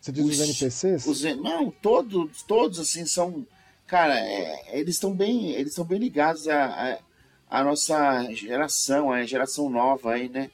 Você 0.00 0.12
diz 0.12 0.24
os, 0.24 0.38
os 0.38 0.40
NPCs? 0.40 1.06
Os, 1.06 1.22
não, 1.36 1.70
todos, 1.70 2.42
todos 2.42 2.78
assim 2.78 3.04
são. 3.04 3.46
Cara, 3.86 4.18
é, 4.18 4.78
eles 4.78 4.94
estão 4.94 5.12
bem. 5.12 5.50
Eles 5.50 5.70
estão 5.70 5.84
bem 5.84 5.98
ligados 5.98 6.48
à, 6.48 6.64
à, 6.64 6.98
à 7.60 7.64
nossa 7.64 8.32
geração, 8.32 9.12
a 9.12 9.24
geração 9.24 9.68
nova 9.68 10.12
aí, 10.12 10.28
né? 10.28 10.50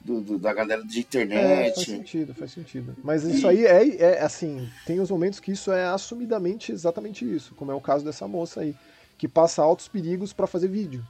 Do, 0.00 0.20
do, 0.20 0.38
da 0.38 0.52
galera 0.52 0.82
de 0.82 1.00
internet. 1.00 1.36
É, 1.36 1.74
faz 1.74 1.86
sentido, 1.86 2.34
faz 2.34 2.52
sentido. 2.52 2.96
Mas 3.02 3.22
isso 3.24 3.46
aí 3.46 3.66
é, 3.66 3.96
é, 3.96 4.22
assim, 4.22 4.68
tem 4.86 4.98
os 5.00 5.10
momentos 5.10 5.38
que 5.38 5.52
isso 5.52 5.70
é 5.70 5.86
assumidamente 5.86 6.72
exatamente 6.72 7.24
isso, 7.24 7.54
como 7.54 7.70
é 7.70 7.74
o 7.74 7.80
caso 7.80 8.04
dessa 8.04 8.26
moça 8.26 8.60
aí, 8.60 8.74
que 9.18 9.28
passa 9.28 9.62
altos 9.62 9.88
perigos 9.88 10.32
para 10.32 10.46
fazer 10.46 10.68
vídeo. 10.68 11.04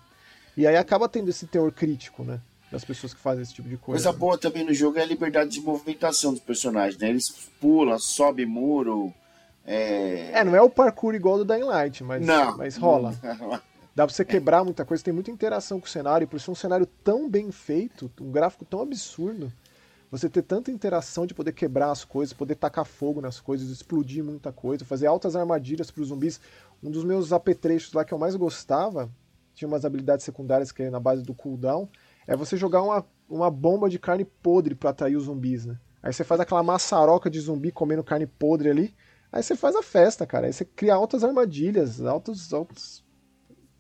E 0.57 0.67
aí 0.67 0.77
acaba 0.77 1.09
tendo 1.09 1.31
esse 1.31 1.47
teor 1.47 1.71
crítico, 1.73 2.25
né? 2.25 2.41
Das 2.71 2.85
pessoas 2.85 3.13
que 3.15 3.21
fazem 3.21 3.43
esse 3.43 3.55
tipo 3.55 3.69
de 3.69 3.77
coisa. 3.77 4.05
Coisa 4.05 4.19
boa 4.19 4.39
também 4.39 4.65
no 4.65 4.73
jogo 4.73 4.99
é 4.99 5.03
a 5.03 5.07
liberdade 5.07 5.51
de 5.51 5.61
movimentação 5.61 6.33
dos 6.33 6.41
personagens, 6.41 7.01
né? 7.01 7.11
Eles 7.11 7.31
pulam, 7.61 7.99
sobem 7.99 8.47
muro. 8.47 9.13
É... 9.67 10.31
é, 10.33 10.45
não 10.45 10.55
é 10.55 10.63
o 10.63 10.71
parkour 10.71 11.15
igual 11.15 11.39
do 11.39 11.45
Dying 11.45 11.65
Light, 11.65 12.03
mas, 12.03 12.25
não, 12.25 12.57
mas 12.57 12.77
rola. 12.77 13.15
Não. 13.23 13.70
Dá 14.01 14.07
pra 14.07 14.17
você 14.17 14.25
quebrar 14.25 14.65
muita 14.65 14.83
coisa, 14.83 15.05
tem 15.05 15.13
muita 15.13 15.31
interação 15.31 15.79
com 15.79 15.85
o 15.85 15.91
cenário, 15.91 16.27
por 16.27 16.39
isso 16.39 16.51
é 16.51 16.53
um 16.53 16.55
cenário 16.55 16.87
tão 16.87 17.29
bem 17.29 17.53
feito, 17.53 18.11
um 18.19 18.33
gráfico 18.33 18.65
tão 18.65 18.81
absurdo. 18.81 19.53
Você 20.11 20.27
ter 20.27 20.41
tanta 20.41 20.71
interação 20.71 21.27
de 21.27 21.35
poder 21.35 21.53
quebrar 21.53 21.91
as 21.91 22.03
coisas, 22.03 22.33
poder 22.33 22.55
tacar 22.55 22.87
fogo 22.87 23.21
nas 23.21 23.39
coisas, 23.41 23.69
explodir 23.69 24.25
muita 24.25 24.51
coisa, 24.55 24.87
fazer 24.87 25.07
altas 25.07 25.37
armadilhas 25.37 25.91
para 25.91 26.01
os 26.01 26.09
zumbis. 26.09 26.41
Um 26.83 26.91
dos 26.91 27.05
meus 27.05 27.31
apetrechos 27.31 27.93
lá 27.93 28.03
que 28.03 28.15
eu 28.15 28.19
mais 28.19 28.35
gostava, 28.37 29.11
tinha 29.53 29.69
umas 29.69 29.85
habilidades 29.85 30.25
secundárias 30.25 30.73
que 30.73 30.83
é 30.83 30.89
na 30.89 30.99
base 30.99 31.23
do 31.23 31.35
cooldown, 31.35 31.87
é 32.27 32.35
você 32.35 32.57
jogar 32.57 32.83
uma, 32.83 33.05
uma 33.29 33.51
bomba 33.51 33.91
de 33.91 33.99
carne 33.99 34.25
podre 34.25 34.75
para 34.75 34.89
atrair 34.89 35.17
os 35.17 35.25
zumbis, 35.25 35.67
né? 35.67 35.79
Aí 36.03 36.11
você 36.11 36.25
faz 36.25 36.41
aquela 36.41 36.63
maçaroca 36.63 37.29
de 37.29 37.39
zumbi 37.39 37.71
comendo 37.71 38.03
carne 38.03 38.27
podre 38.27 38.71
ali, 38.71 38.95
aí 39.31 39.43
você 39.43 39.55
faz 39.55 39.77
a 39.77 39.83
festa, 39.83 40.27
cara. 40.27 40.47
Aí 40.47 40.55
você 40.55 40.65
cria 40.65 40.95
altas 40.95 41.23
armadilhas, 41.23 42.01
altos, 42.01 42.55
altos 42.55 43.05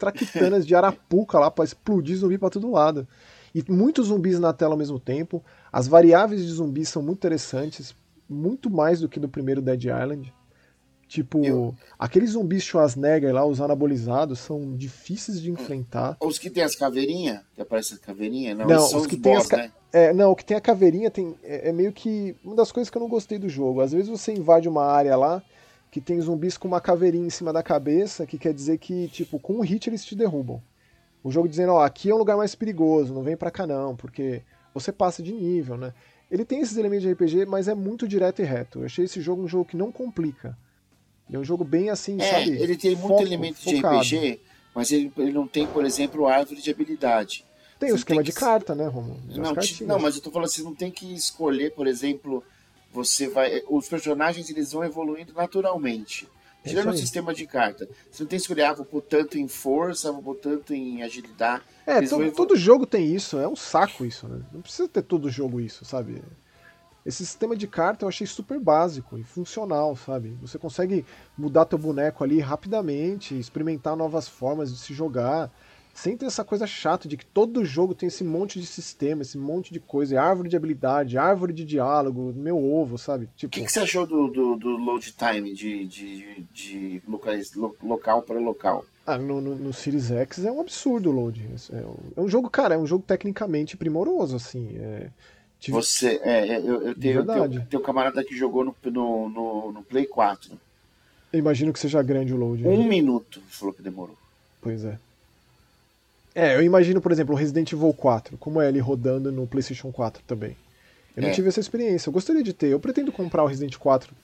traquitanas 0.01 0.67
de 0.67 0.75
arapuca 0.75 1.39
lá 1.39 1.51
para 1.51 1.65
explodir 1.65 2.17
zumbi 2.17 2.39
para 2.39 2.51
todo 2.51 2.73
lado. 2.73 3.07
E 3.55 3.63
muitos 3.71 4.09
zumbis 4.09 4.41
na 4.41 4.53
tela 4.53 4.75
ao 4.75 4.79
mesmo 4.79 4.99
tempo. 4.99 5.45
As 5.73 5.87
variáveis 5.87 6.45
de 6.45 6.51
zumbis 6.51 6.89
são 6.89 7.03
muito 7.03 7.19
interessantes, 7.19 7.95
muito 8.29 8.71
mais 8.71 9.01
do 9.01 9.09
que 9.09 9.21
no 9.21 9.29
primeiro 9.29 9.61
Dead 9.61 9.85
Island. 9.85 10.33
Tipo, 11.11 11.45
Eu... 11.45 11.75
aqueles 11.99 12.31
zumbis 12.31 12.63
Schwarzenegger 12.63 13.35
lá, 13.35 13.45
os 13.45 13.61
anabolizados, 13.61 14.39
são 14.39 14.77
difíceis 14.77 15.41
de 15.41 15.51
enfrentar. 15.51 16.17
Os 16.21 16.39
que 16.39 16.49
tem 16.49 16.63
as 16.63 16.77
caveirinhas, 16.77 17.41
que 17.53 17.61
aparece 17.61 17.95
as 17.95 17.99
caveirinhas, 17.99 18.57
não, 18.57 18.67
não 18.67 18.97
os 18.97 19.07
que 19.09 19.17
tem 19.17 19.35
boss, 19.35 19.53
as 19.53 19.59
né? 19.59 19.73
é, 19.93 20.13
Não, 20.13 20.31
o 20.31 20.37
que 20.37 20.45
tem 20.45 20.57
a 20.57 20.61
caveirinha 20.61 21.11
tem, 21.11 21.35
é, 21.43 21.71
é 21.71 21.73
meio 21.73 21.93
que 21.93 22.37
uma 22.45 22.55
das 22.55 22.71
coisas 22.71 22.89
que 22.89 22.97
eu 22.97 23.03
não 23.03 23.09
gostei 23.09 23.41
do 23.41 23.49
jogo. 23.49 23.81
Às 23.81 23.91
vezes 23.91 24.09
você 24.09 24.33
invade 24.33 24.69
uma 24.69 24.85
área 24.85 25.17
lá 25.17 25.43
que 25.91 26.01
tem 26.01 26.21
zumbis 26.21 26.57
com 26.57 26.69
uma 26.69 26.81
caveirinha 26.81 27.27
em 27.27 27.31
cima 27.31 27.53
da 27.53 27.63
cabeça, 27.63 28.27
que 28.27 28.39
quer 28.39 28.55
dizer 28.55 28.79
que, 28.79 29.09
tipo, 29.09 29.39
com 29.39 29.55
um 29.55 29.61
hit 29.61 29.89
eles 29.89 30.05
te 30.05 30.15
derrubam. 30.15 30.63
O 31.23 31.31
jogo 31.31 31.49
dizendo, 31.49 31.73
ó, 31.73 31.85
aqui 31.85 32.11
é 32.11 32.15
um 32.15 32.19
lugar 32.19 32.37
mais 32.37 32.55
perigoso, 32.55 33.13
não 33.13 33.23
vem 33.23 33.37
pra 33.37 33.51
cá 33.51 33.67
não, 33.67 33.97
porque 33.97 34.43
você 34.73 34.93
passa 34.93 35.23
de 35.23 35.33
nível, 35.33 35.77
né? 35.77 35.93
Ele 36.31 36.45
tem 36.45 36.61
esses 36.61 36.77
elementos 36.77 37.03
de 37.03 37.13
RPG, 37.13 37.45
mas 37.45 37.67
é 37.67 37.75
muito 37.75 38.07
direto 38.07 38.41
e 38.41 38.45
reto. 38.45 38.79
Eu 38.79 38.85
achei 38.85 39.05
esse 39.05 39.21
jogo 39.21 39.43
um 39.43 39.49
jogo 39.49 39.65
que 39.65 39.77
não 39.77 39.91
complica. 39.91 40.57
é 41.31 41.37
um 41.37 41.45
jogo 41.45 41.65
bem 41.65 41.91
assim, 41.91 42.21
é, 42.21 42.31
sabe? 42.31 42.51
Ele 42.51 42.77
tem 42.77 42.93
muito 42.95 43.09
foco, 43.09 43.23
elemento 43.23 43.61
focado. 43.61 44.05
de 44.05 44.17
RPG, 44.17 44.41
mas 44.73 44.93
ele, 44.93 45.13
ele 45.19 45.33
não 45.33 45.49
tem, 45.49 45.67
por 45.67 45.85
exemplo, 45.85 46.29
árvore 46.29 46.63
de 46.63 46.71
habilidade. 46.71 47.45
Tem 47.81 47.89
você 47.89 47.95
o 47.95 47.97
esquema 47.97 48.23
de 48.23 48.33
carta, 48.33 48.75
né, 48.75 48.87
Romulo? 48.87 49.19
Não, 49.29 49.53
não, 49.87 49.99
mas 49.99 50.15
eu 50.15 50.23
tô 50.23 50.31
falando, 50.31 50.49
você 50.49 50.63
não 50.63 50.75
tem 50.75 50.91
que 50.91 51.13
escolher, 51.13 51.73
por 51.73 51.87
exemplo, 51.87 52.45
você 52.93 53.29
vai. 53.29 53.63
Os 53.69 53.89
personagens 53.89 54.51
eles 54.51 54.73
vão 54.73 54.85
evoluindo 54.85 55.33
naturalmente. 55.33 56.29
É 56.63 56.69
Tirando 56.69 56.91
o 56.91 56.97
sistema 56.97 57.33
de 57.33 57.47
carta. 57.47 57.89
Você 58.11 58.23
não 58.23 58.29
tem 58.29 58.39
que 58.39 58.43
escolher, 58.43 58.65
ah, 58.65 58.75
vou 58.75 58.85
pôr 58.85 59.01
tanto 59.01 59.39
em 59.39 59.49
força, 59.49 60.13
vou 60.13 60.23
pôr 60.23 60.35
tanto 60.37 60.75
em 60.75 61.03
agilidade. 61.03 61.63
É, 61.87 62.03
todo, 62.03 62.31
todo, 62.33 62.57
jogo 62.57 62.87
tem 62.87 63.15
isso, 63.15 63.39
é 63.39 63.49
um 63.49 63.57
saco 63.57 64.05
isso, 64.05 64.29
né? 64.29 64.43
Não 64.53 64.61
precisa 64.61 64.87
ter 64.87 65.03
todo 65.03 65.31
jogo 65.31 65.59
isso, 65.59 65.87
sabe? 65.87 66.23
Esse 67.05 67.25
sistema 67.25 67.57
de 67.57 67.67
carta 67.67 68.05
eu 68.05 68.09
achei 68.11 68.27
super 68.27 68.61
básico 68.61 69.17
e 69.17 69.25
funcional, 69.25 69.97
sabe? 69.97 70.37
Você 70.43 70.59
consegue 70.59 71.05
mudar 71.37 71.65
teu 71.65 71.79
boneco 71.79 72.23
ali 72.23 72.41
rapidamente, 72.41 73.39
experimentar 73.39 73.97
novas 73.97 74.29
formas 74.29 74.71
de 74.71 74.79
se 74.79 74.93
jogar 74.93 75.51
sem 75.95 76.17
ter 76.17 76.27
essa 76.27 76.45
coisa 76.45 76.67
chata 76.67 77.09
de 77.09 77.17
que 77.17 77.27
todo 77.27 77.65
jogo 77.65 77.95
tem 77.95 78.07
esse 78.07 78.25
monte 78.25 78.61
de 78.61 78.67
sistema, 78.67 79.23
esse 79.23 79.37
monte 79.37 79.73
de 79.73 79.81
coisa, 79.81 80.21
árvore 80.21 80.49
de 80.49 80.57
habilidade, 80.57 81.19
árvore 81.19 81.53
de 81.53 81.65
diálogo, 81.65 82.33
meu 82.35 82.57
ovo, 82.57 82.97
sabe? 82.97 83.29
Tipo... 83.37 83.49
O 83.49 83.51
que, 83.51 83.65
que 83.65 83.73
você 83.73 83.81
achou 83.81 84.07
do, 84.07 84.29
do, 84.29 84.57
do, 84.57 84.77
load 84.77 85.13
time 85.13 85.53
de, 85.53 85.87
de, 85.87 86.45
de 86.53 87.03
locais, 87.07 87.55
lo, 87.55 87.77
local 87.83 88.23
para 88.23 88.39
local? 88.39 88.85
Ah, 89.07 89.19
no, 89.19 89.41
no, 89.41 89.57
no, 89.57 89.73
Series 89.73 90.11
X 90.11 90.45
é 90.45 90.53
um 90.53 90.61
absurdo 90.61 91.11
o 91.11 91.13
load. 91.13 91.45
É, 91.73 91.85
é, 92.17 92.21
um 92.21 92.29
jogo, 92.29 92.49
cara, 92.49 92.75
é 92.75 92.79
um 92.79 92.87
jogo 92.87 93.05
tecnicamente 93.07 93.77
primoroso, 93.77 94.37
assim. 94.37 94.77
É... 94.77 95.11
Tive... 95.59 95.77
Você, 95.77 96.21
é, 96.23 96.49
é 96.49 96.59
eu, 96.59 96.83
eu 96.83 96.95
tenho, 96.95 97.27
tenho, 97.27 97.67
tenho 97.67 97.83
um 97.83 97.85
camarada 97.85 98.25
que 98.25 98.35
jogou 98.35 98.65
no, 98.65 98.75
no, 98.85 99.29
no, 99.29 99.73
no 99.73 99.83
Play 99.83 100.07
4. 100.07 100.59
Eu 101.33 101.39
imagino 101.39 101.73
que 101.73 101.79
seja 101.79 102.03
grande 102.03 102.33
o 102.33 102.37
load. 102.37 102.67
Um 102.67 102.83
né? 102.83 102.89
minuto, 102.89 103.43
falou 103.49 103.75
que 103.75 103.83
demorou. 103.83 104.17
Pois 104.61 104.85
é. 104.85 104.99
É, 106.35 106.55
eu 106.55 106.63
imagino, 106.63 107.01
por 107.01 107.11
exemplo, 107.11 107.35
o 107.35 107.39
Resident 107.39 107.73
Evil 107.73 107.93
4, 107.93 108.37
como 108.39 108.61
é 108.61 108.69
ele 108.69 108.79
rodando 108.79 109.33
no 109.33 109.47
PlayStation 109.47 109.91
4 109.91 110.23
também. 110.27 110.57
Eu 111.17 111.23
não 111.23 111.31
é. 111.31 111.33
tive 111.33 111.49
essa 111.49 111.61
experiência, 111.61 112.09
eu 112.09 112.13
gostaria 112.13 112.43
de 112.43 112.53
ter. 112.53 112.69
Eu 112.69 112.81
pretendo 112.81 113.11
comprar 113.11 113.43
o 113.43 113.47
Resident 113.47 113.77
4 113.77 114.15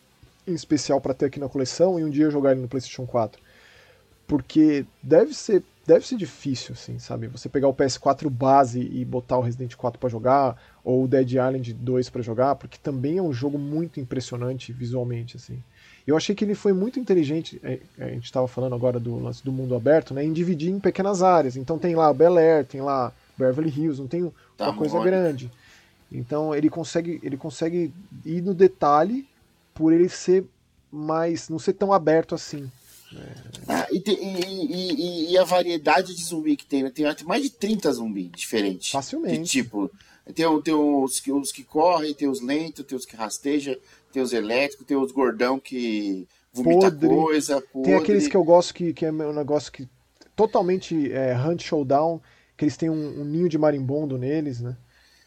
em 0.47 0.55
especial 0.55 1.01
para 1.01 1.13
ter 1.13 1.27
aqui 1.27 1.41
na 1.41 1.49
coleção 1.49 1.99
e 1.99 2.05
um 2.05 2.11
dia 2.11 2.31
jogar 2.31 2.53
ele 2.53 2.61
no 2.61 2.69
PlayStation 2.69 3.05
4. 3.07 3.41
Porque 4.27 4.87
deve 5.03 5.35
ser, 5.35 5.63
deve 5.85 6.07
ser 6.07 6.17
difícil, 6.17 6.75
assim, 6.75 6.99
sabe? 6.99 7.27
Você 7.29 7.49
pegar 7.49 7.69
o 7.69 7.75
PS4 7.75 8.29
base 8.31 8.81
e 8.81 9.05
botar 9.05 9.39
o 9.39 9.41
Resident 9.41 9.75
4 9.75 9.99
para 9.99 10.09
jogar, 10.09 10.57
ou 10.85 11.05
o 11.05 11.09
Dead 11.09 11.31
Island 11.33 11.73
2 11.73 12.11
para 12.11 12.23
jogar, 12.23 12.55
porque 12.55 12.79
também 12.81 13.19
é 13.19 13.23
um 13.23 13.33
jogo 13.33 13.59
muito 13.59 13.99
impressionante 13.99 14.73
visualmente, 14.73 15.37
assim. 15.37 15.63
Eu 16.07 16.17
achei 16.17 16.35
que 16.35 16.45
ele 16.45 16.55
foi 16.55 16.73
muito 16.73 17.01
inteligente. 17.01 17.61
É, 17.65 17.81
a 17.99 18.09
gente 18.09 18.25
estava 18.25 18.47
falando 18.47 18.75
agora 18.75 19.01
do 19.01 19.19
lance 19.19 19.45
do 19.45 19.51
mundo 19.51 19.75
aberto, 19.75 20.15
né? 20.15 20.25
Em 20.25 20.33
dividir 20.33 20.71
em 20.71 20.79
pequenas 20.79 21.23
áreas. 21.23 21.57
Então 21.57 21.79
tem 21.79 21.97
lá 21.97 22.13
Bel 22.13 22.37
Air, 22.37 22.65
tem 22.65 22.81
lá 22.81 23.13
Beverly 23.37 23.71
Hills, 23.71 24.01
não 24.01 24.07
tem 24.07 24.23
uma 24.23 24.33
tá 24.57 24.73
coisa 24.73 25.01
grande. 25.01 25.51
Então 26.11 26.55
ele 26.55 26.71
consegue, 26.71 27.21
ele 27.23 27.37
consegue 27.37 27.93
ir 28.25 28.41
no 28.41 28.55
detalhe 28.55 29.27
por 29.75 29.93
ele 29.93 30.09
ser 30.09 30.45
mais. 30.93 31.49
não 31.49 31.59
ser 31.59 31.73
tão 31.73 31.93
aberto 31.93 32.35
assim. 32.35 32.71
Ah, 33.69 33.87
e, 33.91 34.03
e, 34.05 34.75
e, 34.75 35.33
e, 35.33 35.39
a 35.39 35.45
variedade 35.45 36.15
de 36.15 36.25
zumbi 36.25 36.57
que 36.57 36.67
tem, 36.67 36.83
né? 36.83 36.91
Tem 36.91 37.07
mais 37.25 37.43
de 37.43 37.51
30 37.51 37.93
zumbis 37.93 38.31
diferentes. 38.35 38.91
Facilmente. 38.91 39.43
De 39.43 39.49
tipo. 39.49 39.91
Tem, 40.35 40.62
tem 40.62 40.74
os, 40.74 41.20
que, 41.20 41.31
os 41.31 41.53
que 41.53 41.62
correm, 41.62 42.12
tem 42.12 42.29
os 42.29 42.41
lentos, 42.41 42.85
tem 42.85 42.99
os 42.99 43.07
que 43.07 43.16
rastejam, 43.16 43.77
tem 44.12 44.22
os 44.22 44.33
elétricos, 44.33 44.87
tem 44.87 44.97
os 44.97 45.12
gordão 45.12 45.59
que 45.59 46.27
vomita 46.53 46.91
podre. 46.91 47.09
coisa. 47.09 47.61
Podre. 47.61 47.91
Tem 47.91 47.95
aqueles 47.95 48.27
que 48.27 48.37
eu 48.37 48.43
gosto 48.43 48.74
que, 48.74 48.93
que 48.93 49.07
é 49.07 49.12
um 49.12 49.33
negócio 49.33 49.70
que 49.70 49.89
totalmente 50.35 51.12
é, 51.12 51.37
Hunt 51.37 51.62
Showdown, 51.62 52.20
que 52.57 52.64
eles 52.64 52.77
têm 52.77 52.91
um, 52.91 53.20
um 53.20 53.24
ninho 53.24 53.49
de 53.49 53.57
marimbondo 53.57 54.18
neles, 54.18 54.61
né? 54.61 54.77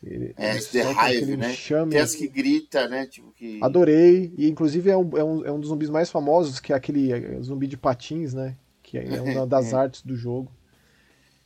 Ele, 0.04 0.34
é, 0.38 0.58
The 0.58 0.91
Hive, 0.91 1.38
né? 1.38 1.54
Chame. 1.54 1.91
Tem 1.91 2.00
as 2.00 2.16
que 2.16 2.28
grita, 2.28 2.88
né? 2.88 3.06
Tipo 3.06 3.32
que... 3.32 3.60
Adorei. 3.62 4.34
E 4.38 4.50
inclusive 4.50 4.89
é 4.89 4.97
um, 4.97 5.18
é, 5.18 5.24
um, 5.24 5.45
é 5.45 5.52
um 5.52 5.60
dos 5.60 5.70
zumbis 5.70 5.89
mais 5.89 6.10
famosos, 6.10 6.60
que 6.60 6.72
é 6.72 6.76
aquele 6.76 7.12
é, 7.12 7.41
zumbi 7.41 7.68
de 7.68 7.78
patins, 7.78 8.34
né? 8.34 8.56
Que 8.82 8.97
é 8.97 9.22
uma 9.22 9.45
das 9.47 9.74
é. 9.74 9.76
artes 9.76 10.02
do 10.02 10.16
jogo. 10.16 10.52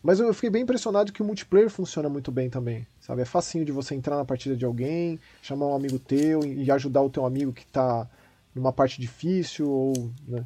Mas 0.04 0.20
eu 0.20 0.34
fiquei 0.34 0.49
bem 0.49 0.64
impressionado 0.64 1.14
que 1.14 1.22
o 1.22 1.26
multiplayer 1.26 1.70
funciona 1.70 2.10
muito 2.10 2.30
bem 2.30 2.49
também. 2.49 2.86
Sabe? 2.99 3.22
É 3.22 3.26
facinho 3.26 3.64
de 3.64 3.72
você 3.72 3.95
entrar 3.95 4.18
na 4.18 4.26
partida 4.26 4.54
de 4.54 4.66
alguém, 4.66 5.18
chamar 5.41 5.68
um 5.68 5.76
amigo 5.76 5.97
teu 5.97 6.43
e 6.43 6.70
ajudar 6.70 7.01
o 7.01 7.10
teu 7.10 7.26
amigo 7.26 7.54
que 7.54 7.66
tá 7.66 8.06
numa 8.54 8.74
parte 8.74 8.99
difícil 8.99 9.70
ou. 9.70 10.12
Né? 10.28 10.45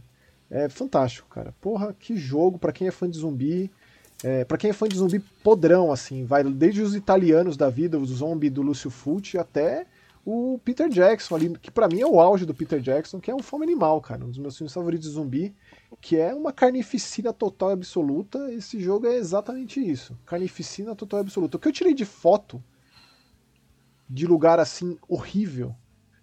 É 0.50 0.70
fantástico, 0.70 1.28
cara. 1.28 1.56
Porra, 1.60 1.96
que 2.00 2.16
jogo 2.16 2.60
para 2.60 2.72
quem 2.72 2.88
é 2.88 2.92
fã 2.92 3.10
de 3.10 3.18
zumbi. 3.18 3.72
É, 4.24 4.46
para 4.46 4.58
quem 4.58 4.70
é 4.70 4.74
fã 4.74 4.88
de 4.88 4.98
zumbi 4.98 5.20
podrão, 5.44 5.92
assim, 5.92 6.24
vai 6.24 6.44
desde 6.44 6.82
os 6.82 6.96
italianos 6.96 7.58
da 7.58 7.70
vida, 7.70 8.00
o 8.00 8.06
zombie 8.06 8.50
do 8.50 8.62
Lúcio 8.62 8.90
Fulci, 8.90 9.38
até 9.38 9.86
o 10.30 10.60
Peter 10.60 10.90
Jackson 10.90 11.36
ali, 11.36 11.58
que 11.58 11.72
para 11.72 11.88
mim 11.88 12.02
é 12.02 12.06
o 12.06 12.20
auge 12.20 12.46
do 12.46 12.54
Peter 12.54 12.82
Jackson, 12.82 13.18
que 13.18 13.32
é 13.32 13.34
um 13.34 13.42
fome 13.42 13.64
animal, 13.64 14.02
cara, 14.02 14.26
um 14.26 14.28
dos 14.28 14.38
meus 14.38 14.58
filmes 14.58 14.74
favoritos 14.74 15.08
de 15.08 15.14
zumbi, 15.14 15.56
que 16.02 16.18
é 16.18 16.36
uma 16.36 16.52
carnificina 16.52 17.32
total 17.32 17.70
e 17.70 17.74
absoluta. 17.74 18.52
Esse 18.52 18.78
jogo 18.78 19.08
é 19.08 19.16
exatamente 19.16 19.80
isso, 19.80 20.20
carnificina 20.26 20.94
total 20.94 21.22
e 21.22 21.22
absoluta. 21.22 21.56
O 21.56 21.60
que 21.62 21.70
eu 21.70 21.72
tirei 21.72 21.94
de 21.94 22.04
foto 22.04 22.62
de 24.10 24.28
lugar 24.28 24.60
assim 24.60 24.98
horrível, 25.08 25.74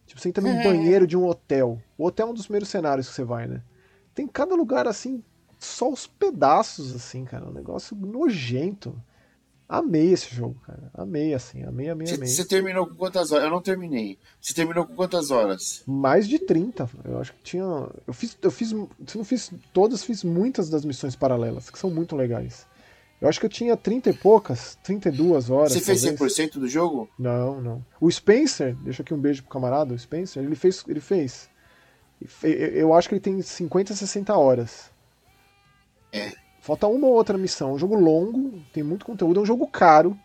tipo, 0.05 0.21
você 0.21 0.29
entra 0.29 0.45
num 0.45 0.61
é. 0.61 0.63
banheiro 0.63 1.07
de 1.07 1.17
um 1.17 1.25
hotel. 1.25 1.81
O 1.97 2.05
hotel 2.05 2.27
é 2.27 2.31
um 2.31 2.35
dos 2.35 2.45
primeiros 2.45 2.69
cenários 2.69 3.09
que 3.09 3.15
você 3.15 3.25
vai, 3.25 3.47
né? 3.47 3.63
Tem 4.15 4.29
cada 4.29 4.55
lugar 4.55 4.87
assim 4.87 5.25
só 5.59 5.91
os 5.91 6.07
pedaços, 6.07 6.95
assim, 6.95 7.25
cara. 7.25 7.49
Um 7.49 7.55
negócio 7.55 7.97
nojento. 7.97 9.03
Amei 9.69 10.13
esse 10.13 10.35
jogo, 10.35 10.57
cara. 10.67 10.91
Amei, 10.93 11.33
assim. 11.33 11.63
Amei, 11.63 11.89
amei, 11.89 12.07
amei. 12.13 12.29
Você 12.29 12.45
terminou 12.45 12.87
com 12.87 12.95
quantas 12.95 13.33
horas? 13.33 13.45
Eu 13.45 13.51
não 13.51 13.63
terminei. 13.63 14.19
Você 14.41 14.53
terminou 14.53 14.87
com 14.87 14.95
quantas 14.95 15.31
horas? 15.31 15.83
Mais 15.87 16.29
de 16.29 16.39
30. 16.39 16.89
Eu 17.05 17.19
acho 17.19 17.33
que 17.33 17.43
tinha. 17.43 17.89
Eu 18.07 18.13
fiz. 18.13 18.37
Eu 18.43 18.51
fiz. 18.51 18.69
Se 18.69 19.17
não 19.17 19.25
fiz 19.25 19.51
todas, 19.73 20.05
fiz 20.05 20.23
muitas 20.23 20.69
das 20.69 20.85
missões 20.85 21.17
paralelas, 21.17 21.71
que 21.71 21.79
são 21.79 21.91
muito 21.91 22.15
legais. 22.15 22.67
Eu 23.21 23.29
acho 23.29 23.41
que 23.41 23.47
eu 23.47 23.51
tinha 23.51 23.75
30 23.75 24.11
e 24.11 24.13
poucas, 24.13 24.77
32 24.83 25.49
horas. 25.49 25.73
Você 25.73 25.81
fez 25.81 26.03
talvez. 26.03 26.35
100% 26.35 26.59
do 26.59 26.69
jogo? 26.69 27.09
Não, 27.19 27.59
não. 27.59 27.87
O 27.99 28.11
Spencer, 28.11 28.75
deixa 28.77 29.03
aqui 29.03 29.15
um 29.15 29.19
beijo 29.19 29.43
pro 29.43 29.53
camarada, 29.53 29.95
o 29.95 29.99
Spencer, 29.99 30.45
ele 30.45 30.55
fez. 30.55 30.85
Ele 30.87 31.01
fez. 31.01 31.49
Eu 32.43 32.93
acho 32.93 33.09
que 33.09 33.15
ele 33.15 33.21
tem 33.21 33.41
50, 33.41 33.95
60 33.95 34.37
horas. 34.37 34.91
É. 36.13 36.44
Falta 36.65 36.87
uma 36.87 37.07
ou 37.07 37.13
outra 37.13 37.37
missão. 37.37 37.69
É 37.69 37.73
um 37.75 37.79
jogo 37.79 37.95
longo, 37.95 38.59
tem 38.73 38.83
muito 38.83 39.05
conteúdo, 39.05 39.39
é 39.39 39.43
um 39.43 39.45
jogo 39.45 39.67
caro, 39.67 40.19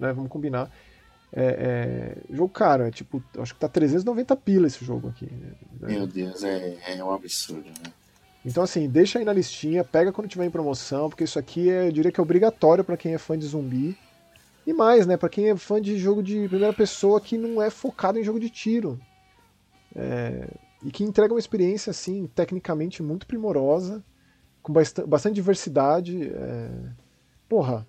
né? 0.00 0.14
Vamos 0.14 0.30
combinar. 0.30 0.70
É, 1.30 2.16
é, 2.30 2.34
jogo 2.34 2.48
caro, 2.48 2.84
é 2.84 2.90
tipo, 2.90 3.22
acho 3.36 3.52
que 3.52 3.60
tá 3.60 3.68
390 3.68 4.34
pila 4.36 4.66
esse 4.66 4.82
jogo 4.82 5.08
aqui. 5.08 5.26
Né? 5.26 5.52
Meu 5.82 6.06
Deus, 6.06 6.42
é, 6.42 6.78
é 6.88 7.04
um 7.04 7.12
absurdo, 7.12 7.66
né? 7.66 7.92
Então, 8.46 8.62
assim, 8.62 8.88
deixa 8.88 9.18
aí 9.18 9.26
na 9.26 9.32
listinha, 9.34 9.84
pega 9.84 10.10
quando 10.10 10.26
tiver 10.26 10.46
em 10.46 10.50
promoção, 10.50 11.10
porque 11.10 11.24
isso 11.24 11.38
aqui 11.38 11.68
é, 11.68 11.88
eu 11.88 11.92
diria 11.92 12.10
que 12.10 12.18
é 12.18 12.22
obrigatório 12.22 12.82
para 12.82 12.96
quem 12.96 13.12
é 13.12 13.18
fã 13.18 13.38
de 13.38 13.44
zumbi. 13.44 13.94
E 14.66 14.72
mais, 14.72 15.06
né, 15.06 15.18
para 15.18 15.28
quem 15.28 15.50
é 15.50 15.56
fã 15.56 15.82
de 15.82 15.98
jogo 15.98 16.22
de 16.22 16.48
primeira 16.48 16.72
pessoa 16.72 17.20
que 17.20 17.36
não 17.36 17.60
é 17.60 17.68
focado 17.68 18.18
em 18.18 18.24
jogo 18.24 18.40
de 18.40 18.48
tiro. 18.48 18.98
É, 19.94 20.48
e 20.82 20.90
que 20.90 21.04
entrega 21.04 21.34
uma 21.34 21.38
experiência, 21.38 21.90
assim, 21.90 22.26
tecnicamente 22.34 23.02
muito 23.02 23.26
primorosa 23.26 24.02
com 24.64 24.72
bastante, 24.72 25.34
diversidade. 25.34 26.30
É... 26.32 26.70
Porra, 27.46 27.86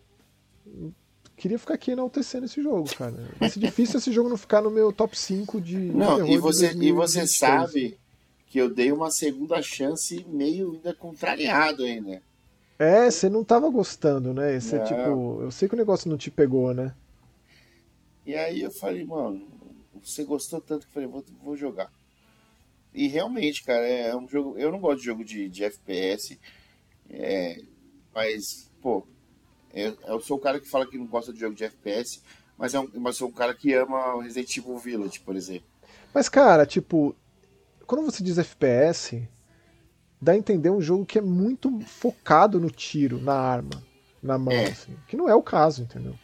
queria 1.37 1.57
ficar 1.57 1.75
aqui 1.75 1.91
enaltecendo 1.91 2.45
esse 2.45 2.61
jogo, 2.61 2.93
cara. 2.95 3.15
Vai 3.39 3.49
ser 3.49 3.59
difícil 3.61 3.97
esse 3.97 4.11
jogo 4.11 4.29
não 4.29 4.37
ficar 4.37 4.61
no 4.61 4.69
meu 4.69 4.91
top 4.91 5.17
5 5.17 5.61
de. 5.61 5.77
Não, 5.77 6.27
e 6.27 6.37
você, 6.37 6.73
e 6.73 6.91
você 6.91 7.25
sabe 7.25 7.97
que 8.45 8.59
eu 8.59 8.69
dei 8.69 8.91
uma 8.91 9.09
segunda 9.09 9.61
chance 9.61 10.23
meio 10.29 10.73
ainda 10.73 10.93
contrariado 10.93 11.83
ainda. 11.83 12.21
É, 12.77 13.09
você 13.09 13.29
não 13.29 13.41
tava 13.41 13.69
gostando, 13.69 14.33
né? 14.33 14.59
Você, 14.59 14.77
tipo, 14.79 15.41
eu 15.41 15.49
sei 15.49 15.69
que 15.69 15.75
o 15.75 15.77
negócio 15.77 16.09
não 16.09 16.17
te 16.17 16.29
pegou, 16.29 16.73
né? 16.73 16.93
E 18.25 18.35
aí 18.35 18.61
eu 18.61 18.71
falei, 18.71 19.05
mano, 19.05 19.47
você 20.03 20.25
gostou 20.25 20.59
tanto 20.59 20.81
que 20.81 20.89
eu 20.89 20.93
falei, 20.93 21.07
vou, 21.07 21.23
vou 21.41 21.55
jogar. 21.55 21.89
E 22.93 23.07
realmente, 23.07 23.63
cara, 23.63 23.87
é 23.87 24.13
um 24.13 24.27
jogo. 24.27 24.57
Eu 24.57 24.73
não 24.73 24.79
gosto 24.79 24.99
de 24.99 25.05
jogo 25.05 25.23
de, 25.23 25.47
de 25.47 25.63
FPS. 25.63 26.37
É, 27.09 27.61
mas, 28.13 28.71
pô, 28.81 29.05
eu, 29.73 29.97
eu, 30.07 30.19
sou 30.21 30.37
o 30.37 30.39
cara 30.39 30.59
que 30.59 30.69
fala 30.69 30.87
que 30.87 30.97
não 30.97 31.05
gosta 31.05 31.33
de 31.33 31.39
jogo 31.39 31.55
de 31.55 31.63
FPS, 31.63 32.21
mas, 32.57 32.73
é 32.73 32.79
um, 32.79 32.89
mas 32.95 33.17
sou 33.17 33.27
um 33.27 33.31
cara 33.31 33.53
que 33.53 33.73
ama 33.73 34.21
Resident 34.23 34.57
Evil 34.57 34.77
Village, 34.77 35.19
por 35.19 35.35
exemplo. 35.35 35.67
Mas, 36.13 36.29
cara, 36.29 36.65
tipo, 36.65 37.15
quando 37.85 38.05
você 38.05 38.23
diz 38.23 38.37
FPS, 38.37 39.27
dá 40.21 40.31
a 40.31 40.37
entender 40.37 40.69
um 40.69 40.81
jogo 40.81 41.05
que 41.05 41.17
é 41.17 41.21
muito 41.21 41.79
focado 41.81 42.59
no 42.59 42.69
tiro, 42.69 43.19
na 43.21 43.33
arma, 43.33 43.83
na 44.23 44.37
mão, 44.37 44.53
é. 44.53 44.69
assim, 44.69 44.95
que 45.07 45.17
não 45.17 45.27
é 45.29 45.35
o 45.35 45.43
caso, 45.43 45.83
entendeu? 45.83 46.15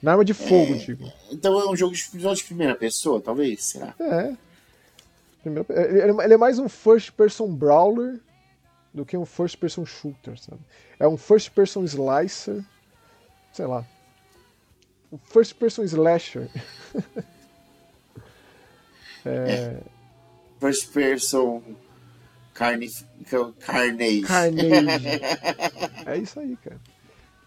Na 0.00 0.12
arma 0.12 0.24
de 0.24 0.32
fogo, 0.32 0.74
é, 0.74 0.78
digo. 0.78 1.12
Então 1.30 1.60
é 1.60 1.68
um 1.68 1.76
jogo 1.76 1.94
de, 1.94 2.10
de 2.10 2.44
primeira 2.44 2.74
pessoa, 2.74 3.20
talvez, 3.20 3.64
será? 3.64 3.94
É. 4.00 4.34
Ele 5.44 6.34
é 6.34 6.36
mais 6.36 6.58
um 6.58 6.68
first 6.68 7.12
person 7.12 7.52
brawler 7.52 8.20
do 8.92 9.04
que 9.04 9.16
um 9.16 9.24
first 9.24 9.58
person 9.58 9.86
shooter, 9.86 10.38
sabe? 10.38 10.60
É 10.98 11.06
um 11.06 11.16
first 11.16 11.52
person 11.52 11.84
slicer, 11.84 12.64
sei 13.52 13.66
lá. 13.66 13.86
Um 15.12 15.18
first 15.18 15.54
person 15.56 15.84
slasher. 15.84 16.48
é... 19.24 19.80
First 20.60 20.92
person 20.92 21.62
carne... 22.52 22.88
carnage. 23.60 24.22
Carnage. 24.22 25.20
é 26.06 26.18
isso 26.18 26.38
aí, 26.38 26.56
cara. 26.56 26.80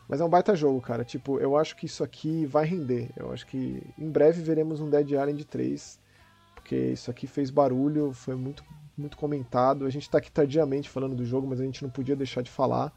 Mas 0.07 0.19
é 0.19 0.25
um 0.25 0.29
baita 0.29 0.55
jogo, 0.55 0.81
cara. 0.81 1.03
Tipo, 1.03 1.39
eu 1.39 1.57
acho 1.57 1.75
que 1.75 1.85
isso 1.85 2.03
aqui 2.03 2.45
vai 2.45 2.65
render. 2.65 3.09
Eu 3.15 3.31
acho 3.31 3.45
que 3.47 3.81
em 3.97 4.09
breve 4.09 4.41
veremos 4.41 4.81
um 4.81 4.89
Dead 4.89 5.09
Island 5.09 5.45
3. 5.45 5.99
Porque 6.55 6.75
isso 6.75 7.11
aqui 7.11 7.27
fez 7.27 7.49
barulho, 7.49 8.13
foi 8.13 8.35
muito 8.35 8.63
muito 8.97 9.17
comentado. 9.17 9.85
A 9.85 9.89
gente 9.89 10.03
está 10.03 10.17
aqui 10.17 10.31
tardiamente 10.31 10.89
falando 10.89 11.15
do 11.15 11.25
jogo, 11.25 11.47
mas 11.47 11.59
a 11.59 11.63
gente 11.63 11.83
não 11.83 11.89
podia 11.89 12.15
deixar 12.15 12.41
de 12.41 12.51
falar. 12.51 12.91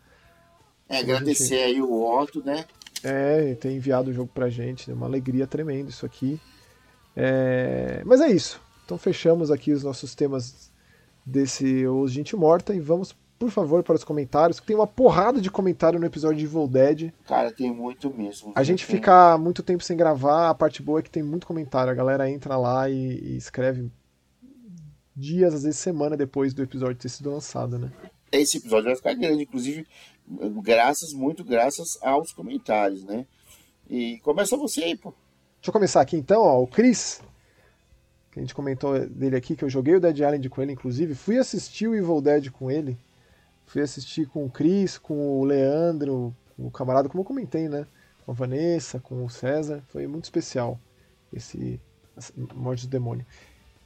É, 0.88 0.99
agradecer 0.99 1.57
gente... 1.57 1.76
aí 1.76 1.82
o 1.82 2.05
Otto, 2.05 2.44
né? 2.44 2.64
É, 3.03 3.55
ter 3.55 3.72
enviado 3.72 4.11
o 4.11 4.12
jogo 4.12 4.30
pra 4.32 4.49
gente, 4.49 4.90
é 4.90 4.94
uma 4.94 5.07
alegria 5.07 5.47
tremenda 5.47 5.90
isso 5.90 6.07
aqui. 6.07 6.40
É... 7.14 8.03
Mas 8.05 8.20
é 8.20 8.28
isso. 8.28 8.61
Então 8.84 8.97
fechamos 8.99 9.51
aqui 9.51 9.72
os 9.72 9.82
nossos 9.82 10.14
temas 10.14 10.70
desse 11.24 11.86
Os 11.86 12.12
Gente 12.12 12.36
Morta 12.36 12.74
e 12.74 12.78
vamos, 12.78 13.16
por 13.38 13.51
favor, 13.51 13.82
para 13.82 13.97
os 13.97 14.05
comentários, 14.05 14.61
que 14.61 14.66
tem 14.66 14.76
uma 14.76 14.86
porrada 14.86 15.40
de 15.40 15.51
comentário 15.51 15.99
no 15.99 16.07
episódio 16.07 16.38
de 16.38 16.44
Evil 16.44 16.68
Dead. 16.68 17.12
Cara, 17.26 17.51
tem 17.51 17.72
muito 17.72 18.12
mesmo. 18.14 18.53
A 18.55 18.62
gente 18.62 18.86
tem... 18.86 18.97
fica 18.97 19.36
muito 19.36 19.62
tempo 19.62 19.82
sem 19.82 19.97
gravar, 19.97 20.49
a 20.49 20.55
parte 20.55 20.82
boa 20.82 21.01
é 21.01 21.03
que 21.03 21.11
tem 21.11 21.22
muito 21.22 21.47
comentário. 21.47 21.90
A 21.90 21.94
galera 21.94 22.30
entra 22.30 22.57
lá 22.57 22.88
e, 22.88 23.18
e 23.18 23.36
escreve 23.36 23.90
dias, 25.16 25.54
às 25.54 25.62
vezes 25.62 25.78
semana 25.78 26.16
depois 26.16 26.52
do 26.52 26.62
episódio 26.62 26.96
ter 26.96 27.08
sido 27.08 27.30
lançado, 27.30 27.78
né? 27.78 27.90
Esse 28.30 28.58
episódio 28.58 28.86
vai 28.86 28.96
ficar 28.96 29.14
grande, 29.14 29.44
inclusive, 29.44 29.86
graças, 30.62 31.12
muito 31.12 31.42
graças 31.42 31.96
aos 32.02 32.32
comentários, 32.32 33.02
né? 33.04 33.26
E 33.88 34.18
começa 34.18 34.56
você 34.56 34.84
aí, 34.84 34.96
pô. 34.96 35.10
Deixa 35.56 35.68
eu 35.68 35.72
começar 35.72 36.00
aqui 36.00 36.16
então, 36.16 36.42
ó, 36.42 36.62
o 36.62 36.66
Chris, 36.66 37.22
que 38.30 38.38
a 38.38 38.42
gente 38.42 38.54
comentou 38.54 38.98
dele 39.06 39.36
aqui, 39.36 39.56
que 39.56 39.64
eu 39.64 39.70
joguei 39.70 39.94
o 39.94 40.00
Dead 40.00 40.18
Island 40.18 40.48
com 40.50 40.62
ele, 40.62 40.72
inclusive, 40.72 41.14
fui 41.14 41.38
assistir 41.38 41.88
o 41.88 41.94
Evil 41.94 42.20
Dead 42.20 42.50
com 42.50 42.70
ele, 42.70 42.98
fui 43.64 43.80
assistir 43.80 44.26
com 44.28 44.44
o 44.44 44.50
Chris, 44.50 44.98
com 44.98 45.40
o 45.40 45.44
Leandro, 45.44 46.36
com 46.56 46.66
o 46.66 46.70
camarada, 46.70 47.08
como 47.08 47.22
eu 47.22 47.24
comentei, 47.26 47.68
né? 47.68 47.86
Com 48.24 48.32
a 48.32 48.34
Vanessa, 48.34 49.00
com 49.00 49.24
o 49.24 49.30
César, 49.30 49.82
foi 49.88 50.06
muito 50.06 50.24
especial 50.24 50.78
esse 51.32 51.80
Morte 52.54 52.86
do 52.86 52.90
Demônio. 52.90 53.26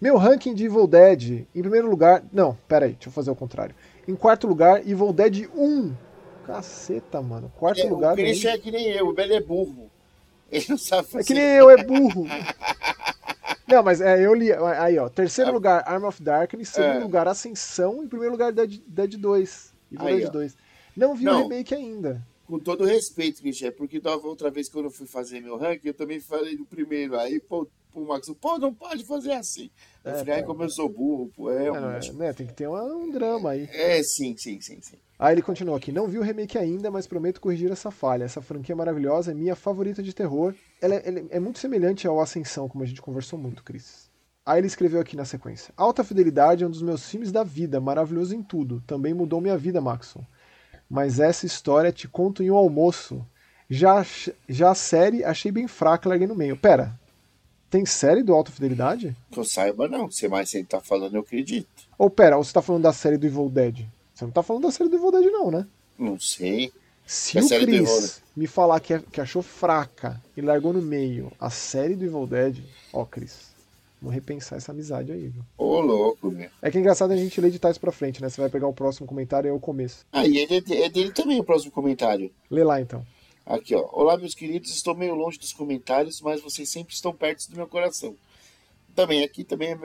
Meu 0.00 0.16
ranking 0.16 0.54
de 0.54 0.64
Evil 0.64 0.86
Dead, 0.86 1.46
em 1.54 1.60
primeiro 1.60 1.88
lugar. 1.90 2.22
Não, 2.32 2.56
pera 2.66 2.86
aí, 2.86 2.92
deixa 2.92 3.08
eu 3.08 3.12
fazer 3.12 3.30
o 3.30 3.36
contrário. 3.36 3.74
Em 4.08 4.14
quarto 4.16 4.46
lugar, 4.46 4.80
Evil 4.88 5.12
Dead 5.12 5.46
1. 5.54 5.94
Caceta, 6.46 7.20
mano. 7.20 7.52
Quarto 7.58 7.80
É, 7.82 7.84
lugar. 7.88 8.12
o 8.14 8.16
Christian 8.16 8.52
é 8.52 8.58
que 8.58 8.70
nem 8.70 8.86
eu, 8.90 9.08
o 9.08 9.12
Belo 9.12 9.32
é 9.34 9.40
burro. 9.40 9.90
Ele 10.50 10.64
não 10.70 10.78
sabe 10.78 11.06
fazer. 11.08 11.22
É 11.22 11.26
que 11.26 11.34
nem 11.34 11.44
eu, 11.56 11.70
é 11.70 11.84
burro. 11.84 12.24
Não, 13.68 13.84
mas 13.84 14.00
é, 14.00 14.20
eu 14.26 14.34
li. 14.34 14.52
Aí, 14.52 14.98
ó. 14.98 15.08
Terceiro 15.08 15.50
Ah. 15.50 15.54
lugar, 15.54 15.84
Arm 15.86 16.02
of 16.04 16.20
Darkness. 16.20 16.70
Segundo 16.70 16.96
É. 16.96 16.98
lugar, 17.04 17.28
Ascensão. 17.28 18.02
Em 18.02 18.08
primeiro 18.08 18.32
lugar, 18.32 18.50
Dead, 18.52 18.80
Dead 18.84 19.14
2. 19.16 19.72
Evil 19.92 20.06
Aí, 20.08 20.16
Dead 20.16 20.28
ó. 20.28 20.32
2. 20.32 20.56
Não 20.96 21.14
vi 21.14 21.28
o 21.28 21.30
Não. 21.32 21.42
remake 21.44 21.72
ainda. 21.72 22.20
Com 22.48 22.58
todo 22.58 22.84
respeito, 22.84 23.40
Christian, 23.40 23.68
é 23.68 23.70
porque 23.70 24.00
da 24.00 24.16
outra 24.16 24.50
vez 24.50 24.68
quando 24.68 24.86
eu 24.86 24.90
fui 24.90 25.06
fazer 25.06 25.40
meu 25.40 25.56
ranking, 25.56 25.86
eu 25.86 25.94
também 25.94 26.18
falei 26.18 26.56
do 26.56 26.64
primeiro. 26.64 27.16
Aí, 27.16 27.38
pô, 27.38 27.68
pro 27.90 28.06
Max, 28.06 28.28
pô, 28.40 28.58
não 28.58 28.72
pode 28.72 29.04
fazer 29.04 29.32
assim. 29.32 29.70
Eu 30.04 30.12
É, 30.12 30.18
falei, 30.18 30.34
ai, 30.34 30.40
pô. 30.42 30.48
como 30.48 30.62
eu 30.62 30.70
sou 30.70 30.88
burro, 30.88 31.30
pô, 31.36 31.50
é, 31.50 31.66
É, 31.66 31.68
é, 31.68 32.12
né, 32.12 32.32
tem 32.32 32.46
que 32.46 32.54
ter 32.54 32.66
uma- 32.68 32.82
um 32.84 33.10
drama 33.10 33.50
aí. 33.50 33.68
é, 33.72 34.02
sim, 34.02 34.36
sim, 34.36 34.60
sim, 34.60 34.80
sim. 34.80 34.96
Aí 35.18 35.34
ele 35.34 35.42
continua 35.42 35.76
aqui. 35.76 35.92
Não 35.92 36.08
vi 36.08 36.18
o 36.18 36.22
remake 36.22 36.56
ainda, 36.56 36.90
mas 36.90 37.06
prometo 37.06 37.40
corrigir 37.42 37.70
essa 37.70 37.90
falha. 37.90 38.24
Essa 38.24 38.40
franquia 38.40 38.74
maravilhosa 38.74 39.32
é 39.32 39.34
minha 39.34 39.54
favorita 39.54 40.02
de 40.02 40.14
terror. 40.14 40.54
Ela 40.80 40.94
é, 40.94 41.02
ela 41.08 41.22
é 41.30 41.38
muito 41.38 41.58
semelhante 41.58 42.06
ao 42.06 42.20
Ascensão, 42.20 42.66
como 42.68 42.82
a 42.82 42.86
gente 42.86 43.02
conversou 43.02 43.38
muito, 43.38 43.62
Cris. 43.62 44.08
Aí 44.46 44.58
ele 44.60 44.66
escreveu 44.66 44.98
aqui 44.98 45.14
na 45.16 45.26
sequência. 45.26 45.74
Alta 45.76 46.02
Fidelidade 46.02 46.64
é 46.64 46.66
um 46.66 46.70
dos 46.70 46.80
meus 46.80 47.06
filmes 47.08 47.30
da 47.30 47.44
vida, 47.44 47.78
maravilhoso 47.80 48.34
em 48.34 48.42
tudo. 48.42 48.82
Também 48.86 49.12
mudou 49.12 49.42
minha 49.42 49.58
vida, 49.58 49.78
Maxon. 49.78 50.24
Mas 50.88 51.20
essa 51.20 51.44
história 51.44 51.92
te 51.92 52.08
conto 52.08 52.42
em 52.42 52.50
um 52.50 52.56
almoço. 52.56 53.24
Já, 53.68 54.04
já 54.48 54.70
a 54.70 54.74
série 54.74 55.22
achei 55.22 55.52
bem 55.52 55.68
fraca, 55.68 56.08
larguei 56.08 56.26
no 56.26 56.34
meio. 56.34 56.56
Pera, 56.56 56.98
tem 57.70 57.86
série 57.86 58.22
do 58.22 58.34
Alta 58.34 58.50
Fidelidade? 58.50 59.16
Que 59.30 59.38
eu 59.38 59.44
saiba, 59.44 59.88
não. 59.88 60.10
Se 60.10 60.28
mais 60.28 60.52
ele 60.54 60.64
tá 60.64 60.80
falando, 60.80 61.14
eu 61.14 61.20
acredito. 61.20 61.68
Ou 61.96 62.10
pera, 62.10 62.36
ou 62.36 62.44
você 62.44 62.52
tá 62.52 62.60
falando 62.62 62.82
da 62.82 62.92
série 62.92 63.16
do 63.16 63.26
Evil 63.26 63.48
Dead? 63.48 63.86
Você 64.14 64.24
não 64.24 64.32
tá 64.32 64.42
falando 64.42 64.64
da 64.64 64.70
série 64.70 64.90
do 64.90 64.96
Evil 64.96 65.12
Dead 65.12 65.24
não, 65.32 65.50
né? 65.50 65.66
Não 65.98 66.18
sei. 66.18 66.72
Se 67.06 67.38
É 67.38 67.42
o 67.42 67.48
Chris 67.48 68.22
me 68.36 68.46
falar 68.46 68.78
que, 68.80 68.94
é- 68.94 69.02
que 69.10 69.20
achou 69.20 69.42
fraca 69.42 70.20
e 70.36 70.40
largou 70.40 70.72
no 70.72 70.80
meio 70.82 71.32
a 71.40 71.50
série 71.50 71.94
do 71.96 72.04
Evil 72.04 72.26
Dead, 72.26 72.58
ó, 72.92 73.04
Chris, 73.04 73.50
vamos 74.00 74.14
repensar 74.14 74.56
essa 74.58 74.70
amizade 74.72 75.10
aí, 75.10 75.28
viu? 75.28 75.42
Ô, 75.58 75.80
louco, 75.80 76.30
meu. 76.30 76.48
É 76.62 76.70
que 76.70 76.78
é 76.78 76.80
engraçado 76.80 77.10
a 77.12 77.16
gente 77.16 77.40
ler 77.40 77.50
de 77.50 77.58
trás 77.58 77.76
pra 77.78 77.90
frente, 77.90 78.22
né? 78.22 78.28
Você 78.28 78.40
vai 78.40 78.48
pegar 78.50 78.68
o 78.68 78.72
próximo 78.72 79.06
comentário 79.08 79.48
e 79.48 79.50
é 79.50 79.52
o 79.52 79.58
começo. 79.58 80.06
Ah, 80.12 80.24
e 80.26 80.38
é 80.38 80.46
de- 80.46 80.82
é 80.82 80.88
dele 80.88 81.10
também 81.12 81.40
o 81.40 81.44
próximo 81.44 81.72
comentário. 81.72 82.30
Lê 82.50 82.62
lá 82.62 82.80
então. 82.80 83.04
Aqui, 83.50 83.74
ó. 83.74 83.84
Olá, 83.92 84.16
meus 84.16 84.32
queridos. 84.32 84.70
Estou 84.70 84.94
meio 84.94 85.12
longe 85.12 85.36
dos 85.36 85.52
comentários, 85.52 86.20
mas 86.20 86.40
vocês 86.40 86.68
sempre 86.68 86.94
estão 86.94 87.12
perto 87.12 87.50
do 87.50 87.56
meu 87.56 87.66
coração. 87.66 88.14
Também, 88.94 89.24
aqui 89.24 89.42
também 89.42 89.72
é 89.72 89.78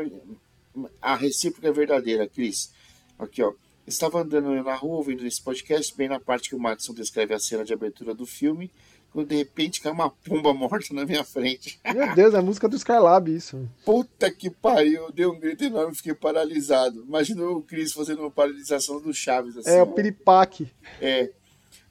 a 1.01 1.15
recíproca 1.15 1.67
é 1.67 1.71
verdadeira, 1.71 2.27
Cris. 2.27 2.71
Aqui, 3.17 3.41
ó. 3.41 3.53
Estava 3.87 4.21
andando 4.21 4.51
na 4.63 4.75
rua 4.75 4.97
ouvindo 4.97 5.25
esse 5.25 5.41
podcast, 5.41 5.97
bem 5.97 6.07
na 6.07 6.19
parte 6.19 6.49
que 6.49 6.55
o 6.55 6.59
Maxson 6.59 6.93
descreve 6.93 7.33
a 7.33 7.39
cena 7.39 7.65
de 7.65 7.73
abertura 7.73 8.13
do 8.13 8.27
filme, 8.27 8.69
quando 9.11 9.29
de 9.29 9.35
repente 9.35 9.81
cai 9.81 9.91
uma 9.91 10.11
pomba 10.11 10.53
morta 10.53 10.93
na 10.93 11.03
minha 11.03 11.23
frente. 11.23 11.79
Meu 11.91 12.13
Deus, 12.13 12.35
é 12.35 12.37
a 12.37 12.43
música 12.43 12.69
do 12.69 12.75
Skylab 12.75 13.35
isso. 13.35 13.67
Puta 13.83 14.29
que 14.29 14.51
pariu, 14.51 15.05
eu 15.05 15.11
dei 15.11 15.25
um 15.25 15.39
grito 15.39 15.63
enorme 15.63 15.95
fiquei 15.95 16.13
paralisado. 16.13 17.03
Imagina 17.07 17.43
o 17.43 17.63
Cris 17.63 17.93
fazendo 17.93 18.21
uma 18.21 18.31
paralisação 18.31 19.01
do 19.01 19.11
Chaves 19.11 19.57
assim. 19.57 19.71
É 19.71 19.81
o 19.81 19.87
piripaque. 19.87 20.71
É. 21.01 21.31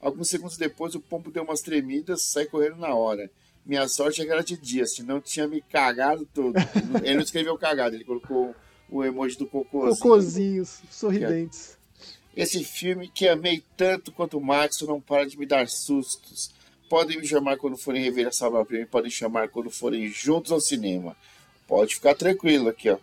Alguns 0.01 0.29
segundos 0.29 0.57
depois, 0.57 0.93
o 0.95 0.99
pombo 0.99 1.31
deu 1.31 1.43
umas 1.43 1.61
tremidas, 1.61 2.21
sai 2.23 2.45
correndo 2.45 2.77
na 2.77 2.93
hora. 2.93 3.29
Minha 3.65 3.87
sorte 3.87 4.21
é 4.21 4.25
que 4.25 4.31
era 4.31 4.43
de 4.43 4.55
dia, 4.57 4.85
senão 4.85 5.19
tinha 5.19 5.47
me 5.47 5.59
cagado 5.61 6.27
todo. 6.33 6.53
Ele 7.03 7.15
não- 7.15 7.23
escreveu 7.23 7.57
cagado, 7.57 7.95
ele 7.95 8.03
colocou 8.03 8.55
o 8.89 9.03
emoji 9.03 9.37
do 9.37 9.47
cocôzinho. 9.47 9.95
Cocôzinhos, 9.97 10.81
sorridentes. 10.91 11.75
Esse 12.35 12.63
filme 12.63 13.07
que 13.07 13.27
amei 13.27 13.63
tanto 13.75 14.11
quanto 14.11 14.37
o 14.37 14.41
Max 14.43 14.81
não 14.81 15.01
para 15.01 15.25
de 15.25 15.37
me 15.39 15.45
dar 15.45 15.67
sustos. 15.67 16.51
Podem 16.89 17.17
me 17.19 17.25
chamar 17.25 17.57
quando 17.57 17.77
forem 17.77 18.03
rever 18.03 18.27
essa 18.27 18.45
obra-prima, 18.47 18.85
podem 18.85 19.09
chamar 19.09 19.49
quando 19.49 19.71
forem 19.71 20.07
juntos 20.09 20.51
ao 20.51 20.59
cinema. 20.61 21.15
Pode 21.67 21.95
ficar 21.95 22.13
tranquilo 22.13 22.69
aqui, 22.69 22.89
ó. 22.91 22.97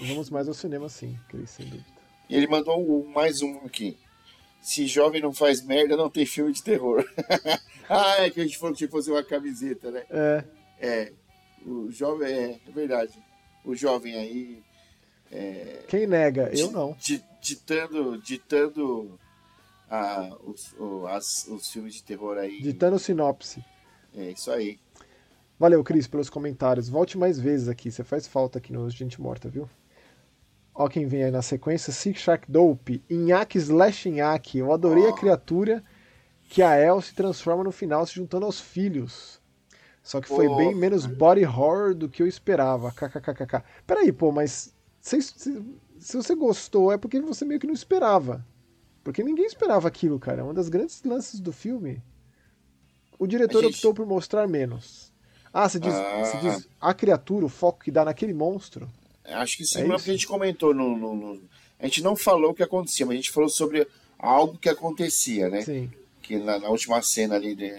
Vamos 0.00 0.28
mais 0.30 0.48
ao 0.48 0.54
cinema 0.54 0.88
sim, 0.88 1.16
Cris, 1.28 1.50
sem 1.50 1.66
dúvida. 1.66 1.84
E 2.28 2.34
ele 2.34 2.48
mandou 2.48 3.04
mais 3.14 3.42
um 3.42 3.58
aqui. 3.64 3.96
Se 4.60 4.86
jovem 4.86 5.20
não 5.22 5.32
faz 5.32 5.62
merda, 5.62 5.96
não 5.96 6.10
tem 6.10 6.26
filme 6.26 6.52
de 6.52 6.62
terror. 6.62 7.04
ah, 7.88 8.16
é 8.24 8.30
que 8.30 8.40
a 8.40 8.44
gente 8.44 8.58
falou 8.58 8.72
que 8.74 8.78
tinha 8.78 8.88
que 8.88 8.94
fazer 8.96 9.10
uma 9.12 9.24
camiseta, 9.24 9.90
né? 9.90 10.04
É, 10.10 10.44
É, 10.80 11.12
o 11.66 11.90
jovem, 11.90 12.28
é, 12.32 12.60
é 12.66 12.70
verdade. 12.70 13.12
O 13.64 13.74
jovem 13.74 14.14
aí 14.14 14.62
quem 15.88 16.06
nega? 16.06 16.50
Eu 16.56 16.70
não. 16.70 16.96
di- 16.98 17.22
ditando, 17.40 18.16
ditando 18.22 19.18
ah, 19.90 20.34
os, 20.44 20.72
o- 20.78 21.06
as- 21.06 21.46
os 21.48 21.70
filmes 21.70 21.94
de 21.94 22.02
terror 22.02 22.38
aí. 22.38 22.60
Ditando 22.62 22.98
sinopse. 22.98 23.62
É 24.16 24.30
isso 24.30 24.50
aí. 24.50 24.78
Valeu, 25.58 25.82
Cris, 25.84 26.06
pelos 26.06 26.30
comentários. 26.30 26.88
Volte 26.88 27.18
mais 27.18 27.38
vezes 27.38 27.68
aqui, 27.68 27.90
você 27.90 28.02
faz 28.04 28.26
falta 28.26 28.58
aqui 28.58 28.72
no 28.72 28.88
Gente 28.90 29.20
Morta, 29.20 29.48
viu? 29.48 29.68
Ó 30.80 30.88
quem 30.88 31.06
vem 31.06 31.24
aí 31.24 31.30
na 31.32 31.42
sequência, 31.42 31.92
Six 31.92 32.20
Shark 32.20 32.48
Dope, 32.48 33.02
Inhaque 33.10 33.58
Slash 33.58 34.08
Inhaque. 34.08 34.58
Eu 34.58 34.72
adorei 34.72 35.08
a 35.08 35.12
criatura 35.12 35.82
que 36.48 36.62
a 36.62 36.76
El 36.76 37.00
se 37.02 37.12
transforma 37.16 37.64
no 37.64 37.72
final 37.72 38.06
se 38.06 38.14
juntando 38.14 38.46
aos 38.46 38.60
filhos. 38.60 39.40
Só 40.04 40.20
que 40.20 40.28
foi 40.28 40.46
Pô. 40.46 40.56
bem 40.56 40.76
menos 40.76 41.04
body 41.04 41.44
horror 41.44 41.94
do 41.96 42.08
que 42.08 42.22
eu 42.22 42.28
esperava. 42.28 42.92
KKKKK. 42.92 43.64
Peraí, 43.84 44.12
pô, 44.12 44.30
mas 44.30 44.72
se, 45.00 45.20
se, 45.20 45.60
se 45.98 46.16
você 46.16 46.34
gostou 46.36 46.92
é 46.92 46.96
porque 46.96 47.20
você 47.20 47.44
meio 47.44 47.58
que 47.58 47.66
não 47.66 47.74
esperava. 47.74 48.46
Porque 49.02 49.24
ninguém 49.24 49.46
esperava 49.46 49.88
aquilo, 49.88 50.18
cara. 50.20 50.42
É 50.42 50.44
uma 50.44 50.54
das 50.54 50.68
grandes 50.68 51.02
lances 51.02 51.40
do 51.40 51.52
filme. 51.52 52.00
O 53.18 53.26
diretor 53.26 53.62
gente- 53.64 53.74
optou 53.74 53.92
por 53.92 54.06
mostrar 54.06 54.46
menos. 54.46 55.12
Ah, 55.52 55.68
você 55.68 55.80
diz, 55.80 55.92
Ah. 55.92 56.24
você 56.24 56.36
diz 56.38 56.68
a 56.80 56.94
criatura, 56.94 57.44
o 57.44 57.48
foco 57.48 57.80
que 57.80 57.90
dá 57.90 58.04
naquele 58.04 58.32
monstro. 58.32 58.88
Acho 59.34 59.56
que 59.56 59.64
sim, 59.64 59.80
É 59.80 59.84
porque 59.84 60.10
a 60.10 60.12
gente 60.12 60.26
comentou 60.26 60.72
no, 60.74 60.96
no- 60.96 61.14
no- 61.14 61.40
A 61.78 61.86
gente 61.86 62.02
não 62.02 62.16
falou 62.16 62.50
o 62.50 62.54
que 62.54 62.62
acontecia, 62.62 63.06
mas 63.06 63.14
a 63.14 63.16
gente 63.16 63.30
falou 63.30 63.48
sobre 63.48 63.86
algo 64.18 64.58
que 64.58 64.68
acontecia, 64.68 65.48
né? 65.48 65.62
Sim. 65.62 65.90
que 66.22 66.36
na, 66.38 66.58
na 66.58 66.68
última 66.68 67.00
cena 67.00 67.36
ali. 67.36 67.54
De, 67.54 67.72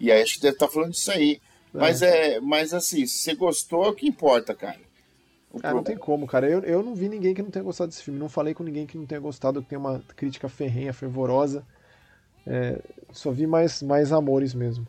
e 0.00 0.10
aí 0.10 0.22
acho 0.22 0.34
que 0.36 0.40
deve 0.42 0.54
estar 0.54 0.68
falando 0.68 0.92
disso 0.92 1.10
aí. 1.10 1.40
Mas 1.72 2.02
é, 2.02 2.38
mas 2.40 2.72
assim, 2.72 3.04
se 3.06 3.18
você 3.18 3.34
gostou, 3.34 3.84
é 3.84 3.88
o 3.88 3.94
que 3.94 4.06
importa, 4.06 4.54
cara. 4.54 4.78
O 5.52 5.58
Ah, 5.62 5.72
não 5.74 5.82
tem 5.82 5.96
como, 5.96 6.26
cara. 6.26 6.48
Eu, 6.48 6.60
eu 6.60 6.82
não 6.82 6.94
vi 6.94 7.08
ninguém 7.08 7.34
que 7.34 7.42
não 7.42 7.50
tenha 7.50 7.64
gostado 7.64 7.90
desse 7.90 8.02
filme. 8.02 8.18
Não 8.18 8.28
falei 8.28 8.54
com 8.54 8.62
ninguém 8.62 8.86
que 8.86 8.96
não 8.96 9.06
tenha 9.06 9.20
gostado, 9.20 9.60
que 9.62 9.68
tem 9.68 9.78
uma 9.78 10.02
crítica 10.16 10.48
ferrenha, 10.48 10.92
fervorosa. 10.92 11.64
É, 12.46 12.80
só 13.12 13.30
vi 13.30 13.46
mais, 13.46 13.82
mais 13.82 14.12
amores 14.12 14.54
mesmo. 14.54 14.86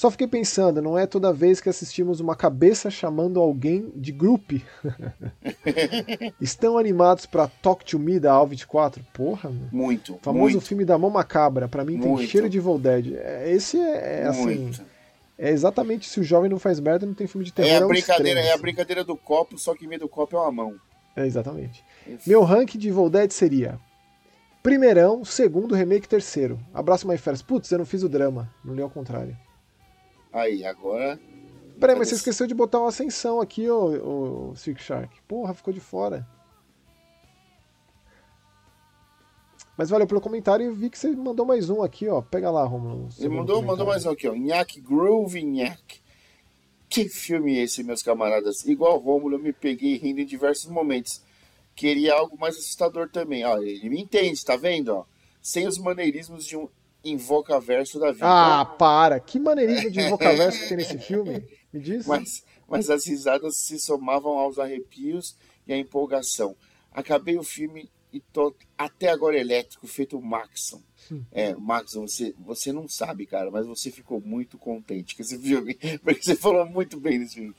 Só 0.00 0.10
fiquei 0.10 0.26
pensando, 0.26 0.80
não 0.80 0.96
é 0.96 1.06
toda 1.06 1.30
vez 1.30 1.60
que 1.60 1.68
assistimos 1.68 2.20
uma 2.20 2.34
cabeça 2.34 2.88
chamando 2.90 3.38
alguém 3.38 3.92
de 3.94 4.10
group. 4.10 4.52
Estão 6.40 6.78
animados 6.78 7.26
pra 7.26 7.48
Talk 7.48 7.84
to 7.84 7.98
Me 7.98 8.18
da 8.18 8.32
Al24? 8.32 9.02
Porra, 9.12 9.50
mano. 9.50 9.68
Muito. 9.70 10.14
O 10.14 10.18
famoso 10.22 10.52
muito, 10.54 10.60
filme 10.62 10.86
da 10.86 10.96
mão 10.96 11.10
macabra, 11.10 11.68
pra 11.68 11.84
mim 11.84 11.98
tem 12.00 12.12
Muito. 12.12 12.26
cheiro 12.26 12.48
de 12.48 12.56
Evil 12.56 12.78
Dead. 12.78 13.12
É, 13.14 13.52
Esse 13.52 13.78
é, 13.78 14.22
é, 14.22 14.26
assim, 14.26 14.60
muito. 14.60 14.82
é 15.36 15.50
exatamente 15.50 16.08
se 16.08 16.18
o 16.18 16.24
jovem 16.24 16.48
não 16.48 16.58
faz 16.58 16.80
merda, 16.80 17.04
não 17.04 17.12
tem 17.12 17.26
filme 17.26 17.44
de 17.44 17.52
terror. 17.52 17.70
É 17.70 17.76
a 17.76 17.82
ao 17.82 17.88
brincadeira, 17.88 18.40
extremo, 18.40 18.48
é 18.48 18.52
a 18.54 18.58
brincadeira 18.58 19.04
do 19.04 19.18
copo, 19.18 19.58
só 19.58 19.74
que 19.74 19.84
em 19.84 19.88
vez 19.88 20.00
do 20.00 20.08
copo 20.08 20.34
é 20.34 20.40
uma 20.40 20.50
mão. 20.50 20.76
É, 21.14 21.26
exatamente. 21.26 21.84
Meu 22.26 22.42
ranking 22.42 22.78
de 22.78 22.88
Evil 22.88 23.10
Dead 23.10 23.30
seria 23.32 23.78
primeirão, 24.62 25.26
segundo, 25.26 25.74
remake, 25.74 26.08
terceiro. 26.08 26.58
Abraço, 26.72 27.06
My 27.06 27.18
Fairs. 27.18 27.42
Putz, 27.42 27.70
eu 27.70 27.76
não 27.76 27.84
fiz 27.84 28.02
o 28.02 28.08
drama. 28.08 28.50
Não 28.64 28.74
li 28.74 28.80
ao 28.80 28.88
contrário. 28.88 29.36
Aí, 30.32 30.64
agora. 30.64 31.18
Peraí, 31.78 31.96
mas 31.96 32.08
você 32.08 32.14
esqueceu 32.16 32.46
de 32.46 32.54
botar 32.54 32.78
uma 32.78 32.88
ascensão 32.88 33.40
aqui, 33.40 33.68
ô, 33.68 34.50
ô 34.50 34.56
Six 34.56 34.82
Shark. 34.82 35.20
Porra, 35.22 35.54
ficou 35.54 35.72
de 35.72 35.80
fora. 35.80 36.26
Mas 39.76 39.88
valeu 39.88 40.06
pelo 40.06 40.20
comentário 40.20 40.70
e 40.70 40.74
vi 40.74 40.90
que 40.90 40.98
você 40.98 41.08
mandou 41.16 41.46
mais 41.46 41.70
um 41.70 41.82
aqui, 41.82 42.06
ó. 42.06 42.20
Pega 42.20 42.50
lá, 42.50 42.62
Romulo. 42.64 43.08
Ele 43.18 43.30
mandou, 43.30 43.62
mandou 43.62 43.86
mais 43.86 44.04
um 44.04 44.10
aqui, 44.10 44.28
ó. 44.28 44.34
Nhaque 44.34 44.78
Groove 44.78 45.42
Nhaque. 45.42 46.00
Que 46.86 47.08
filme 47.08 47.56
é 47.56 47.62
esse, 47.62 47.82
meus 47.82 48.02
camaradas? 48.02 48.66
Igual 48.66 48.98
Rômulo, 48.98 49.36
eu 49.36 49.38
me 49.38 49.52
peguei 49.52 49.96
rindo 49.96 50.20
em 50.20 50.26
diversos 50.26 50.70
momentos. 50.70 51.22
Queria 51.74 52.14
algo 52.14 52.36
mais 52.38 52.56
assustador 52.56 53.08
também. 53.08 53.42
Ó, 53.46 53.56
ele 53.58 53.88
me 53.88 54.02
entende, 54.02 54.44
tá 54.44 54.54
vendo? 54.54 54.90
Ó? 54.90 55.06
Sem 55.40 55.66
os 55.66 55.78
maneirismos 55.78 56.44
de 56.44 56.58
um 56.58 56.68
invoca-verso 57.04 57.98
da 57.98 58.12
vida. 58.12 58.26
Ah, 58.26 58.64
para! 58.64 59.20
Que 59.20 59.38
maneirismo 59.38 59.90
de 59.90 60.00
invocaverso 60.00 60.60
que 60.60 60.68
tem 60.68 60.76
nesse 60.76 60.98
filme? 60.98 61.44
Me 61.72 61.80
diz? 61.80 62.06
mas, 62.06 62.44
mas 62.68 62.90
as 62.90 63.06
risadas 63.06 63.56
se 63.56 63.78
somavam 63.78 64.38
aos 64.38 64.58
arrepios 64.58 65.36
e 65.66 65.72
à 65.72 65.78
empolgação. 65.78 66.56
Acabei 66.92 67.38
o 67.38 67.42
filme 67.42 67.90
e 68.12 68.20
tô 68.20 68.54
até 68.76 69.08
agora 69.08 69.38
elétrico, 69.38 69.86
feito 69.86 70.18
o 70.18 70.22
Maxon. 70.22 70.82
É, 71.32 71.54
Maxon, 71.54 72.06
você, 72.06 72.34
você 72.38 72.72
não 72.72 72.88
sabe, 72.88 73.26
cara, 73.26 73.50
mas 73.50 73.66
você 73.66 73.90
ficou 73.90 74.20
muito 74.20 74.58
contente 74.58 75.16
com 75.16 75.22
esse 75.22 75.38
filme, 75.38 75.74
porque 76.02 76.22
você 76.22 76.36
falou 76.36 76.66
muito 76.66 76.98
bem 76.98 77.18
desse 77.18 77.36
filme. 77.36 77.54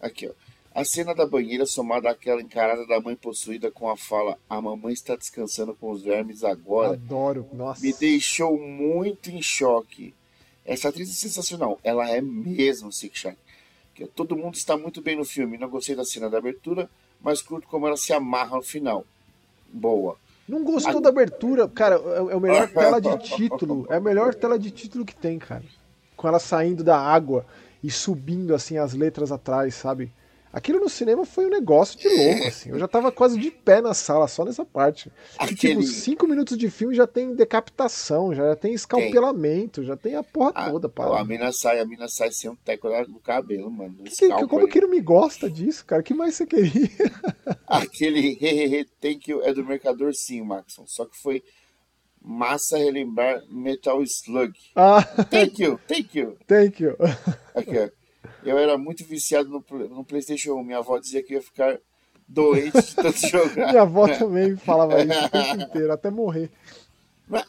Aqui, 0.00 0.28
ó. 0.28 0.32
A 0.74 0.84
cena 0.84 1.14
da 1.14 1.26
banheira, 1.26 1.66
somada 1.66 2.10
àquela 2.10 2.40
encarada 2.40 2.86
da 2.86 2.98
mãe 2.98 3.14
possuída 3.14 3.70
com 3.70 3.90
a 3.90 3.96
fala 3.96 4.38
A 4.48 4.60
mamãe 4.60 4.94
está 4.94 5.14
descansando 5.14 5.74
com 5.74 5.90
os 5.90 6.02
vermes 6.02 6.42
agora. 6.42 6.94
Adoro, 6.94 7.46
nossa. 7.52 7.82
Me 7.82 7.92
deixou 7.92 8.58
muito 8.58 9.30
em 9.30 9.42
choque. 9.42 10.14
Essa 10.64 10.88
atriz 10.88 11.10
é 11.10 11.12
sensacional. 11.12 11.78
Ela 11.84 12.08
é 12.10 12.20
mesmo 12.20 12.90
Sick 12.90 13.18
Shark. 13.18 13.38
Todo 14.14 14.36
mundo 14.36 14.54
está 14.54 14.76
muito 14.76 15.02
bem 15.02 15.16
no 15.16 15.24
filme. 15.24 15.58
Não 15.58 15.68
gostei 15.68 15.94
da 15.94 16.04
cena 16.04 16.30
da 16.30 16.38
abertura, 16.38 16.88
mas 17.20 17.42
curto 17.42 17.68
como 17.68 17.86
ela 17.86 17.96
se 17.96 18.12
amarra 18.12 18.56
no 18.56 18.62
final. 18.62 19.04
Boa. 19.70 20.16
Não 20.48 20.64
gostou 20.64 20.98
a... 20.98 21.00
da 21.00 21.10
abertura? 21.10 21.68
Cara, 21.68 21.96
é, 21.96 22.32
é 22.32 22.36
o 22.36 22.40
melhor 22.40 22.68
tela 22.72 23.00
de 23.00 23.18
título. 23.18 23.86
É 23.90 23.96
a 23.96 24.00
melhor 24.00 24.34
tela 24.34 24.58
de 24.58 24.70
título 24.70 25.04
que 25.04 25.14
tem, 25.14 25.38
cara. 25.38 25.64
Com 26.16 26.28
ela 26.28 26.38
saindo 26.38 26.82
da 26.82 26.98
água 26.98 27.44
e 27.82 27.90
subindo 27.90 28.54
assim 28.54 28.78
as 28.78 28.94
letras 28.94 29.30
atrás, 29.30 29.74
sabe? 29.74 30.10
Aquilo 30.52 30.80
no 30.80 30.88
cinema 30.88 31.24
foi 31.24 31.46
um 31.46 31.50
negócio 31.50 31.98
de 31.98 32.08
louco, 32.08 32.44
assim. 32.48 32.70
Eu 32.70 32.78
já 32.78 32.86
tava 32.86 33.10
quase 33.10 33.38
de 33.38 33.50
pé 33.50 33.80
na 33.80 33.94
sala, 33.94 34.28
só 34.28 34.44
nessa 34.44 34.64
parte. 34.64 35.10
Aquele... 35.38 35.56
tipo, 35.56 35.82
cinco 35.82 36.26
minutos 36.26 36.58
de 36.58 36.68
filme 36.68 36.94
já 36.94 37.06
tem 37.06 37.34
decapitação, 37.34 38.34
já 38.34 38.54
tem 38.54 38.74
escalpelamento, 38.74 39.80
tem. 39.80 39.88
já 39.88 39.96
tem 39.96 40.14
a 40.14 40.22
porra 40.22 40.52
a, 40.54 40.70
toda, 40.70 40.88
pá. 40.90 41.18
A 41.18 41.24
mina 41.24 41.50
sai, 41.52 41.80
a 41.80 41.86
mina 41.86 42.06
sai 42.06 42.30
sem 42.30 42.50
um 42.50 42.56
teco 42.56 42.88
no 43.08 43.18
cabelo, 43.18 43.70
mano. 43.70 43.94
Que, 44.04 44.28
que, 44.28 44.46
como 44.46 44.68
que 44.68 44.80
não 44.80 44.90
me 44.90 45.00
gosta 45.00 45.48
disso, 45.48 45.86
cara? 45.86 46.02
O 46.02 46.04
que 46.04 46.12
mais 46.12 46.34
você 46.34 46.44
queria? 46.44 46.90
Aquele 47.66 48.36
hehehe 48.38 48.84
thank 49.00 49.30
you 49.30 49.42
é 49.42 49.54
do 49.54 49.64
Mercador 49.64 50.12
sim, 50.14 50.42
Maxon. 50.42 50.86
Só 50.86 51.06
que 51.06 51.16
foi 51.16 51.42
massa 52.20 52.76
relembrar 52.76 53.42
Metal 53.48 54.02
Slug. 54.02 54.52
Ah. 54.76 55.02
Thank 55.02 55.62
you, 55.62 55.80
thank 55.88 56.18
you. 56.18 56.36
Thank 56.46 56.82
you. 56.82 56.96
Aqui, 57.54 57.78
ó. 57.78 58.01
Eu 58.44 58.58
era 58.58 58.76
muito 58.76 59.04
viciado 59.04 59.48
no, 59.48 59.64
no 59.88 60.04
PlayStation 60.04 60.54
1. 60.54 60.64
Minha 60.64 60.78
avó 60.78 60.98
dizia 60.98 61.22
que 61.22 61.34
ia 61.34 61.42
ficar 61.42 61.78
doente 62.26 62.80
de 62.80 62.94
tanto 62.94 63.18
jogar. 63.28 63.68
Minha 63.68 63.82
avó 63.82 64.08
também 64.08 64.56
falava 64.56 65.02
isso 65.02 65.24
o 65.24 65.28
tempo 65.28 65.62
inteiro, 65.62 65.92
até 65.92 66.10
morrer. 66.10 66.50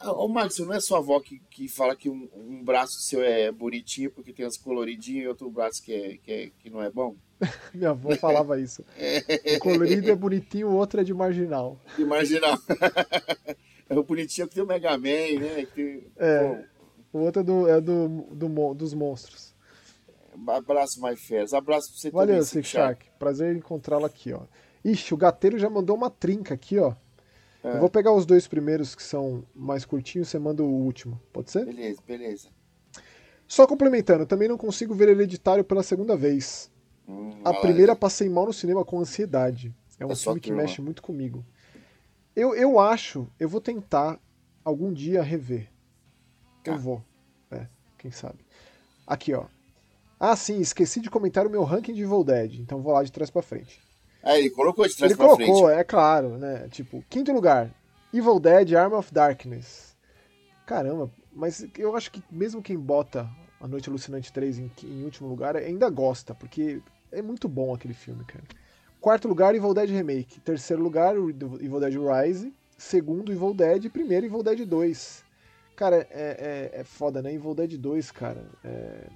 ô, 0.05 0.27
Marcos, 0.27 0.59
não 0.59 0.73
é 0.73 0.79
sua 0.79 0.99
avó 0.99 1.19
que, 1.19 1.41
que 1.49 1.67
fala 1.67 1.95
que 1.95 2.09
um, 2.09 2.29
um, 2.35 2.63
braço 2.63 2.99
seu 3.01 3.21
é 3.23 3.51
bonitinho 3.51 4.11
porque 4.11 4.33
tem 4.33 4.45
os 4.45 4.57
coloridinhos 4.57 5.25
e 5.25 5.27
outro 5.27 5.49
braço 5.49 5.81
que, 5.83 5.93
é, 5.93 6.17
que, 6.17 6.31
é, 6.31 6.51
que 6.59 6.69
não 6.69 6.81
é 6.81 6.89
bom? 6.89 7.15
Minha 7.73 7.91
avó 7.91 8.15
falava 8.15 8.59
isso. 8.59 8.83
O 9.55 9.59
colorido 9.59 10.09
é 10.09 10.15
bonitinho, 10.15 10.69
o 10.69 10.75
outro 10.75 11.01
é 11.01 11.03
de 11.03 11.13
marginal. 11.13 11.79
De 11.97 12.05
marginal. 12.05 12.57
é 13.89 13.97
o 13.97 14.03
bonitinho 14.03 14.47
que 14.47 14.55
tem 14.55 14.63
o 14.63 14.67
Mega 14.67 14.97
Man, 14.97 15.39
né? 15.39 15.67
Que, 15.73 16.03
é. 16.17 16.63
O 17.11 17.19
outro 17.19 17.41
é, 17.41 17.43
do, 17.43 17.69
é 17.69 17.79
do, 17.79 18.07
do, 18.31 18.73
dos 18.73 18.93
monstros. 18.93 19.52
Abraço, 20.47 21.01
My 21.01 21.15
Fairs. 21.15 21.53
Abraço 21.53 21.89
pra 21.91 21.99
você 21.99 22.11
Valeu, 22.11 22.35
também, 22.35 22.43
Sick 22.43 22.67
Shark. 22.67 23.05
Prazer 23.19 23.55
em 23.55 23.59
encontrá-lo 23.59 24.05
aqui, 24.05 24.33
ó. 24.33 24.41
Ixi, 24.83 25.13
o 25.13 25.17
gateiro 25.17 25.57
já 25.57 25.69
mandou 25.69 25.95
uma 25.95 26.09
trinca 26.09 26.53
aqui, 26.53 26.79
ó. 26.79 26.93
É. 27.63 27.75
Eu 27.75 27.79
vou 27.79 27.89
pegar 27.89 28.11
os 28.11 28.25
dois 28.25 28.47
primeiros 28.47 28.93
que 28.93 29.03
são 29.03 29.45
mais 29.55 29.85
curtinhos, 29.85 30.27
você 30.27 30.37
manda 30.37 30.61
o 30.61 30.69
último. 30.69 31.19
Pode 31.31 31.49
ser? 31.49 31.65
Beleza, 31.65 32.01
beleza. 32.05 32.49
Só 33.47 33.65
complementando, 33.65 34.25
também 34.25 34.47
não 34.47 34.57
consigo 34.57 34.93
ver 34.93 35.09
Hereditário 35.09 35.63
pela 35.63 35.83
segunda 35.83 36.17
vez. 36.17 36.71
Hum, 37.07 37.39
a 37.43 37.53
primeira 37.53 37.95
passei 37.95 38.27
mal 38.27 38.45
no 38.45 38.53
cinema 38.53 38.83
com 38.83 38.99
ansiedade. 38.99 39.73
É 39.99 40.05
um 40.05 40.11
é 40.11 40.15
filme 40.15 40.39
que 40.39 40.51
mexe 40.51 40.81
muito 40.81 41.01
comigo. 41.01 41.45
Eu, 42.35 42.55
eu 42.55 42.79
acho, 42.79 43.27
eu 43.39 43.47
vou 43.47 43.61
tentar 43.61 44.19
algum 44.63 44.91
dia 44.91 45.21
rever. 45.21 45.69
Eu 46.65 46.73
tá. 46.73 46.77
vou. 46.77 47.03
É, 47.51 47.67
quem 47.97 48.11
sabe. 48.11 48.39
Aqui, 49.05 49.33
ó. 49.33 49.45
Ah, 50.25 50.37
sim, 50.37 50.61
esqueci 50.61 51.01
de 51.01 51.09
comentar 51.09 51.45
o 51.45 51.49
meu 51.49 51.65
ranking 51.65 51.93
de 51.93 52.03
Evil 52.03 52.23
Dead, 52.23 52.53
então 52.53 52.81
vou 52.81 52.93
lá 52.93 53.03
de 53.03 53.11
trás 53.11 53.29
para 53.29 53.41
frente. 53.41 53.81
É, 54.23 54.39
ele 54.39 54.49
colocou 54.49 54.87
de 54.87 54.95
trás 54.95 55.11
ele 55.11 55.17
pra 55.17 55.25
colocou, 55.25 55.65
frente. 55.65 55.77
é 55.77 55.83
claro, 55.83 56.37
né? 56.37 56.69
Tipo, 56.71 57.03
quinto 57.09 57.33
lugar, 57.33 57.69
Evil 58.13 58.39
Dead 58.39 58.73
Arm 58.73 58.93
of 58.93 59.13
Darkness. 59.13 59.97
Caramba, 60.65 61.11
mas 61.29 61.67
eu 61.77 61.93
acho 61.93 62.09
que 62.09 62.23
mesmo 62.31 62.61
quem 62.61 62.79
bota 62.79 63.29
A 63.59 63.67
Noite 63.67 63.89
Alucinante 63.89 64.31
3 64.31 64.59
em, 64.59 64.71
em 64.85 65.03
último 65.03 65.27
lugar 65.27 65.57
ainda 65.57 65.89
gosta, 65.89 66.33
porque 66.33 66.81
é 67.11 67.21
muito 67.21 67.49
bom 67.49 67.73
aquele 67.73 67.93
filme, 67.93 68.23
cara. 68.23 68.45
Quarto 69.01 69.27
lugar, 69.27 69.53
Evil 69.53 69.73
Dead 69.73 69.89
Remake. 69.89 70.39
Terceiro 70.39 70.81
lugar, 70.81 71.17
Evil 71.17 71.81
Dead 71.81 71.95
Rise. 71.95 72.53
Segundo, 72.77 73.29
Evil 73.29 73.53
Dead. 73.53 73.89
Primeiro, 73.89 74.25
Evil 74.25 74.41
Dead 74.41 74.65
2. 74.65 75.21
Cara, 75.75 76.07
é, 76.09 76.71
é, 76.73 76.79
é 76.79 76.83
foda, 76.85 77.21
né? 77.21 77.33
Evil 77.33 77.53
Dead 77.53 77.77
2, 77.77 78.09
cara. 78.09 78.41
É 78.63 79.07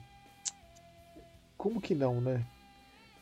como 1.68 1.82
que 1.82 1.93
não, 1.93 2.22
né? 2.22 2.45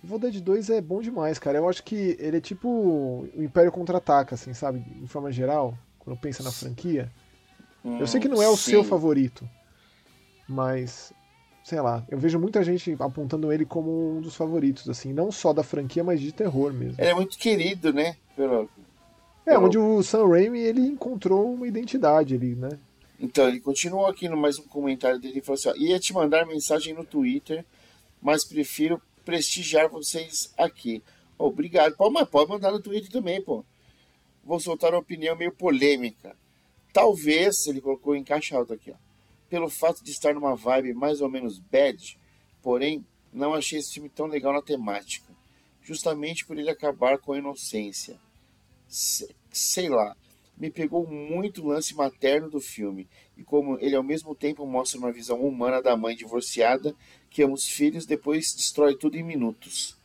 Evil 0.03 0.19
Dead 0.19 0.39
2 0.39 0.69
é 0.69 0.79
bom 0.79 1.01
demais, 1.01 1.39
cara. 1.39 1.57
Eu 1.57 1.67
acho 1.67 1.83
que 1.83 2.15
ele 2.19 2.37
é 2.37 2.41
tipo 2.41 2.69
o 2.69 3.27
Império 3.35 3.71
Contra-Ataca, 3.71 4.35
assim, 4.35 4.53
sabe? 4.53 4.85
Em 5.01 5.07
forma 5.07 5.31
geral, 5.31 5.75
quando 5.97 6.19
pensa 6.19 6.43
na 6.43 6.51
franquia. 6.51 7.11
Hum, 7.83 7.97
eu 7.97 8.05
sei 8.05 8.21
que 8.21 8.27
não 8.27 8.41
é 8.41 8.47
o 8.47 8.55
sim. 8.55 8.71
seu 8.71 8.83
favorito, 8.83 9.49
mas 10.47 11.11
sei 11.63 11.81
lá, 11.81 12.05
eu 12.07 12.19
vejo 12.19 12.39
muita 12.39 12.63
gente 12.63 12.95
apontando 12.99 13.51
ele 13.51 13.65
como 13.65 14.17
um 14.17 14.21
dos 14.21 14.35
favoritos, 14.35 14.87
assim, 14.87 15.11
não 15.11 15.31
só 15.31 15.51
da 15.51 15.63
franquia, 15.63 16.03
mas 16.03 16.21
de 16.21 16.31
terror 16.31 16.71
mesmo. 16.71 16.95
Ele 16.99 17.09
é 17.09 17.15
muito 17.15 17.39
querido, 17.39 17.91
né? 17.91 18.15
Pelo, 18.35 18.69
é, 19.43 19.57
onde 19.57 19.79
o 19.79 20.03
Sam 20.03 20.27
Raimi 20.27 20.59
ele 20.59 20.81
encontrou 20.81 21.51
uma 21.51 21.67
identidade 21.67 22.35
ali, 22.35 22.53
né? 22.53 22.69
Então, 23.19 23.47
ele 23.47 23.59
continuou 23.59 24.05
aqui 24.05 24.29
no 24.29 24.37
mais 24.37 24.59
um 24.59 24.63
comentário 24.63 25.19
dele 25.19 25.39
e 25.39 25.41
falou 25.41 25.55
assim: 25.55 25.69
ó, 25.69 25.73
ia 25.75 25.99
te 25.99 26.13
mandar 26.13 26.45
mensagem 26.45 26.93
no 26.93 27.03
Twitter 27.03 27.65
mas 28.21 28.43
prefiro 28.43 29.01
prestigiar 29.23 29.89
vocês 29.89 30.53
aqui. 30.57 31.03
Obrigado. 31.37 31.95
Pô, 31.95 32.09
mas 32.09 32.29
pode 32.29 32.49
mandar 32.49 32.71
no 32.71 32.81
Twitter 32.81 33.11
também, 33.11 33.41
pô. 33.41 33.65
Vou 34.43 34.59
soltar 34.59 34.91
uma 34.91 34.99
opinião 34.99 35.35
meio 35.35 35.51
polêmica. 35.51 36.35
Talvez, 36.93 37.67
ele 37.67 37.81
colocou 37.81 38.15
em 38.15 38.23
caixa 38.23 38.55
alta 38.55 38.75
aqui, 38.75 38.91
ó, 38.91 38.95
pelo 39.49 39.69
fato 39.69 40.03
de 40.03 40.11
estar 40.11 40.33
numa 40.33 40.55
vibe 40.55 40.93
mais 40.93 41.19
ou 41.19 41.29
menos 41.29 41.59
bad, 41.59 42.17
porém, 42.61 43.05
não 43.33 43.53
achei 43.53 43.79
esse 43.79 43.93
filme 43.93 44.07
tão 44.07 44.27
legal 44.27 44.53
na 44.53 44.61
temática. 44.61 45.33
Justamente 45.81 46.45
por 46.45 46.57
ele 46.57 46.69
acabar 46.69 47.17
com 47.17 47.33
a 47.33 47.37
inocência. 47.37 48.17
Sei 48.87 49.89
lá, 49.89 50.15
me 50.57 50.71
pegou 50.71 51.05
muito 51.05 51.61
o 51.61 51.67
lance 51.67 51.93
materno 51.93 52.49
do 52.49 52.61
filme 52.61 53.09
e 53.35 53.43
como 53.43 53.77
ele 53.79 53.95
ao 53.95 54.03
mesmo 54.03 54.33
tempo 54.33 54.65
mostra 54.65 54.97
uma 54.97 55.11
visão 55.11 55.41
humana 55.41 55.81
da 55.81 55.97
mãe 55.97 56.15
divorciada 56.15 56.95
que 57.35 57.43
ama 57.43 57.53
os 57.53 57.67
filhos, 57.67 58.05
depois 58.05 58.53
destrói 58.53 58.95
tudo 58.95 59.17
em 59.17 59.23
minutos. 59.23 59.97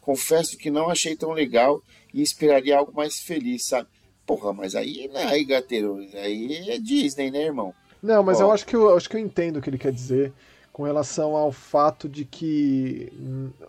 Confesso 0.00 0.58
que 0.58 0.68
não 0.68 0.90
achei 0.90 1.14
tão 1.14 1.30
legal 1.30 1.80
e 2.12 2.20
esperaria 2.20 2.76
algo 2.76 2.92
mais 2.92 3.20
feliz, 3.20 3.66
sabe? 3.66 3.88
Porra, 4.26 4.52
mas 4.52 4.74
aí, 4.74 5.06
né, 5.06 5.22
aí, 5.26 5.44
gateiro, 5.44 6.04
aí 6.12 6.70
é 6.70 6.78
Disney, 6.80 7.30
né, 7.30 7.44
irmão? 7.44 7.72
Não, 8.02 8.24
mas 8.24 8.40
Ó. 8.40 8.42
eu 8.42 8.50
acho 8.50 8.66
que 8.66 8.74
eu 8.74 8.96
acho 8.96 9.08
que 9.08 9.16
eu 9.16 9.20
entendo 9.20 9.58
o 9.58 9.62
que 9.62 9.70
ele 9.70 9.78
quer 9.78 9.92
dizer 9.92 10.32
com 10.72 10.82
relação 10.82 11.36
ao 11.36 11.52
fato 11.52 12.08
de 12.08 12.24
que 12.24 13.12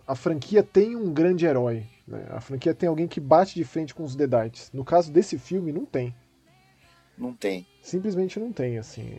a 0.08 0.16
franquia 0.16 0.64
tem 0.64 0.96
um 0.96 1.12
grande 1.12 1.46
herói. 1.46 1.84
Né? 2.08 2.26
A 2.30 2.40
franquia 2.40 2.74
tem 2.74 2.88
alguém 2.88 3.06
que 3.06 3.20
bate 3.20 3.54
de 3.54 3.62
frente 3.62 3.94
com 3.94 4.02
os 4.02 4.16
Deadites. 4.16 4.70
No 4.72 4.84
caso 4.84 5.12
desse 5.12 5.38
filme, 5.38 5.70
não 5.70 5.84
tem. 5.84 6.12
Não 7.16 7.32
tem. 7.32 7.64
Simplesmente 7.80 8.40
não 8.40 8.50
tem, 8.50 8.76
assim. 8.76 9.18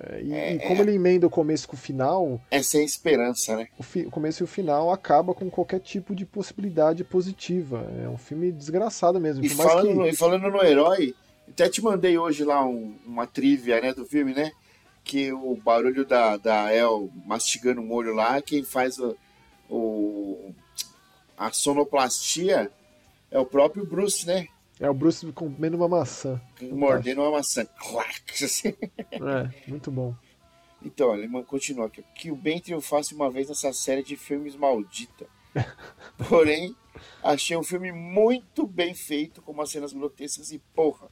É, 0.00 0.22
e, 0.22 0.32
é, 0.32 0.54
e, 0.54 0.58
como 0.60 0.80
é, 0.80 0.80
ele 0.82 0.94
emenda 0.94 1.26
o 1.26 1.30
começo 1.30 1.66
com 1.66 1.74
o 1.74 1.78
final. 1.78 2.40
É 2.50 2.62
sem 2.62 2.84
esperança, 2.84 3.56
né? 3.56 3.68
O, 3.76 3.82
fi, 3.82 4.06
o, 4.06 4.10
começo 4.10 4.42
e 4.42 4.44
o 4.44 4.46
final 4.46 4.92
acaba 4.92 5.34
com 5.34 5.50
qualquer 5.50 5.80
tipo 5.80 6.14
de 6.14 6.24
possibilidade 6.24 7.02
positiva. 7.02 7.86
É 8.02 8.08
um 8.08 8.18
filme 8.18 8.52
desgraçado 8.52 9.20
mesmo. 9.20 9.44
E, 9.44 9.48
falando, 9.48 9.88
que... 9.88 9.94
no, 9.94 10.06
e 10.06 10.14
falando 10.14 10.50
no 10.50 10.62
herói, 10.62 11.14
até 11.48 11.68
te 11.68 11.82
mandei 11.82 12.16
hoje 12.16 12.44
lá 12.44 12.64
um, 12.64 12.94
uma 13.04 13.26
trivia 13.26 13.80
né, 13.80 13.92
do 13.92 14.04
filme, 14.04 14.32
né? 14.32 14.52
Que 15.02 15.32
o 15.32 15.56
barulho 15.56 16.04
da, 16.04 16.36
da 16.36 16.72
El 16.72 17.10
mastigando 17.26 17.80
o 17.80 17.84
molho 17.84 18.14
lá, 18.14 18.40
quem 18.40 18.62
faz 18.62 18.98
o, 18.98 19.16
o 19.68 20.54
a 21.36 21.52
sonoplastia 21.52 22.70
é 23.30 23.38
o 23.38 23.46
próprio 23.46 23.86
Bruce, 23.86 24.26
né? 24.26 24.48
É 24.80 24.88
o 24.88 24.94
Bruce 24.94 25.30
comendo 25.32 25.76
uma 25.76 25.88
maçã. 25.88 26.40
Mordendo 26.62 27.20
uma 27.22 27.32
maçã. 27.32 27.66
Assim. 28.42 28.74
É, 29.12 29.68
muito 29.68 29.90
bom. 29.90 30.14
Então, 30.84 31.14
ele 31.16 31.28
continua 31.44 31.86
aqui. 31.86 32.04
Que 32.14 32.30
o 32.30 32.36
bem 32.36 32.60
triunfasse 32.60 33.14
uma 33.14 33.30
vez 33.30 33.48
nessa 33.48 33.72
série 33.72 34.02
de 34.02 34.16
filmes 34.16 34.54
maldita. 34.54 35.26
Porém, 36.28 36.76
achei 37.22 37.56
um 37.56 37.62
filme 37.64 37.90
muito 37.90 38.66
bem 38.66 38.94
feito, 38.94 39.42
com 39.42 39.52
umas 39.52 39.70
cenas 39.70 39.92
grotescas 39.92 40.52
e, 40.52 40.60
porra, 40.74 41.08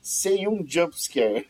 sem 0.00 0.46
um 0.46 0.62
jumpscare. 0.66 1.48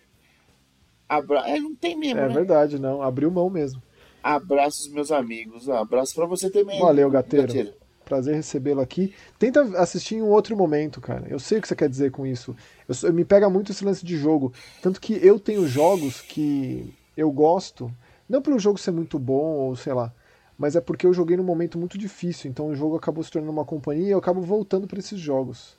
Abra... 1.09 1.49
É, 1.49 1.59
não 1.59 1.75
tem 1.75 1.97
mesmo, 1.97 2.21
É 2.21 2.29
né? 2.29 2.35
verdade, 2.35 2.79
não. 2.79 3.03
Abriu 3.03 3.31
mão 3.31 3.51
mesmo. 3.51 3.83
Abraços, 4.23 4.89
meus 4.89 5.11
amigos. 5.11 5.69
Abraço 5.69 6.15
para 6.15 6.27
você 6.27 6.51
também. 6.51 6.81
Valeu, 6.81 7.11
gateiro. 7.11 7.47
gateiro. 7.47 7.75
Prazer 8.07 8.37
recebê-lo 8.37 8.81
aqui. 8.81 9.13
Tenta 9.37 9.63
assistir 9.81 10.15
em 10.15 10.23
um 10.23 10.29
outro 10.29 10.57
momento, 10.57 11.01
cara. 11.01 11.27
Eu 11.29 11.41
sei 11.41 11.59
o 11.59 11.61
que 11.61 11.67
você 11.67 11.75
quer 11.75 11.89
dizer 11.89 12.13
com 12.13 12.25
isso. 12.25 12.55
Eu, 13.03 13.13
me 13.13 13.25
pega 13.25 13.51
muito 13.51 13.73
esse 13.73 13.85
lance 13.85 14.07
de 14.07 14.17
jogo. 14.17 14.53
Tanto 14.81 15.01
que 15.01 15.15
eu 15.27 15.41
tenho 15.41 15.67
jogos 15.67 16.21
que 16.21 16.95
eu 17.17 17.29
gosto, 17.33 17.93
não 18.29 18.41
pelo 18.41 18.61
jogo 18.61 18.79
ser 18.79 18.93
muito 18.93 19.19
bom 19.19 19.57
ou 19.57 19.75
sei 19.75 19.93
lá, 19.93 20.13
mas 20.57 20.77
é 20.77 20.81
porque 20.81 21.05
eu 21.05 21.13
joguei 21.13 21.37
num 21.37 21.43
momento 21.43 21.77
muito 21.77 21.99
difícil, 21.99 22.49
então 22.49 22.69
o 22.69 22.77
jogo 22.77 22.95
acabou 22.95 23.25
se 23.25 23.31
tornando 23.31 23.53
uma 23.53 23.65
companhia 23.65 24.07
e 24.07 24.11
eu 24.11 24.19
acabo 24.19 24.41
voltando 24.41 24.87
para 24.87 25.01
esses 25.01 25.19
jogos. 25.19 25.77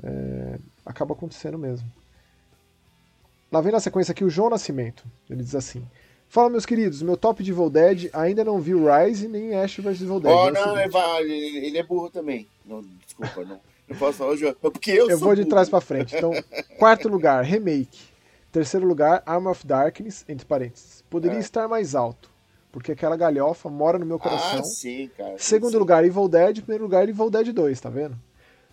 É, 0.00 0.60
acaba 0.84 1.12
acontecendo 1.12 1.58
mesmo. 1.58 1.90
Lá 3.50 3.60
vem 3.60 3.72
na 3.72 3.80
sequência 3.80 4.12
aqui 4.12 4.24
o 4.24 4.30
João 4.30 4.50
Nascimento. 4.50 5.04
Ele 5.28 5.42
diz 5.42 5.56
assim: 5.56 5.84
Fala, 6.28 6.50
meus 6.50 6.66
queridos, 6.66 7.02
meu 7.02 7.16
top 7.16 7.42
de 7.42 7.50
Evil 7.50 7.70
Dead 7.70 8.10
ainda 8.12 8.44
não 8.44 8.60
viu 8.60 8.84
Rise 8.86 9.28
nem 9.28 9.54
Ash 9.54 9.76
vs 9.76 10.02
Evil 10.02 10.20
Dead. 10.20 10.34
Oh, 10.34 10.50
não, 10.50 10.76
é 10.76 10.88
ele, 11.20 11.66
ele, 11.66 11.78
é 11.78 11.82
burro 11.82 12.10
também. 12.10 12.48
Não, 12.64 12.84
desculpa, 13.04 13.44
não. 13.44 13.60
Não 13.88 13.96
posso 13.96 14.18
falar, 14.18 14.36
João. 14.36 14.50
É 14.50 14.70
porque 14.70 14.90
eu, 14.90 15.08
eu 15.08 15.18
vou 15.18 15.30
burro. 15.30 15.42
de 15.42 15.48
trás 15.48 15.68
para 15.68 15.80
frente. 15.80 16.16
Então, 16.16 16.32
quarto 16.78 17.08
lugar, 17.08 17.44
Remake. 17.44 18.16
Terceiro 18.50 18.86
lugar, 18.86 19.22
Arm 19.24 19.46
of 19.46 19.66
Darkness, 19.66 20.24
entre 20.28 20.46
parênteses. 20.46 21.04
Poderia 21.08 21.36
é. 21.36 21.40
estar 21.40 21.68
mais 21.68 21.94
alto, 21.94 22.30
porque 22.72 22.90
aquela 22.90 23.16
galhofa 23.16 23.68
mora 23.68 23.98
no 23.98 24.06
meu 24.06 24.18
coração. 24.18 24.60
Ah, 24.60 24.64
sim, 24.64 25.10
cara. 25.16 25.34
Segundo 25.38 25.72
sim. 25.72 25.78
lugar, 25.78 26.04
Evil 26.04 26.28
Dead. 26.28 26.62
Primeiro 26.62 26.84
lugar, 26.84 27.08
Evil 27.08 27.30
Dead 27.30 27.52
2, 27.52 27.80
tá 27.80 27.88
vendo? 27.88 28.16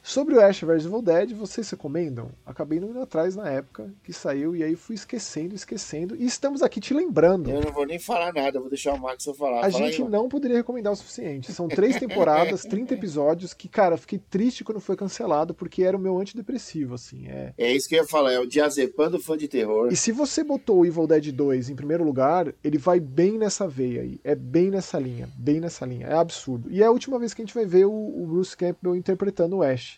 Sobre 0.05 0.35
o 0.35 0.41
Ash 0.41 0.59
vs 0.59 0.85
Evil 0.85 1.01
Dead, 1.01 1.31
vocês 1.31 1.69
recomendam? 1.69 2.29
Acabei 2.45 2.77
não 2.77 2.89
indo 2.89 2.99
atrás 2.99 3.37
na 3.37 3.49
época 3.49 3.89
que 4.03 4.11
saiu 4.11 4.53
e 4.53 4.61
aí 4.61 4.75
fui 4.75 4.95
esquecendo, 4.95 5.55
esquecendo. 5.55 6.13
E 6.13 6.25
estamos 6.25 6.61
aqui 6.61 6.81
te 6.81 6.93
lembrando. 6.93 7.49
Eu 7.49 7.61
não 7.61 7.71
vou 7.71 7.85
nem 7.85 7.97
falar 7.97 8.33
nada, 8.33 8.59
vou 8.59 8.67
deixar 8.67 8.93
o 8.93 8.99
Max 8.99 9.23
falar. 9.37 9.59
A 9.59 9.71
Fala 9.71 9.71
gente 9.71 10.01
aí, 10.01 10.09
não 10.09 10.27
poderia 10.27 10.57
recomendar 10.57 10.91
o 10.91 10.95
suficiente. 10.97 11.53
São 11.53 11.69
três 11.69 11.97
temporadas, 11.97 12.63
30 12.67 12.95
episódios, 12.95 13.53
que, 13.53 13.69
cara, 13.69 13.95
fiquei 13.95 14.19
triste 14.19 14.61
quando 14.61 14.81
foi 14.81 14.97
cancelado, 14.97 15.53
porque 15.53 15.83
era 15.83 15.95
o 15.95 15.99
meu 15.99 16.19
antidepressivo, 16.19 16.95
assim. 16.95 17.25
É, 17.29 17.53
é 17.57 17.71
isso 17.71 17.87
que 17.87 17.95
eu 17.95 18.01
ia 18.01 18.07
falar, 18.07 18.33
é 18.33 18.39
o 18.39 18.45
diazepando 18.45 19.17
fã 19.21 19.37
de 19.37 19.47
terror. 19.47 19.87
E 19.89 19.95
se 19.95 20.11
você 20.11 20.43
botou 20.43 20.79
o 20.79 20.85
Evil 20.85 21.07
Dead 21.07 21.31
2 21.31 21.69
em 21.69 21.75
primeiro 21.75 22.03
lugar, 22.03 22.53
ele 22.61 22.77
vai 22.77 22.99
bem 22.99 23.37
nessa 23.37 23.69
veia 23.69 24.01
aí. 24.01 24.19
É 24.21 24.35
bem 24.35 24.69
nessa 24.69 24.99
linha, 24.99 25.29
bem 25.33 25.61
nessa 25.61 25.85
linha. 25.85 26.07
É 26.07 26.13
absurdo. 26.13 26.69
E 26.69 26.83
é 26.83 26.85
a 26.85 26.91
última 26.91 27.17
vez 27.17 27.33
que 27.33 27.41
a 27.41 27.45
gente 27.45 27.55
vai 27.55 27.65
ver 27.65 27.85
o, 27.85 27.93
o 27.93 28.27
Bruce 28.27 28.57
Campbell 28.57 28.97
interpretando 28.97 29.57
o 29.57 29.63
Ash. 29.63 29.92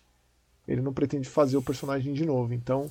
Ele 0.68 0.82
não 0.82 0.94
pretende 0.94 1.30
fazer 1.30 1.58
o 1.58 1.62
personagem 1.62 2.14
de 2.14 2.26
novo. 2.26 2.54
Então, 2.54 2.90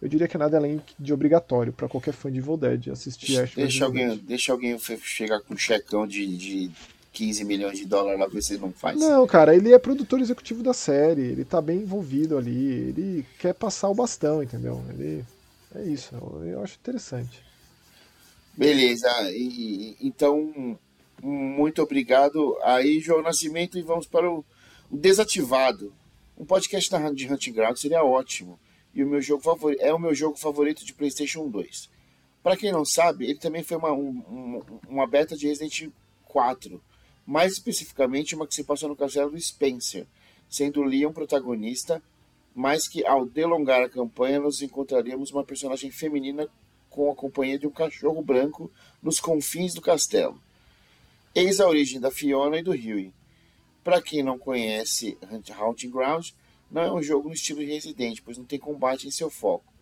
eu 0.00 0.08
diria 0.08 0.26
que 0.26 0.36
é 0.36 0.40
nada 0.40 0.56
além 0.56 0.80
de 0.98 1.12
obrigatório 1.12 1.72
para 1.72 1.88
qualquer 1.88 2.12
fã 2.12 2.30
de 2.30 2.38
Evil 2.38 2.56
Dead 2.56 2.88
assistir 2.88 3.40
Ash 3.40 3.54
deixa 3.54 3.84
alguém 3.84 4.08
Dead. 4.08 4.20
Deixa 4.20 4.52
alguém 4.52 4.76
chegar 5.00 5.40
com 5.40 5.54
um 5.54 5.56
checão 5.56 6.06
de, 6.06 6.36
de 6.36 6.70
15 7.12 7.44
milhões 7.44 7.78
de 7.78 7.86
dólares 7.86 8.18
lá 8.18 8.26
ver 8.26 8.42
se 8.42 8.54
ele 8.54 8.62
não 8.62 8.72
faz. 8.72 8.98
Não, 8.98 9.26
cara, 9.26 9.54
ele 9.54 9.72
é 9.72 9.78
produtor 9.78 10.20
executivo 10.20 10.62
da 10.62 10.72
série, 10.72 11.22
ele 11.22 11.44
tá 11.44 11.60
bem 11.60 11.82
envolvido 11.82 12.36
ali, 12.36 12.66
ele 12.66 13.26
quer 13.38 13.54
passar 13.54 13.88
o 13.88 13.94
bastão, 13.94 14.42
entendeu? 14.42 14.82
Ele 14.90 15.24
é 15.74 15.82
isso, 15.84 16.14
eu 16.44 16.62
acho 16.62 16.76
interessante. 16.76 17.40
Beleza, 18.56 19.08
e, 19.30 19.96
então 20.00 20.76
muito 21.22 21.80
obrigado 21.80 22.58
aí, 22.62 22.98
João 22.98 23.22
Nascimento, 23.22 23.78
e 23.78 23.82
vamos 23.82 24.06
para 24.06 24.28
o, 24.28 24.44
o 24.90 24.96
desativado. 24.96 25.92
Um 26.36 26.44
podcast 26.44 26.90
de 27.14 27.32
Hunting 27.32 27.52
Ground 27.52 27.76
seria 27.76 28.04
ótimo. 28.04 28.58
E 28.94 29.02
o 29.02 29.08
meu 29.08 29.20
jogo 29.20 29.42
favorito 29.42 29.80
é 29.80 29.92
o 29.92 29.98
meu 29.98 30.14
jogo 30.14 30.36
favorito 30.36 30.84
de 30.84 30.92
PlayStation 30.92 31.48
2. 31.48 31.88
Para 32.42 32.56
quem 32.56 32.72
não 32.72 32.84
sabe, 32.84 33.24
ele 33.24 33.38
também 33.38 33.62
foi 33.62 33.76
uma, 33.76 33.92
um, 33.92 34.62
uma 34.88 35.06
beta 35.06 35.36
de 35.36 35.46
Resident 35.46 35.90
4. 36.24 36.82
Mais 37.24 37.52
especificamente, 37.52 38.34
uma 38.34 38.46
que 38.46 38.54
se 38.54 38.64
passou 38.64 38.88
no 38.88 38.96
castelo 38.96 39.30
do 39.30 39.40
Spencer, 39.40 40.06
sendo 40.48 40.82
Leon 40.82 41.12
protagonista, 41.12 42.02
mas 42.54 42.88
que 42.88 43.06
ao 43.06 43.24
delongar 43.24 43.82
a 43.82 43.88
campanha 43.88 44.40
nos 44.40 44.60
encontraríamos 44.60 45.30
uma 45.30 45.44
personagem 45.44 45.90
feminina 45.90 46.48
com 46.90 47.10
a 47.10 47.14
companhia 47.14 47.58
de 47.58 47.66
um 47.66 47.70
cachorro 47.70 48.20
branco 48.22 48.70
nos 49.02 49.20
confins 49.20 49.72
do 49.72 49.80
castelo. 49.80 50.38
Eis 51.34 51.60
a 51.60 51.68
origem 51.68 51.98
da 51.98 52.10
Fiona 52.10 52.58
e 52.58 52.62
do 52.62 52.72
Huey. 52.72 53.12
Para 53.82 54.00
quem 54.00 54.22
não 54.22 54.38
conhece 54.38 55.18
Haunting 55.58 55.90
Ground, 55.90 56.30
não 56.70 56.82
é 56.82 56.92
um 56.92 57.02
jogo 57.02 57.28
no 57.28 57.34
estilo 57.34 57.60
de 57.60 57.66
Resident, 57.66 58.20
pois 58.24 58.38
não 58.38 58.44
tem 58.44 58.58
combate 58.58 59.06
em 59.06 59.10
seu 59.10 59.28
foco. 59.28 59.72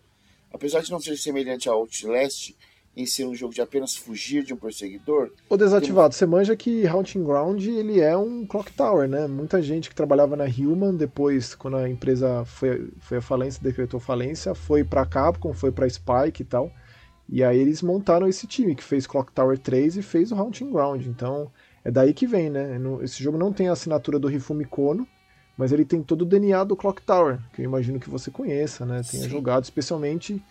Apesar 0.53 0.81
de 0.81 0.91
não 0.91 0.99
ser 0.99 1.17
semelhante 1.17 1.69
a 1.69 1.71
Outlast, 1.71 2.53
em 2.95 3.05
ser 3.05 3.25
um 3.25 3.33
jogo 3.33 3.53
de 3.53 3.61
apenas 3.61 3.95
fugir 3.95 4.43
de 4.43 4.53
um 4.53 4.57
perseguidor. 4.57 5.31
O 5.49 5.55
desativado, 5.55 6.09
tem... 6.09 6.17
você 6.17 6.25
manja 6.25 6.55
que 6.55 6.85
Haunting 6.85 7.23
Ground 7.23 7.65
ele 7.65 8.01
é 8.01 8.17
um 8.17 8.45
clock 8.45 8.71
tower, 8.73 9.07
né? 9.07 9.27
Muita 9.27 9.61
gente 9.61 9.89
que 9.89 9.95
trabalhava 9.95 10.35
na 10.35 10.43
Human, 10.43 10.95
depois, 10.95 11.55
quando 11.55 11.77
a 11.77 11.89
empresa 11.89 12.43
foi, 12.45 12.89
foi 12.99 13.19
a 13.19 13.21
falência, 13.21 13.63
decretou 13.63 13.99
falência, 13.99 14.53
foi 14.53 14.83
para 14.83 15.05
Capcom, 15.05 15.53
foi 15.53 15.71
para 15.71 15.89
Spike 15.89 16.41
e 16.41 16.45
tal. 16.45 16.71
E 17.29 17.43
aí 17.43 17.57
eles 17.57 17.81
montaram 17.81 18.27
esse 18.27 18.45
time 18.45 18.75
que 18.75 18.83
fez 18.83 19.07
Clock 19.07 19.31
Tower 19.31 19.57
3 19.57 19.97
e 19.97 20.01
fez 20.01 20.33
o 20.33 20.35
Haunting 20.35 20.69
Ground. 20.69 21.05
Então, 21.05 21.49
é 21.83 21.91
daí 21.91 22.13
que 22.13 22.27
vem, 22.27 22.49
né? 22.49 22.79
Esse 23.01 23.23
jogo 23.23 23.37
não 23.37 23.51
tem 23.51 23.67
a 23.67 23.73
assinatura 23.73 24.19
do 24.19 24.29
Hifumi 24.29 24.65
Kono, 24.65 25.07
mas 25.57 25.71
ele 25.71 25.85
tem 25.85 26.01
todo 26.01 26.21
o 26.21 26.25
DNA 26.25 26.63
do 26.63 26.75
Clock 26.75 27.01
Tower, 27.01 27.39
que 27.53 27.61
eu 27.61 27.65
imagino 27.65 27.99
que 27.99 28.09
você 28.09 28.31
conheça, 28.31 28.85
né? 28.85 29.01
Tenha 29.09 29.23
Sim. 29.23 29.29
jogado, 29.29 29.63
especialmente 29.63 30.43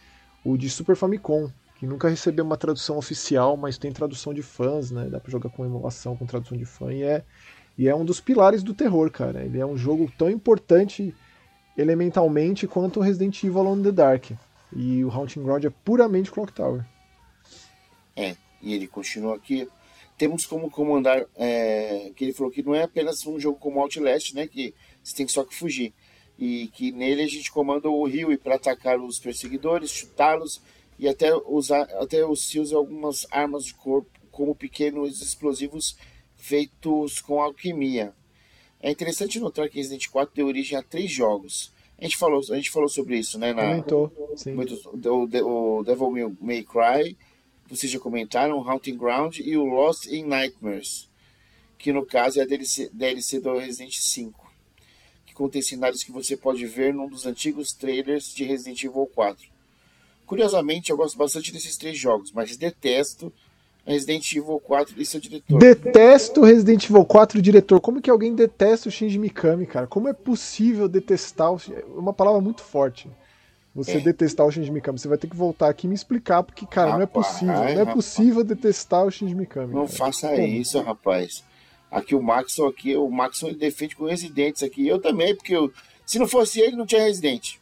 o 0.45 0.57
de 0.57 0.69
Super 0.69 0.97
Famicom, 0.97 1.51
que 1.79 1.87
nunca 1.87 2.09
recebeu 2.09 2.45
uma 2.45 2.57
tradução 2.57 2.97
oficial, 2.99 3.57
mas 3.57 3.79
tem 3.79 3.93
tradução 3.93 4.35
de 4.35 4.43
fãs, 4.43 4.91
né? 4.91 5.09
Dá 5.09 5.21
pra 5.21 5.31
jogar 5.31 5.51
com 5.51 5.65
emulação, 5.65 6.17
com 6.17 6.27
tradução 6.27 6.57
de 6.57 6.65
fã, 6.65 6.93
e 6.93 7.03
é, 7.03 7.25
e 7.79 7.89
é 7.89 7.95
um 7.95 8.05
dos 8.05 8.21
pilares 8.21 8.63
do 8.63 8.75
terror, 8.75 9.11
cara. 9.11 9.43
Ele 9.45 9.59
é 9.59 9.67
um 9.67 9.77
jogo 9.77 10.11
tão 10.19 10.29
importante 10.29 11.15
elementalmente 11.77 12.67
quanto 12.67 13.01
o 13.01 13.03
Resident 13.03 13.43
Evil 13.43 13.67
on 13.67 13.83
the 13.83 13.93
Dark. 13.93 14.33
E 14.73 15.05
o 15.05 15.11
Haunting 15.11 15.43
Ground 15.43 15.65
é 15.65 15.71
puramente 15.71 16.31
Clock 16.31 16.53
Tower. 16.53 16.85
É, 18.15 18.37
e 18.61 18.75
ele 18.75 18.87
continua 18.87 19.37
aqui 19.37 19.67
temos 20.21 20.45
como 20.45 20.71
comandar, 20.71 21.25
é, 21.35 22.13
que 22.15 22.25
ele 22.25 22.35
falou 22.35 22.53
que 22.53 22.63
não 22.63 22.75
é 22.75 22.83
apenas 22.83 23.27
um 23.27 23.41
jogo 23.41 23.59
como 23.59 23.81
Outlast, 23.81 24.35
né, 24.35 24.47
que 24.47 24.75
você 25.03 25.17
tem 25.17 25.27
só 25.27 25.43
que 25.45 25.55
fugir, 25.55 25.95
e 26.39 26.69
que 26.75 26.93
nele 26.93 27.23
a 27.23 27.27
gente 27.27 27.51
comanda 27.51 27.89
o 27.89 28.05
rio 28.05 28.39
para 28.39 28.57
atacar 28.57 29.01
os 29.01 29.19
perseguidores, 29.19 29.91
chutá-los 29.91 30.61
e 30.99 31.09
até 31.09 31.35
usar, 31.35 31.85
até 31.95 32.19
se 32.37 32.61
usa 32.61 32.77
algumas 32.77 33.27
armas 33.31 33.65
de 33.65 33.73
corpo, 33.73 34.11
como 34.31 34.55
pequenos 34.55 35.23
explosivos 35.23 35.97
feitos 36.37 37.19
com 37.23 37.41
alquimia. 37.41 38.13
É 38.79 38.91
interessante 38.91 39.41
notar 39.41 39.71
que 39.71 39.79
Resident 39.79 40.07
4 40.09 40.35
deu 40.35 40.49
origem 40.49 40.77
a 40.77 40.83
três 40.83 41.11
jogos. 41.11 41.73
A 41.99 42.05
gente 42.05 42.19
falou, 42.19 42.43
a 42.51 42.57
gente 42.57 42.71
falou 42.71 42.91
sobre 42.91 43.17
isso, 43.17 43.39
né? 43.39 43.55
Na, 43.55 43.63
Comentou, 43.63 44.35
sim. 44.37 44.55
O, 44.55 45.79
o 45.79 45.83
Devil 45.83 46.37
May 46.43 46.63
Cry, 46.63 47.17
vocês 47.71 47.91
já 47.91 48.01
comentaram, 48.01 48.69
Haunting 48.69 48.97
Ground 48.97 49.39
e 49.39 49.57
o 49.57 49.65
Lost 49.65 50.07
in 50.07 50.25
Nightmares, 50.25 51.09
que 51.79 51.93
no 51.93 52.05
caso 52.05 52.41
é 52.41 52.43
a 52.43 52.47
DLC, 52.47 52.91
DLC 52.93 53.39
do 53.39 53.57
Resident 53.57 53.95
5, 53.95 54.53
que 55.25 55.33
contém 55.33 55.63
cenários 55.63 56.03
que 56.03 56.11
você 56.11 56.37
pode 56.37 56.67
ver 56.67 56.93
num 56.93 57.09
dos 57.09 57.27
antigos 57.27 57.73
trailers 57.73 58.35
de 58.35 58.43
Resident 58.43 58.83
Evil 58.83 59.09
4. 59.15 59.49
Curiosamente, 60.27 60.91
eu 60.91 60.97
gosto 60.97 61.17
bastante 61.17 61.53
desses 61.53 61.77
três 61.77 61.97
jogos, 61.97 62.33
mas 62.33 62.57
detesto 62.57 63.33
Resident 63.87 64.33
Evil 64.33 64.61
4 64.61 65.01
e 65.01 65.07
seu 65.07 65.21
diretor. 65.21 65.59
Detesto 65.59 66.43
Resident 66.43 66.85
Evil 66.85 67.05
4 67.05 67.41
diretor. 67.41 67.81
Como 67.81 68.01
que 68.01 68.11
alguém 68.11 68.35
detesta 68.35 68.89
o 68.89 68.93
Shinji 68.93 69.19
Mikami, 69.19 69.67
cara? 69.67 69.87
Como 69.87 70.09
é 70.09 70.13
possível 70.13 70.89
detestar 70.89 71.53
o... 71.53 71.61
É 71.73 71.85
uma 71.87 72.13
palavra 72.13 72.41
muito 72.41 72.63
forte 72.63 73.09
você 73.75 73.99
é. 73.99 74.01
detestar 74.01 74.47
o 74.47 74.51
Shinji 74.51 74.71
Mikami. 74.71 74.99
Você 74.99 75.09
vai 75.09 75.19
ter 75.19 75.29
que 75.29 75.37
voltar 75.37 75.69
aqui 75.69 75.87
e 75.87 75.89
me 75.89 75.95
explicar, 75.95 76.43
porque, 76.43 76.67
cara, 76.67 76.91
rapaz, 76.93 76.97
não 76.97 77.03
é 77.03 77.07
possível. 77.07 77.55
Não 77.55 77.65
é 77.65 77.75
rapaz. 77.75 77.95
possível 77.95 78.45
detestar 78.45 79.05
o 79.05 79.11
Shinji 79.11 79.35
Mikami. 79.35 79.73
Não 79.73 79.87
cara. 79.87 79.97
faça 79.97 80.29
Como? 80.29 80.43
isso, 80.43 80.81
rapaz. 80.81 81.45
Aqui 81.91 82.15
o 82.15 82.23
Maxon 82.23 82.67
aqui, 82.67 82.97
o 82.97 83.09
Maxon 83.11 83.49
ele 83.49 83.59
defende 83.59 83.97
com 83.97 84.05
residentes 84.05 84.63
aqui. 84.63 84.87
Eu 84.87 85.01
também, 85.01 85.35
porque 85.35 85.55
eu, 85.55 85.73
se 86.05 86.19
não 86.19 86.27
fosse 86.27 86.61
ele, 86.61 86.77
não 86.77 86.87
tinha 86.87 87.03
residente. 87.03 87.61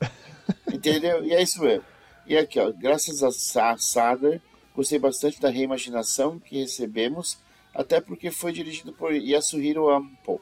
Entendeu? 0.72 1.24
E 1.24 1.32
é 1.32 1.42
isso 1.42 1.62
mesmo. 1.62 1.84
E 2.26 2.36
aqui, 2.36 2.58
ó, 2.58 2.70
graças 2.72 3.22
a 3.22 3.76
Sadler, 3.78 4.40
gostei 4.74 4.98
bastante 4.98 5.40
da 5.40 5.50
reimaginação 5.50 6.38
que 6.38 6.60
recebemos, 6.60 7.38
até 7.74 8.00
porque 8.00 8.30
foi 8.30 8.52
dirigido 8.52 8.92
por 8.92 9.12
Yasuhiro 9.12 9.90
Ampo, 9.90 10.40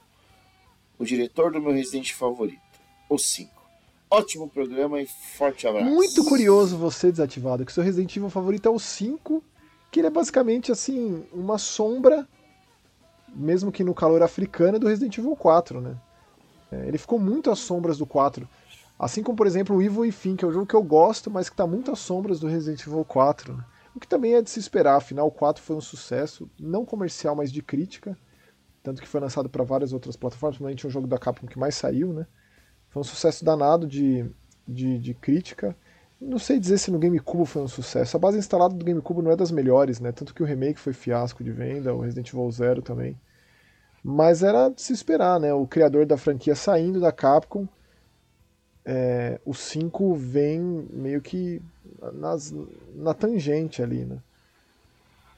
o 0.98 1.04
diretor 1.04 1.52
do 1.52 1.60
meu 1.60 1.72
residente 1.72 2.14
favorito, 2.14 2.60
o 3.08 3.18
5. 3.18 3.59
Ótimo 4.10 4.48
programa 4.48 5.00
e 5.00 5.06
forte 5.06 5.68
abraço. 5.68 5.88
Muito 5.88 6.24
curioso 6.24 6.76
você 6.76 7.12
desativado, 7.12 7.64
que 7.64 7.72
seu 7.72 7.84
Resident 7.84 8.16
Evil 8.16 8.28
favorito 8.28 8.66
é 8.66 8.70
o 8.70 8.78
5, 8.78 9.42
que 9.90 10.00
ele 10.00 10.08
é 10.08 10.10
basicamente 10.10 10.72
assim, 10.72 11.24
uma 11.32 11.58
sombra, 11.58 12.26
mesmo 13.28 13.70
que 13.70 13.84
no 13.84 13.94
calor 13.94 14.20
africano, 14.20 14.80
do 14.80 14.88
Resident 14.88 15.16
Evil 15.16 15.36
4, 15.36 15.80
né? 15.80 15.96
É, 16.72 16.88
ele 16.88 16.98
ficou 16.98 17.20
muito 17.20 17.52
às 17.52 17.60
sombras 17.60 17.98
do 17.98 18.06
4. 18.06 18.48
Assim 18.98 19.22
como, 19.22 19.36
por 19.36 19.46
exemplo, 19.46 19.76
o 19.76 19.82
Evil 19.82 20.10
Fim, 20.12 20.34
que 20.34 20.44
é 20.44 20.48
um 20.48 20.52
jogo 20.52 20.66
que 20.66 20.74
eu 20.74 20.82
gosto, 20.82 21.30
mas 21.30 21.48
que 21.48 21.54
está 21.54 21.66
muito 21.66 21.92
às 21.92 22.00
sombras 22.00 22.40
do 22.40 22.48
Resident 22.48 22.84
Evil 22.84 23.04
4. 23.04 23.56
Né? 23.56 23.64
O 23.94 24.00
que 24.00 24.08
também 24.08 24.34
é 24.34 24.42
de 24.42 24.50
se 24.50 24.58
esperar, 24.58 24.96
afinal 24.96 25.28
o 25.28 25.32
4 25.32 25.62
foi 25.62 25.76
um 25.76 25.80
sucesso, 25.80 26.50
não 26.58 26.84
comercial, 26.84 27.36
mas 27.36 27.52
de 27.52 27.62
crítica. 27.62 28.18
Tanto 28.82 29.00
que 29.00 29.08
foi 29.08 29.20
lançado 29.20 29.48
para 29.48 29.62
várias 29.62 29.92
outras 29.92 30.16
plataformas, 30.16 30.56
principalmente 30.56 30.86
um 30.86 30.90
jogo 30.90 31.06
da 31.06 31.18
Capcom 31.18 31.46
que 31.46 31.58
mais 31.58 31.76
saiu, 31.76 32.12
né? 32.12 32.26
Foi 32.90 33.00
um 33.00 33.04
sucesso 33.04 33.44
danado 33.44 33.86
de, 33.86 34.28
de, 34.66 34.98
de 34.98 35.14
crítica. 35.14 35.76
não 36.20 36.38
sei 36.38 36.58
dizer 36.58 36.78
se 36.78 36.90
no 36.90 36.98
GameCube 36.98 37.46
foi 37.46 37.62
um 37.62 37.68
sucesso. 37.68 38.16
A 38.16 38.20
base 38.20 38.38
instalada 38.38 38.74
do 38.74 38.84
GameCube 38.84 39.22
não 39.22 39.30
é 39.30 39.36
das 39.36 39.50
melhores, 39.50 40.00
né? 40.00 40.12
Tanto 40.12 40.34
que 40.34 40.42
o 40.42 40.46
remake 40.46 40.78
foi 40.78 40.92
fiasco 40.92 41.42
de 41.42 41.52
venda, 41.52 41.94
o 41.94 42.00
Resident 42.00 42.28
Evil 42.28 42.50
Zero 42.50 42.82
também. 42.82 43.18
Mas 44.02 44.42
era 44.42 44.68
de 44.68 44.82
se 44.82 44.92
esperar, 44.92 45.38
né? 45.38 45.54
O 45.54 45.66
criador 45.66 46.04
da 46.04 46.16
franquia 46.16 46.54
saindo 46.54 47.00
da 47.00 47.12
Capcom, 47.12 47.68
é, 48.84 49.40
o 49.44 49.54
5 49.54 50.14
vem 50.14 50.60
meio 50.90 51.20
que 51.20 51.62
nas, 52.14 52.52
na 52.94 53.14
tangente 53.14 53.82
ali, 53.82 54.04
né? 54.04 54.18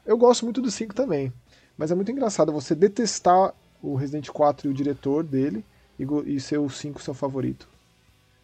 Eu 0.06 0.16
gosto 0.16 0.44
muito 0.44 0.62
do 0.62 0.70
5 0.70 0.94
também, 0.94 1.32
mas 1.76 1.90
é 1.90 1.94
muito 1.94 2.10
engraçado 2.10 2.52
você 2.52 2.74
detestar 2.74 3.54
o 3.82 3.94
Resident 3.94 4.28
4 4.30 4.66
e 4.66 4.70
o 4.70 4.74
diretor 4.74 5.22
dele 5.22 5.64
e, 6.02 6.36
e 6.36 6.40
ser 6.40 6.58
o 6.58 6.68
5 6.68 7.00
seu 7.00 7.14
favorito. 7.14 7.68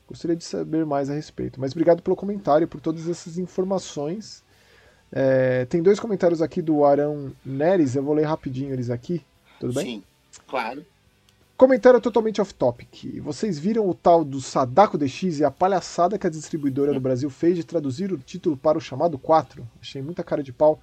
Gostaria 0.06 0.36
de 0.36 0.44
saber 0.44 0.86
mais 0.86 1.10
a 1.10 1.14
respeito. 1.14 1.60
Mas 1.60 1.72
obrigado 1.72 2.02
pelo 2.02 2.16
comentário, 2.16 2.66
por 2.66 2.80
todas 2.80 3.08
essas 3.08 3.36
informações. 3.36 4.42
É, 5.12 5.64
tem 5.66 5.82
dois 5.82 6.00
comentários 6.00 6.40
aqui 6.42 6.62
do 6.62 6.84
Arão 6.84 7.32
Neres, 7.44 7.94
eu 7.94 8.02
vou 8.02 8.14
ler 8.14 8.24
rapidinho 8.24 8.72
eles 8.72 8.90
aqui. 8.90 9.22
Tudo 9.58 9.74
bem? 9.74 9.84
Sim, 9.84 10.04
claro. 10.46 10.84
Comentário 11.56 12.00
totalmente 12.00 12.40
off-topic. 12.40 13.20
Vocês 13.20 13.58
viram 13.58 13.88
o 13.88 13.92
tal 13.92 14.24
do 14.24 14.40
Sadako 14.40 14.96
DX 14.96 15.40
e 15.40 15.44
a 15.44 15.50
palhaçada 15.50 16.16
que 16.16 16.26
a 16.26 16.30
distribuidora 16.30 16.94
do 16.94 17.00
Brasil 17.00 17.28
fez 17.28 17.56
de 17.56 17.64
traduzir 17.64 18.12
o 18.12 18.18
título 18.18 18.56
para 18.56 18.78
o 18.78 18.80
chamado 18.80 19.18
4? 19.18 19.66
Achei 19.80 20.00
muita 20.00 20.22
cara 20.22 20.40
de 20.40 20.52
pau. 20.52 20.80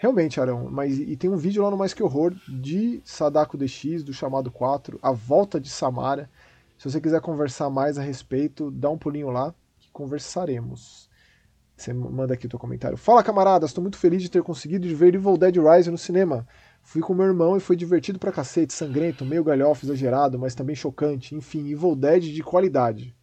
Realmente, 0.00 0.40
Arão, 0.40 0.70
mas 0.70 0.96
e 0.96 1.16
tem 1.16 1.28
um 1.28 1.36
vídeo 1.36 1.60
lá 1.60 1.72
no 1.72 1.76
Mais 1.76 1.92
Que 1.92 2.04
Horror 2.04 2.32
de 2.48 3.02
Sadako 3.04 3.58
DX, 3.58 4.04
do 4.04 4.12
chamado 4.12 4.48
4, 4.48 4.96
a 5.02 5.10
volta 5.10 5.60
de 5.60 5.68
Samara. 5.68 6.30
Se 6.78 6.88
você 6.88 7.00
quiser 7.00 7.20
conversar 7.20 7.68
mais 7.68 7.98
a 7.98 8.02
respeito, 8.02 8.70
dá 8.70 8.88
um 8.88 8.96
pulinho 8.96 9.28
lá 9.30 9.52
que 9.80 9.90
conversaremos. 9.90 11.10
Você 11.76 11.92
manda 11.92 12.34
aqui 12.34 12.46
o 12.46 12.48
teu 12.48 12.60
comentário. 12.60 12.96
Fala, 12.96 13.24
camaradas, 13.24 13.70
estou 13.70 13.82
muito 13.82 13.98
feliz 13.98 14.22
de 14.22 14.30
ter 14.30 14.40
conseguido 14.40 14.86
ver 14.94 15.16
Evil 15.16 15.36
Dead 15.36 15.56
Rise 15.56 15.90
no 15.90 15.98
cinema. 15.98 16.46
Fui 16.80 17.02
com 17.02 17.12
meu 17.12 17.26
irmão 17.26 17.56
e 17.56 17.60
foi 17.60 17.74
divertido 17.74 18.20
pra 18.20 18.30
cacete, 18.30 18.72
sangrento, 18.72 19.24
meio 19.24 19.42
galhofa, 19.42 19.84
exagerado, 19.84 20.38
mas 20.38 20.54
também 20.54 20.76
chocante. 20.76 21.34
Enfim, 21.34 21.68
Evil 21.70 21.96
Dead 21.96 22.22
de 22.22 22.42
qualidade. 22.44 23.16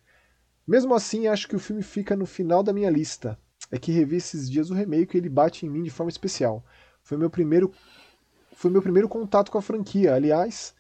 Mesmo 0.67 0.93
assim, 0.93 1.28
acho 1.28 1.47
que 1.47 1.55
o 1.55 1.59
filme 1.59 1.82
fica 1.82 2.17
no 2.17 2.26
final 2.26 2.61
da 2.61 2.73
minha 2.73 2.89
lista. 2.89 3.39
É 3.72 3.80
que 3.80 3.91
revi 3.91 4.18
esses 4.18 4.49
dias 4.49 4.70
o 4.70 4.74
remake 4.74 5.16
e 5.16 5.20
ele 5.20 5.30
bate 5.30 5.66
em 5.66 5.70
mim 5.70 5.84
de 5.84 5.89
forma 5.89 6.10
especial. 6.10 6.64
Foi 7.01 7.18
meu 7.18 7.30
primeiro 7.30 7.74
foi 8.56 8.72
meu 8.72 8.82
primeiro 8.82 9.10
contato 9.10 9.51
com 9.51 9.58
a 9.58 9.62
franquia. 9.62 10.14
Aliás, 10.14 10.74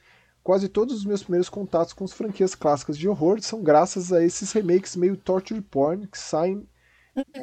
Quase 0.45 0.69
todos 0.69 0.97
os 0.97 1.05
meus 1.05 1.23
primeiros 1.23 1.49
contatos 1.49 1.91
com 1.91 2.03
as 2.03 2.13
franquias 2.13 2.53
clássicas 2.53 2.95
de 2.99 3.09
horror 3.09 3.41
são 3.41 3.63
graças 3.63 4.13
a 4.13 4.23
esses 4.23 4.51
remakes 4.51 4.95
meio 4.95 5.17
torture 5.17 5.59
porn 5.59 6.05
que 6.05 6.19
saem 6.19 6.69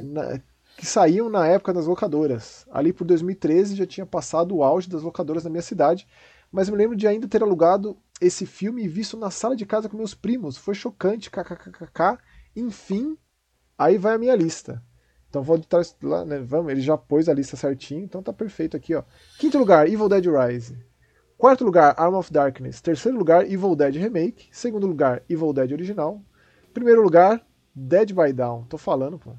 na, 0.04 0.40
que 0.76 0.86
saíam 0.86 1.28
na 1.28 1.44
época 1.44 1.74
das 1.74 1.86
locadoras. 1.86 2.64
Ali 2.70 2.92
por 2.92 3.04
2013 3.04 3.74
já 3.74 3.84
tinha 3.84 4.06
passado 4.06 4.54
o 4.54 4.62
auge 4.62 4.88
das 4.88 5.02
locadoras 5.02 5.42
na 5.42 5.50
minha 5.50 5.62
cidade, 5.62 6.06
mas 6.52 6.70
me 6.70 6.76
lembro 6.76 6.96
de 6.96 7.08
ainda 7.08 7.26
ter 7.26 7.42
alugado 7.42 7.98
esse 8.20 8.46
filme 8.46 8.84
e 8.84 8.88
visto 8.88 9.16
na 9.16 9.32
sala 9.32 9.56
de 9.56 9.66
casa 9.66 9.88
com 9.88 9.96
meus 9.96 10.14
primos. 10.14 10.56
Foi 10.56 10.72
chocante, 10.72 11.28
kkkk. 11.28 12.18
Enfim, 12.54 13.18
aí 13.76 13.98
vai 13.98 14.14
a 14.14 14.18
minha 14.18 14.36
lista. 14.36 14.80
Então 15.32 15.42
vou 15.42 15.56
editar 15.56 15.80
lá, 16.02 16.26
né? 16.26 16.40
Vamos, 16.40 16.70
ele 16.70 16.82
já 16.82 16.94
pôs 16.94 17.26
a 17.26 17.32
lista 17.32 17.56
certinho, 17.56 18.04
então 18.04 18.22
tá 18.22 18.34
perfeito 18.34 18.76
aqui, 18.76 18.94
ó. 18.94 19.02
Quinto 19.38 19.56
lugar, 19.56 19.88
Evil 19.88 20.06
Dead 20.06 20.26
Rise. 20.26 20.76
Quarto 21.38 21.64
lugar, 21.64 21.94
Arm 21.96 22.16
of 22.16 22.30
Darkness. 22.30 22.82
Terceiro 22.82 23.16
lugar, 23.16 23.50
Evil 23.50 23.74
Dead 23.74 23.94
Remake. 23.94 24.50
Segundo 24.52 24.86
lugar, 24.86 25.22
Evil 25.30 25.54
Dead 25.54 25.72
Original. 25.72 26.20
Primeiro 26.74 27.00
lugar, 27.00 27.40
Dead 27.74 28.12
by 28.12 28.30
Dawn. 28.30 28.64
Tô 28.64 28.76
falando, 28.76 29.18
pô. 29.18 29.32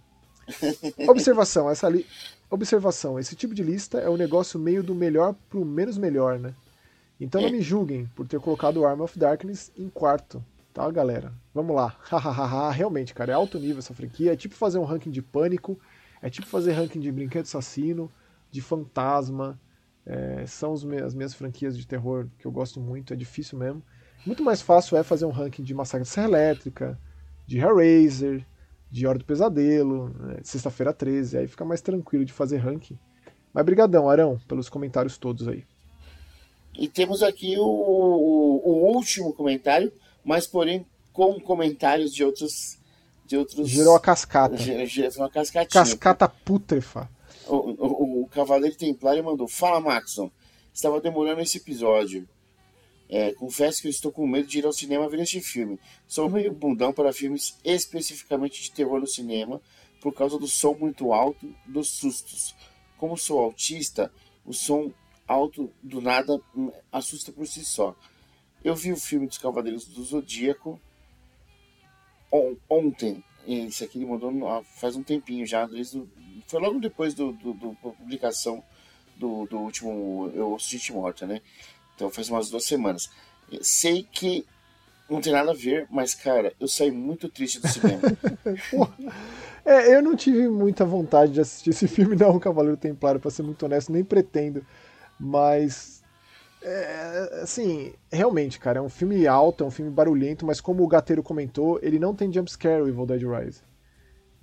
Observação, 1.07 1.69
essa 1.69 1.87
li... 1.87 2.07
Observação, 2.49 3.19
esse 3.19 3.35
tipo 3.35 3.53
de 3.53 3.61
lista 3.61 3.99
é 3.99 4.09
um 4.09 4.17
negócio 4.17 4.59
meio 4.59 4.81
do 4.81 4.95
melhor 4.95 5.35
pro 5.47 5.63
menos 5.63 5.95
melhor, 5.95 6.39
né? 6.39 6.55
Então 7.19 7.39
não 7.39 7.51
me 7.51 7.61
julguem 7.61 8.09
por 8.15 8.27
ter 8.27 8.39
colocado 8.39 8.77
o 8.77 8.85
Arm 8.87 9.01
of 9.01 9.19
Darkness 9.19 9.71
em 9.77 9.89
quarto, 9.89 10.43
tá, 10.73 10.89
galera? 10.89 11.31
Vamos 11.53 11.75
lá. 11.75 11.95
Realmente, 12.73 13.13
cara, 13.13 13.31
é 13.31 13.35
alto 13.35 13.59
nível 13.59 13.79
essa 13.79 13.93
franquia. 13.93 14.33
É 14.33 14.35
tipo 14.35 14.55
fazer 14.55 14.79
um 14.79 14.83
ranking 14.83 15.11
de 15.11 15.21
pânico, 15.21 15.79
é 16.21 16.29
tipo 16.29 16.47
fazer 16.47 16.73
ranking 16.73 16.99
de 16.99 17.11
brinquedo 17.11 17.45
assassino, 17.45 18.11
de 18.51 18.61
fantasma, 18.61 19.59
é, 20.05 20.45
são 20.45 20.73
as 20.73 20.83
minhas 20.83 21.33
franquias 21.33 21.77
de 21.77 21.87
terror 21.87 22.27
que 22.37 22.45
eu 22.45 22.51
gosto 22.51 22.79
muito, 22.79 23.13
é 23.13 23.15
difícil 23.15 23.57
mesmo. 23.57 23.81
Muito 24.25 24.43
mais 24.43 24.61
fácil 24.61 24.97
é 24.97 25.03
fazer 25.03 25.25
um 25.25 25.31
ranking 25.31 25.63
de 25.63 25.73
Massacre 25.73 26.03
de 26.03 26.09
Serra 26.09 26.27
Elétrica, 26.27 26.99
de 27.45 27.59
Hellraiser, 27.59 28.45
de 28.89 29.07
Hora 29.07 29.17
do 29.17 29.25
Pesadelo, 29.25 30.09
né, 30.09 30.37
Sexta-feira 30.43 30.93
13, 30.93 31.37
aí 31.37 31.47
fica 31.47 31.65
mais 31.65 31.81
tranquilo 31.81 32.23
de 32.23 32.31
fazer 32.31 32.57
ranking. 32.57 32.97
Mas 33.53 33.65
brigadão, 33.65 34.09
Arão, 34.09 34.39
pelos 34.47 34.69
comentários 34.69 35.17
todos 35.17 35.47
aí. 35.47 35.65
E 36.77 36.87
temos 36.87 37.21
aqui 37.21 37.57
o, 37.57 37.63
o, 37.63 38.61
o 38.65 38.95
último 38.95 39.33
comentário, 39.33 39.91
mas 40.23 40.47
porém 40.47 40.85
com 41.11 41.39
comentários 41.39 42.13
de 42.13 42.23
outros. 42.23 42.77
De 43.25 43.37
outros... 43.37 43.69
Gerou 43.69 43.95
a 43.95 43.99
cascata. 43.99 44.57
Gerou 44.57 45.11
uma 45.17 45.29
cascatinha. 45.29 45.83
Cascata 45.83 46.27
putrefa. 46.27 47.09
O, 47.47 47.55
o, 47.55 48.23
o 48.23 48.27
Cavaleiro 48.27 48.75
Templário 48.75 49.23
mandou: 49.23 49.47
Fala, 49.47 49.79
Maxon. 49.79 50.31
Estava 50.73 50.99
demorando 50.99 51.41
esse 51.41 51.57
episódio. 51.57 52.27
É, 53.07 53.31
confesso 53.33 53.81
que 53.81 53.87
eu 53.87 53.91
estou 53.91 54.11
com 54.11 54.25
medo 54.25 54.47
de 54.47 54.57
ir 54.57 54.65
ao 54.65 54.73
cinema 54.73 55.07
ver 55.07 55.19
este 55.19 55.39
filme. 55.39 55.79
Sou 56.07 56.29
meio 56.29 56.51
bundão 56.51 56.91
para 56.91 57.13
filmes 57.13 57.55
especificamente 57.63 58.61
de 58.61 58.71
terror 58.71 58.99
no 58.99 59.05
cinema, 59.05 59.61
por 60.01 60.13
causa 60.13 60.39
do 60.39 60.47
som 60.47 60.73
muito 60.73 61.13
alto 61.13 61.53
dos 61.67 61.89
sustos. 61.89 62.55
Como 62.97 63.15
sou 63.15 63.39
autista, 63.39 64.11
o 64.43 64.51
som 64.51 64.91
alto 65.27 65.71
do 65.81 66.01
nada 66.01 66.41
assusta 66.91 67.31
por 67.31 67.45
si 67.47 67.63
só. 67.63 67.95
Eu 68.63 68.75
vi 68.75 68.91
o 68.91 68.97
filme 68.97 69.27
dos 69.27 69.37
Cavaleiros 69.37 69.85
do 69.85 70.03
Zodíaco 70.03 70.79
on, 72.31 72.55
ontem. 72.69 73.23
Esse 73.45 73.83
aqui 73.83 73.97
ele 73.97 74.05
mandou 74.05 74.31
faz 74.63 74.95
um 74.95 75.03
tempinho 75.03 75.45
já, 75.45 75.65
desde 75.65 76.01
foi 76.47 76.59
logo 76.59 76.79
depois 76.79 77.13
do, 77.13 77.31
do, 77.33 77.53
do 77.53 77.75
publicação 77.75 78.63
do, 79.17 79.45
do 79.45 79.59
último 79.59 80.31
Eu 80.33 80.51
Ouço 80.51 80.69
Gente 80.69 80.91
Morta, 80.91 81.25
né? 81.25 81.41
Então 81.95 82.09
faz 82.09 82.29
umas 82.29 82.49
duas 82.49 82.65
semanas. 82.65 83.09
Sei 83.61 84.03
que 84.03 84.45
não 85.09 85.21
tem 85.21 85.33
nada 85.33 85.51
a 85.51 85.55
ver, 85.55 85.87
mas, 85.89 86.13
cara, 86.13 86.53
eu 86.59 86.67
saí 86.67 86.91
muito 86.91 87.29
triste 87.29 87.59
do 87.59 87.67
cinema. 87.67 88.01
é, 89.65 89.95
eu 89.95 90.01
não 90.01 90.15
tive 90.15 90.47
muita 90.47 90.85
vontade 90.85 91.33
de 91.33 91.41
assistir 91.41 91.69
esse 91.69 91.87
filme, 91.87 92.15
não, 92.15 92.39
Cavaleiro 92.39 92.77
Templário, 92.77 93.19
pra 93.19 93.31
ser 93.31 93.43
muito 93.43 93.63
honesto, 93.65 93.91
nem 93.91 94.03
pretendo. 94.03 94.65
Mas, 95.19 96.02
é, 96.63 97.41
assim, 97.41 97.93
realmente, 98.11 98.59
cara, 98.59 98.79
é 98.79 98.81
um 98.81 98.89
filme 98.89 99.27
alto, 99.27 99.63
é 99.63 99.67
um 99.67 99.71
filme 99.71 99.91
barulhento, 99.91 100.45
mas 100.45 100.61
como 100.61 100.83
o 100.83 100.87
Gateiro 100.87 101.21
comentou, 101.21 101.79
ele 101.81 101.99
não 101.99 102.15
tem 102.15 102.31
jumpscare, 102.31 102.81
o 102.81 102.87
Evil 102.87 103.05
Dead 103.05 103.21
Rise. 103.21 103.61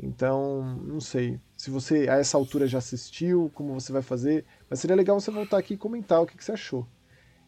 Então, 0.03 0.63
não 0.83 1.01
sei. 1.01 1.39
Se 1.57 1.71
você 1.71 2.09
a 2.09 2.17
essa 2.17 2.37
altura 2.37 2.67
já 2.67 2.79
assistiu, 2.79 3.51
como 3.55 3.75
você 3.75 3.93
vai 3.93 4.03
fazer. 4.03 4.45
Mas 4.69 4.81
seria 4.81 4.97
legal 4.97 5.21
você 5.21 5.31
voltar 5.31 5.59
aqui 5.59 5.75
e 5.75 5.77
comentar 5.77 6.23
o 6.23 6.27
que, 6.27 6.37
que 6.37 6.45
você 6.45 6.53
achou. 6.53 6.87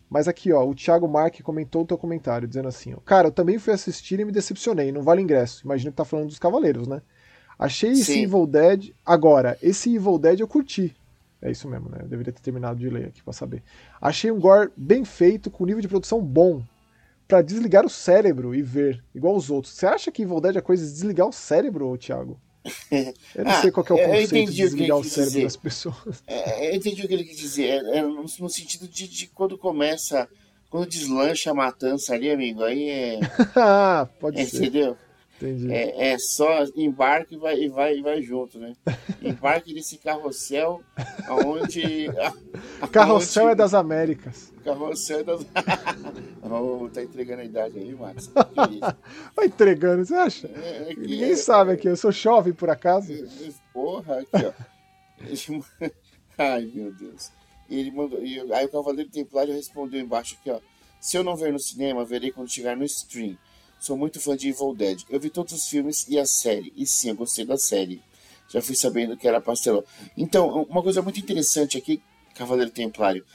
Mas 0.09 0.29
aqui, 0.29 0.53
ó, 0.53 0.63
o 0.63 0.75
Thiago 0.75 1.09
Mark 1.09 1.41
comentou 1.41 1.83
o 1.83 1.87
teu 1.87 1.97
comentário, 1.97 2.47
dizendo 2.47 2.69
assim, 2.69 2.93
ó, 2.93 2.99
Cara, 3.01 3.29
eu 3.29 3.33
também 3.33 3.59
fui 3.59 3.73
assistir 3.73 4.21
e 4.21 4.25
me 4.25 4.33
decepcionei, 4.33 4.93
não 4.93 5.03
vale 5.03 5.23
ingresso. 5.23 5.65
Imagino 5.65 5.91
que 5.91 5.97
tá 5.97 6.05
falando 6.05 6.27
dos 6.27 6.39
Cavaleiros, 6.39 6.87
né? 6.87 7.01
Achei 7.59 7.95
Sim. 7.95 8.03
esse 8.03 8.23
Evil 8.23 8.47
Dead. 8.47 8.91
Agora, 9.05 9.57
esse 9.63 9.95
Evil 9.95 10.19
Dead 10.19 10.41
eu 10.41 10.49
curti. 10.49 10.95
É 11.43 11.51
isso 11.51 11.69
mesmo, 11.69 11.91
né? 11.91 11.99
Eu 12.03 12.09
deveria 12.09 12.33
ter 12.33 12.41
terminado 12.41 12.79
de 12.79 12.89
ler 12.89 13.07
aqui 13.07 13.23
para 13.23 13.33
saber. 13.33 13.63
Achei 14.01 14.31
um 14.31 14.39
gore 14.39 14.71
bem 14.77 15.05
feito, 15.05 15.51
com 15.51 15.67
nível 15.67 15.83
de 15.83 15.89
produção 15.89 16.23
bom 16.23 16.63
para 17.27 17.43
desligar 17.43 17.85
o 17.85 17.89
cérebro 17.89 18.55
e 18.55 18.63
ver, 18.63 19.03
igual 19.15 19.35
os 19.35 19.51
outros. 19.51 19.75
Você 19.75 19.87
acha 19.87 20.13
que 20.13 20.23
Evil 20.23 20.41
Dead 20.41 20.57
é 20.57 20.61
coisa 20.61 20.87
de 20.87 20.93
desligar 20.93 21.27
o 21.27 21.33
cérebro, 21.33 21.97
Thiago? 21.97 22.39
Eu 23.35 23.45
não 23.45 23.51
ah, 23.51 23.61
sei 23.61 23.71
qual 23.73 23.85
é 23.89 23.93
o 23.93 24.07
conceito 24.07 24.51
de 24.51 24.57
desligar 24.57 24.99
o, 24.99 25.03
cérebro 25.03 25.31
dizer. 25.31 25.43
das 25.45 25.57
pessoas. 25.57 26.23
É, 26.27 26.71
eu 26.71 26.77
entendi 26.77 27.03
o 27.03 27.09
que 27.09 27.15
ele 27.15 27.25
quis 27.25 27.39
dizer. 27.39 27.83
É, 27.87 27.97
é 27.97 28.03
no, 28.03 28.23
no, 28.23 28.49
sentido 28.49 28.87
de, 28.87 29.09
de, 29.09 29.27
quando 29.27 29.59
começa, 29.59 30.29
quando 30.71 30.87
deslancha 30.87 31.51
a 31.51 31.55
matança 31.55 32.15
ali, 32.15 32.31
amigo, 32.31 32.63
aí 32.63 32.89
é. 32.89 33.21
ah, 33.57 34.07
pode 34.21 34.41
é, 34.41 34.45
ser. 34.45 34.59
Entendeu? 34.59 34.97
É, 35.71 36.13
é 36.13 36.19
só 36.19 36.65
embarque 36.77 37.35
e 37.35 37.39
vai, 37.39 37.59
e 37.59 37.69
vai, 37.69 37.97
e 37.97 38.03
vai 38.03 38.23
junto, 38.23 38.59
né? 38.59 38.75
Embarque 39.23 39.73
nesse 39.73 39.99
carrossel 39.99 40.83
onde. 41.45 42.09
carrossel 42.91 43.49
é 43.49 43.55
das 43.55 43.75
Américas. 43.75 44.53
Carrossel 44.65 45.21
é 45.21 45.25
das. 45.25 45.41
oh, 46.43 46.89
tá 46.89 47.03
entregando 47.03 47.43
a 47.43 47.45
idade 47.45 47.79
aí, 47.79 47.95
Max. 47.95 48.31
vai 49.35 49.47
entregando, 49.47 50.05
você 50.05 50.15
acha? 50.15 50.47
É, 50.49 50.93
é 50.93 50.95
Ninguém 50.95 51.37
sabe 51.37 51.73
aqui, 51.73 51.89
eu 51.89 51.97
sou 51.97 52.13
jovem 52.13 52.53
por 52.53 52.71
acaso. 52.71 53.13
Porra, 53.73 54.21
aqui, 54.21 54.47
ó. 54.47 54.53
Ai, 56.39 56.71
meu 56.75 56.93
Deus. 56.93 57.31
E 57.69 57.79
ele 57.79 57.91
mandou. 57.91 58.23
E 58.23 58.41
aí 58.53 58.67
o 58.67 58.71
Cavaleiro 58.71 59.11
Templário 59.11 59.55
respondeu 59.55 60.01
embaixo 60.01 60.37
aqui, 60.41 60.51
ó. 60.51 60.61
Se 61.01 61.17
eu 61.17 61.25
não 61.25 61.35
ver 61.35 61.53
no 61.53 61.59
cinema, 61.59 62.05
verei 62.05 62.31
quando 62.31 62.51
chegar 62.51 62.77
no 62.77 62.85
stream. 62.85 63.37
Sou 63.83 63.97
muito 63.97 64.21
fã 64.21 64.37
de 64.37 64.49
Evil 64.49 64.77
Dead. 64.77 65.03
Eu 65.11 65.19
vi 65.19 65.29
todos 65.29 65.53
os 65.53 65.67
filmes 65.67 66.07
e 66.09 66.17
a 66.17 66.25
série. 66.25 66.73
E 66.77 66.87
sim, 66.87 67.09
eu 67.09 67.17
gostei 67.17 67.45
da 67.45 67.59
série. 67.59 68.01
já 68.49 68.63
fui 68.63 68.77
sabendo 68.77 69.17
que 69.17 69.27
era 69.27 69.41
pastelão. 69.41 69.83
Então, 70.17 70.63
uma 70.71 70.85
coisa 70.85 71.03
muito 71.03 71.19
interessante 71.19 71.77
aqui, 71.77 72.01
Cavaleiro 72.33 72.71
Templário, 72.71 73.27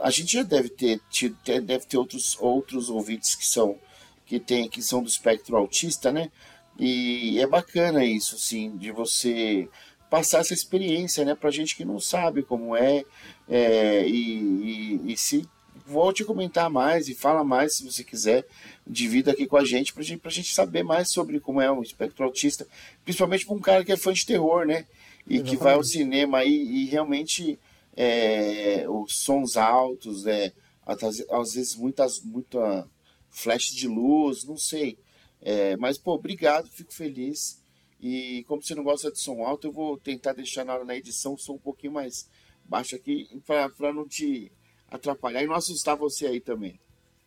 a 0.00 0.08
gente 0.08 0.32
já 0.32 0.42
deve 0.42 0.70
ter 0.70 0.98
tido, 1.10 1.36
deve 1.44 1.84
ter 1.84 1.98
outros, 1.98 2.38
outros 2.40 2.88
ouvintes 2.88 3.34
que 3.34 3.46
são 3.46 3.78
que 4.24 4.40
tem 4.40 4.66
que 4.66 4.80
são 4.80 5.02
do 5.02 5.08
espectro 5.10 5.58
autista, 5.58 6.10
né? 6.10 6.30
E 6.78 7.38
é 7.38 7.46
bacana 7.46 8.02
isso, 8.02 8.38
sim, 8.38 8.74
de 8.78 8.90
você 8.90 9.68
passar 10.08 10.38
essa 10.38 10.54
experiência, 10.54 11.22
né, 11.22 11.34
pra 11.34 11.50
gente 11.50 11.76
que 11.76 11.84
não 11.84 12.00
sabe 12.00 12.42
como 12.42 12.74
é, 12.74 13.04
é 13.46 14.08
e, 14.08 15.00
e, 15.04 15.12
e 15.12 15.16
se 15.18 15.46
volte 15.86 16.22
a 16.22 16.26
comentar 16.26 16.70
mais 16.70 17.08
e 17.08 17.14
fala 17.14 17.44
mais 17.44 17.76
se 17.76 17.84
você 17.84 18.02
quiser, 18.04 18.46
divida 18.86 19.32
aqui 19.32 19.46
com 19.46 19.56
a 19.56 19.64
gente 19.64 19.92
pra 19.92 20.02
gente, 20.02 20.20
pra 20.20 20.30
gente 20.30 20.54
saber 20.54 20.82
mais 20.82 21.10
sobre 21.10 21.40
como 21.40 21.60
é 21.60 21.70
o 21.70 21.82
espectro 21.82 22.24
autista, 22.24 22.66
principalmente 23.04 23.46
para 23.46 23.54
um 23.54 23.60
cara 23.60 23.84
que 23.84 23.92
é 23.92 23.96
fã 23.96 24.12
de 24.12 24.26
terror, 24.26 24.66
né? 24.66 24.86
E 25.26 25.34
Exatamente. 25.34 25.50
que 25.50 25.56
vai 25.62 25.74
ao 25.74 25.84
cinema 25.84 26.44
e, 26.44 26.52
e 26.52 26.84
realmente 26.86 27.58
é, 27.96 28.84
os 28.88 29.18
sons 29.18 29.56
altos, 29.56 30.26
é, 30.26 30.52
às, 30.84 31.02
às 31.02 31.54
vezes 31.54 31.76
muitas, 31.76 32.20
muita 32.20 32.88
flash 33.30 33.70
de 33.70 33.88
luz, 33.88 34.44
não 34.44 34.56
sei. 34.56 34.98
É, 35.40 35.76
mas, 35.76 35.98
pô, 35.98 36.14
obrigado, 36.14 36.68
fico 36.68 36.92
feliz. 36.92 37.60
E 38.00 38.44
como 38.48 38.62
você 38.62 38.74
não 38.74 38.82
gosta 38.82 39.10
de 39.10 39.18
som 39.18 39.44
alto, 39.44 39.66
eu 39.68 39.72
vou 39.72 39.96
tentar 39.96 40.32
deixar 40.32 40.64
na, 40.64 40.84
na 40.84 40.96
edição 40.96 41.34
o 41.34 41.38
som 41.38 41.54
um 41.54 41.58
pouquinho 41.58 41.92
mais 41.92 42.28
baixo 42.64 42.96
aqui 42.96 43.28
para 43.46 43.92
não 43.92 44.06
te 44.06 44.50
atrapalhar 44.92 45.42
e 45.42 45.46
não 45.46 45.54
assustar 45.54 45.96
você 45.96 46.26
aí 46.26 46.40
também. 46.40 46.78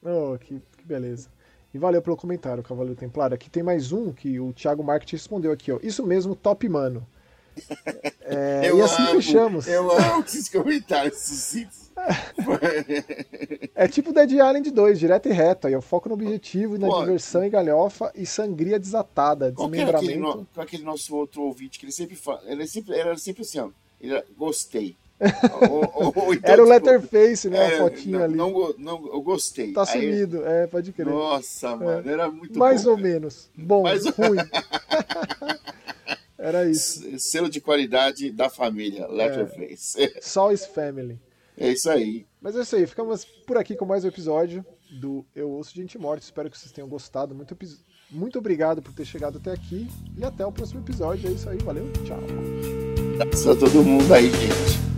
Oh, 0.03 0.37
que, 0.37 0.61
que 0.77 0.85
beleza. 0.85 1.29
E 1.73 1.77
valeu 1.77 2.01
pelo 2.01 2.15
comentário, 2.15 2.63
Cavaleiro 2.63 2.97
Templário. 2.97 3.35
Aqui 3.35 3.49
tem 3.49 3.63
mais 3.63 3.91
um 3.91 4.13
que 4.13 4.39
o 4.39 4.53
Thiago 4.53 4.83
Marques 4.83 5.11
respondeu 5.11 5.51
aqui, 5.51 5.71
ó. 5.71 5.79
Isso 5.83 6.05
mesmo, 6.05 6.35
top 6.35 6.69
mano. 6.69 7.05
É, 8.27 8.71
e 8.73 8.81
assim 8.81 9.03
amo, 9.03 9.11
fechamos. 9.11 9.67
Eu 9.67 9.91
amo 9.91 10.23
esses 10.25 10.49
comentários 10.49 11.53
É 13.75 13.87
tipo 13.87 14.11
Dead 14.11 14.31
Island 14.31 14.71
2, 14.71 14.99
direto 14.99 15.29
e 15.29 15.31
reto. 15.31 15.67
Aí 15.67 15.73
eu 15.73 15.81
foco 15.81 16.09
no 16.09 16.15
objetivo, 16.15 16.77
na 16.79 16.87
Pô, 16.87 17.01
diversão 17.01 17.45
e 17.45 17.49
galhofa 17.51 18.11
e 18.15 18.25
sangria 18.25 18.79
desatada, 18.79 19.51
desmembramento. 19.51 19.91
Qual 19.91 20.03
aquele, 20.03 20.17
no, 20.17 20.47
aquele, 20.57 20.83
nosso 20.83 21.15
outro 21.15 21.43
ouvinte 21.43 21.77
que 21.77 21.85
ele 21.85 21.91
sempre 21.91 22.15
fala? 22.15 22.41
Ele 22.45 22.65
sempre, 22.65 22.97
era 22.97 23.15
sempre 23.15 23.43
assim, 23.43 23.59
ó. 23.59 23.69
Ele 24.01 24.13
era, 24.13 24.25
gostei 24.35 24.97
ou, 25.69 26.13
ou, 26.15 26.33
então, 26.33 26.51
Era 26.51 26.63
o 26.63 26.67
Letterface, 26.67 27.49
né? 27.49 27.57
É, 27.57 27.75
a 27.75 27.77
fotinha 27.77 28.19
não, 28.19 28.25
ali. 28.25 28.35
Não, 28.35 28.75
não, 28.77 29.13
eu 29.13 29.21
gostei. 29.21 29.71
Tá 29.71 29.85
sumido, 29.85 30.43
Aí, 30.43 30.63
é, 30.63 30.67
pode 30.67 30.91
crer. 30.91 31.07
Nossa, 31.07 31.69
é. 31.69 31.75
mano, 31.75 32.09
era 32.09 32.29
muito 32.29 32.59
Mais 32.59 32.83
bom, 32.83 32.91
ou 32.91 32.97
menos. 32.97 33.49
Bom, 33.55 33.83
Mais... 33.83 34.05
ruim. 34.05 34.37
era 36.37 36.69
isso. 36.69 37.17
Selo 37.17 37.49
de 37.49 37.61
qualidade 37.61 38.29
da 38.29 38.49
família, 38.49 39.07
Letterface. 39.07 40.03
É. 40.03 40.19
Só 40.21 40.51
is 40.51 40.65
family. 40.65 41.17
É 41.57 41.71
isso 41.71 41.89
aí. 41.89 42.25
Mas 42.41 42.55
é 42.57 42.61
isso 42.61 42.75
aí, 42.75 42.85
ficamos 42.85 43.23
por 43.23 43.57
aqui 43.57 43.75
com 43.75 43.85
mais 43.85 44.03
um 44.03 44.09
episódio 44.09 44.65
do 44.99 45.25
Eu 45.33 45.49
Ouço 45.49 45.73
Gente 45.73 45.97
Morte. 45.97 46.23
Espero 46.23 46.49
que 46.49 46.57
vocês 46.57 46.73
tenham 46.73 46.89
gostado. 46.89 47.33
Muito, 47.33 47.57
muito 48.11 48.37
obrigado 48.37 48.81
por 48.81 48.93
ter 48.93 49.05
chegado 49.05 49.37
até 49.37 49.53
aqui 49.53 49.87
e 50.17 50.25
até 50.25 50.45
o 50.45 50.51
próximo 50.51 50.81
episódio. 50.81 51.29
É 51.29 51.31
isso 51.31 51.49
aí, 51.49 51.57
valeu, 51.59 51.89
tchau. 52.05 52.19
Abraço 53.21 53.51
a 53.51 53.55
todo 53.55 53.81
mundo 53.81 54.13
aí, 54.13 54.29
gente. 54.29 54.94